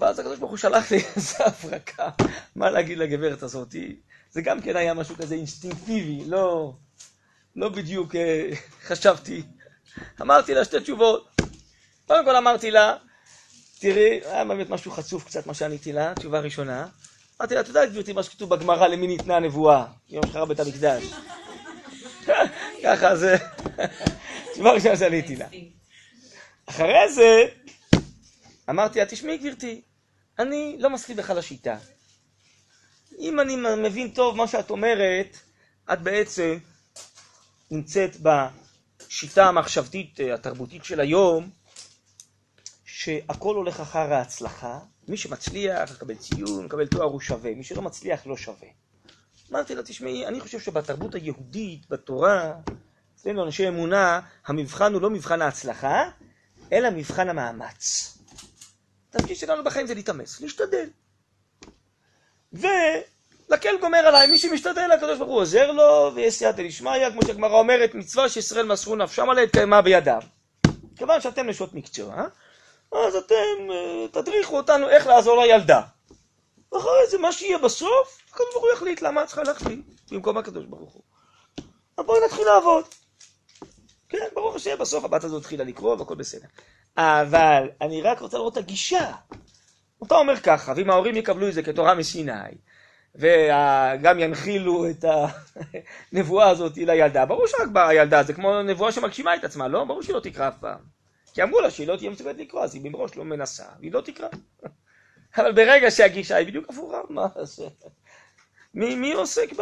ואז 0.01 0.19
הקדוש 0.19 0.39
ברוך 0.39 0.51
הוא 0.51 0.59
שלח 0.59 0.91
לי 0.91 0.99
איזה 1.17 1.45
הברקה, 1.45 2.11
מה 2.57 2.71
להגיד 2.71 2.99
לגברת 2.99 3.43
הזאתי. 3.43 3.97
זה 4.31 4.43
גם 4.43 4.61
כן 4.61 4.77
היה 4.77 4.95
משהו 4.95 5.17
כזה 5.17 5.35
אינסטינקטיבי, 5.35 6.25
לא, 6.27 6.75
לא 7.57 7.69
בדיוק 7.69 8.17
אה, 8.17 8.51
חשבתי. 8.89 9.43
אמרתי 10.21 10.55
לה 10.55 10.65
שתי 10.65 10.81
תשובות. 10.81 11.41
קודם 12.07 12.25
כל 12.25 12.37
אמרתי 12.37 12.71
לה, 12.71 12.97
תראי, 13.79 14.21
היה 14.25 14.45
באמת 14.45 14.71
משהו 14.71 14.91
חצוף 14.91 15.25
קצת 15.25 15.47
מה 15.47 15.55
שעניתי 15.55 15.93
לה, 15.93 16.15
תשובה 16.15 16.41
ראשונה. 16.41 16.87
אמרתי 17.41 17.55
לה, 17.55 17.61
את 17.61 17.69
יודעת 17.69 17.93
גברתי 17.93 18.13
מה 18.13 18.23
שכתוב 18.23 18.55
בגמרא 18.55 18.87
למי 18.87 19.07
ניתנה 19.07 19.37
הנבואה, 19.37 19.85
יום 20.09 20.27
שחרר 20.27 20.45
בית 20.45 20.61
המקדש. 20.61 21.05
ככה 22.85 23.17
זה, 23.17 23.37
תשובה 24.53 24.73
ראשונה 24.73 24.97
שעניתי 24.97 25.37
לה. 25.37 25.47
אחרי 26.67 27.13
זה, 27.13 27.45
אמרתי 28.71 28.99
לה, 28.99 29.07
תשמעי 29.07 29.39
גברתי, 29.39 29.83
אני 30.39 30.77
לא 30.81 30.91
מסכים 30.91 31.17
בכלל 31.17 31.39
לשיטה. 31.39 31.77
אם 33.19 33.41
אני 33.41 33.57
מבין 33.57 34.11
טוב 34.11 34.37
מה 34.37 34.47
שאת 34.47 34.71
אומרת, 34.71 35.37
את 35.93 36.03
בעצם 36.03 36.59
נמצאת 37.71 38.17
בשיטה 38.23 39.47
המחשבתית 39.47 40.21
התרבותית 40.35 40.85
של 40.85 41.01
היום, 41.01 41.51
שהכל 42.85 43.55
הולך 43.55 43.81
אחר 43.81 44.13
ההצלחה, 44.13 44.79
מי 45.09 45.17
שמצליח 45.17 45.93
מקבל 45.93 46.15
ציון, 46.15 46.65
מקבל 46.65 46.87
תואר 46.87 47.05
הוא 47.05 47.21
שווה, 47.21 47.55
מי 47.55 47.65
שלא 47.65 47.83
מצליח 47.83 48.27
לא 48.27 48.37
שווה. 48.37 48.69
אמרתי 49.51 49.75
לה, 49.75 49.83
תשמעי, 49.83 50.27
אני 50.27 50.41
חושב 50.41 50.61
שבתרבות 50.61 51.15
היהודית, 51.15 51.91
בתורה, 51.91 52.53
אצלנו 53.15 53.45
אנשי 53.45 53.69
אמונה, 53.69 54.21
המבחן 54.47 54.93
הוא 54.93 55.03
לא 55.03 55.11
מבחן 55.11 55.43
ההצלחה, 55.43 56.03
אלא 56.73 56.91
מבחן 56.91 57.29
המאמץ. 57.29 58.12
התפקיד 59.15 59.37
שלנו 59.37 59.65
בחיים 59.65 59.87
זה 59.87 59.95
להתאמץ, 59.95 60.41
להשתדל. 60.41 60.89
ולקל 62.53 63.79
גומר 63.81 63.99
עליי, 63.99 64.27
מי 64.27 64.39
שמשתדל, 64.39 64.91
הקדוש 64.93 65.19
ברוך 65.19 65.31
הוא 65.31 65.41
עוזר 65.41 65.73
לו, 65.73 66.11
ויש 66.15 66.35
סייעתא 66.35 66.63
דשמיא, 66.69 67.11
כמו 67.11 67.21
שהגמרא 67.27 67.59
אומרת, 67.59 67.95
מצווה 67.95 68.29
שישראל 68.29 68.67
מסרו 68.67 68.97
נפשם 68.97 69.31
עליה, 69.31 69.45
התקיימה 69.45 69.83
בידיו. 69.83 70.23
כיוון 70.97 71.21
שאתם 71.21 71.47
נשות 71.47 71.75
מקצוע, 71.75 72.15
אה? 72.15 72.27
אז 73.07 73.17
אתם 73.17 73.71
אה, 73.71 74.09
תדריכו 74.13 74.57
אותנו 74.57 74.89
איך 74.89 75.07
לעזור 75.07 75.43
לילדה. 75.43 75.83
ואחרי 76.73 77.07
זה, 77.11 77.19
מה 77.19 77.33
שיהיה 77.33 77.59
בסוף, 77.59 78.23
הקדוש 78.31 78.49
ברוך 78.53 78.65
הוא 78.65 78.73
יחליט 78.73 79.03
למה 79.03 79.23
את 79.23 79.27
צריכה 79.27 79.43
להחליט 79.43 79.81
במקום 80.11 80.39
הקדוש 80.39 80.65
ברוך 80.65 80.93
הוא. 80.93 81.03
אז 81.99 82.05
בואי 82.07 82.21
נתחיל 82.25 82.45
לעבוד. 82.47 82.85
כן, 84.09 84.27
ברוך 84.35 84.57
השם, 84.57 84.79
בסוף 84.79 85.05
הבת 85.05 85.25
הזאת 85.25 85.41
התחילה 85.41 85.65
לקרוא 85.65 85.97
והכל 85.97 86.15
בסדר. 86.15 86.47
אבל 86.97 87.71
אני 87.81 88.03
רק 88.03 88.21
רוצה 88.21 88.39
לראות 88.39 88.53
את 88.53 88.59
הגישה. 88.59 89.13
אתה 90.07 90.15
אומר 90.15 90.37
ככה, 90.37 90.73
ואם 90.77 90.91
ההורים 90.91 91.17
יקבלו 91.17 91.49
את 91.49 91.55
זה 91.55 91.63
כתורה 91.63 91.95
מסיני, 91.95 92.33
וגם 93.15 94.19
ינחילו 94.19 94.91
את 94.91 95.05
הנבואה 96.13 96.49
הזאת 96.49 96.77
לילדה, 96.77 97.27
ברור 97.27 97.47
שרק 97.47 97.69
באה 97.69 97.89
הילדה, 97.89 98.23
זה 98.23 98.33
כמו 98.33 98.63
נבואה 98.63 98.93
שמגשימה 98.93 99.35
את 99.35 99.45
עצמה, 99.45 99.69
לא? 99.69 99.85
ברור 99.85 100.03
שהיא 100.03 100.15
לא 100.15 100.21
תקרא 100.21 100.49
אף 100.49 100.59
פעם. 100.61 100.79
כי 101.35 101.43
אמרו 101.43 101.61
לה 101.61 101.71
שהיא 101.71 101.89
לא 101.89 101.97
תהיה 101.97 102.11
מסוגלת 102.11 102.39
לקרוא, 102.39 102.63
אז 102.63 102.75
היא 102.75 102.83
במראש 102.83 103.17
לא 103.17 103.25
מנסה, 103.25 103.65
והיא 103.81 103.93
לא 103.93 104.01
תקרא. 104.01 104.29
אבל 105.37 105.53
ברגע 105.53 105.91
שהגישה 105.91 106.37
היא 106.37 106.47
בדיוק 106.47 106.71
הפוכה, 106.71 106.99
מה 107.09 107.27
זה? 107.43 107.69
מי, 108.75 108.95
מי 108.95 109.13
עוסק 109.13 109.53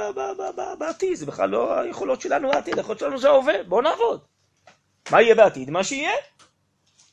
בעתיד? 0.79 1.15
זה 1.15 1.27
בכלל 1.27 1.49
לא 1.49 1.81
היכולות 1.81 2.21
שלנו 2.21 2.53
העתיד, 2.53 2.79
היכולות 2.79 2.99
שלנו 2.99 3.19
זה 3.19 3.29
ההווה, 3.29 3.63
בואו 3.63 3.81
נעבוד. 3.81 4.21
מה 5.11 5.23
יהיה 5.23 5.35
בעתיד? 5.35 5.71
מה 5.71 5.85
שיהיה. 5.85 6.13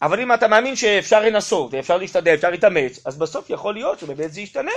אבל 0.01 0.19
אם 0.19 0.33
אתה 0.33 0.47
מאמין 0.47 0.75
שאפשר 0.75 1.21
לנסות, 1.21 1.73
ואפשר 1.73 1.97
להשתדל, 1.97 2.33
אפשר 2.33 2.49
להתאמץ, 2.49 2.99
אז 3.05 3.17
בסוף 3.17 3.49
יכול 3.49 3.73
להיות 3.73 3.99
שבאמת 3.99 4.33
זה 4.33 4.41
ישתנה. 4.41 4.71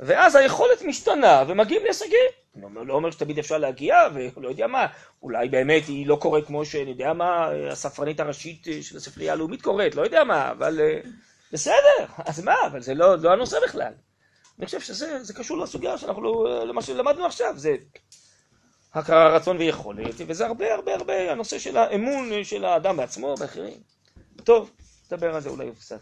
ואז 0.00 0.34
היכולת 0.36 0.82
משתנה 0.82 1.44
ומגיעים 1.48 1.82
להישגים. 1.84 2.30
אני 2.56 2.88
לא 2.88 2.94
אומר 2.94 3.10
שתמיד 3.10 3.38
אפשר 3.38 3.58
להגיע, 3.58 3.96
ולא 4.14 4.48
יודע 4.48 4.66
מה, 4.66 4.86
אולי 5.22 5.48
באמת 5.48 5.82
היא 5.86 6.06
לא 6.06 6.16
קורית 6.16 6.46
כמו 6.46 6.64
שאני 6.64 6.90
יודע 6.90 7.12
מה, 7.12 7.48
הספרנית 7.70 8.20
הראשית 8.20 8.66
של 8.82 8.96
הספרייה 8.96 9.32
הלאומית 9.32 9.62
קורית, 9.62 9.94
לא 9.94 10.02
יודע 10.02 10.24
מה, 10.24 10.50
אבל 10.50 10.80
בסדר, 11.52 12.06
אז 12.18 12.44
מה, 12.44 12.54
אבל 12.66 12.80
זה 12.82 12.94
לא, 12.94 13.18
לא 13.18 13.32
הנושא 13.32 13.56
בכלל. 13.64 13.92
אני 14.58 14.66
חושב 14.66 14.80
שזה 14.80 15.34
קשור 15.34 15.58
לסוגיה 15.58 15.98
שאנחנו, 15.98 16.22
לא, 16.22 16.64
למה 16.66 16.82
שלמדנו 16.82 17.26
עכשיו, 17.26 17.54
זה 17.56 17.76
הכרה, 18.94 19.36
רצון 19.36 19.56
ויכולת, 19.56 20.14
וזה 20.26 20.46
הרבה 20.46 20.74
הרבה 20.74 20.94
הרבה 20.94 21.32
הנושא 21.32 21.58
של 21.58 21.76
האמון 21.76 22.44
של 22.44 22.64
האדם 22.64 22.96
בעצמו 22.96 23.34
ואחרים. 23.38 23.80
טוב, 24.44 24.70
נדבר 25.06 25.34
על 25.34 25.42
זה 25.42 25.48
אולי 25.48 25.70
קצת. 25.80 26.00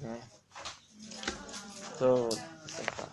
טוב, 1.99 2.29
בשמחה. 2.65 3.05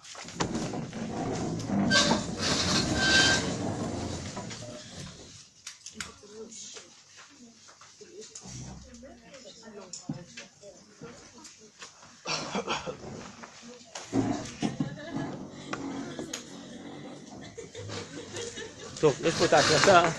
טוב, 18.99 19.25
יש 19.25 19.33
פה 19.33 19.45
את 19.45 19.53
ההקלטה. 19.53 20.09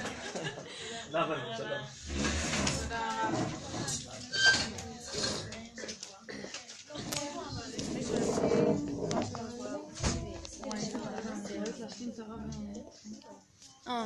אה, 13.89 14.05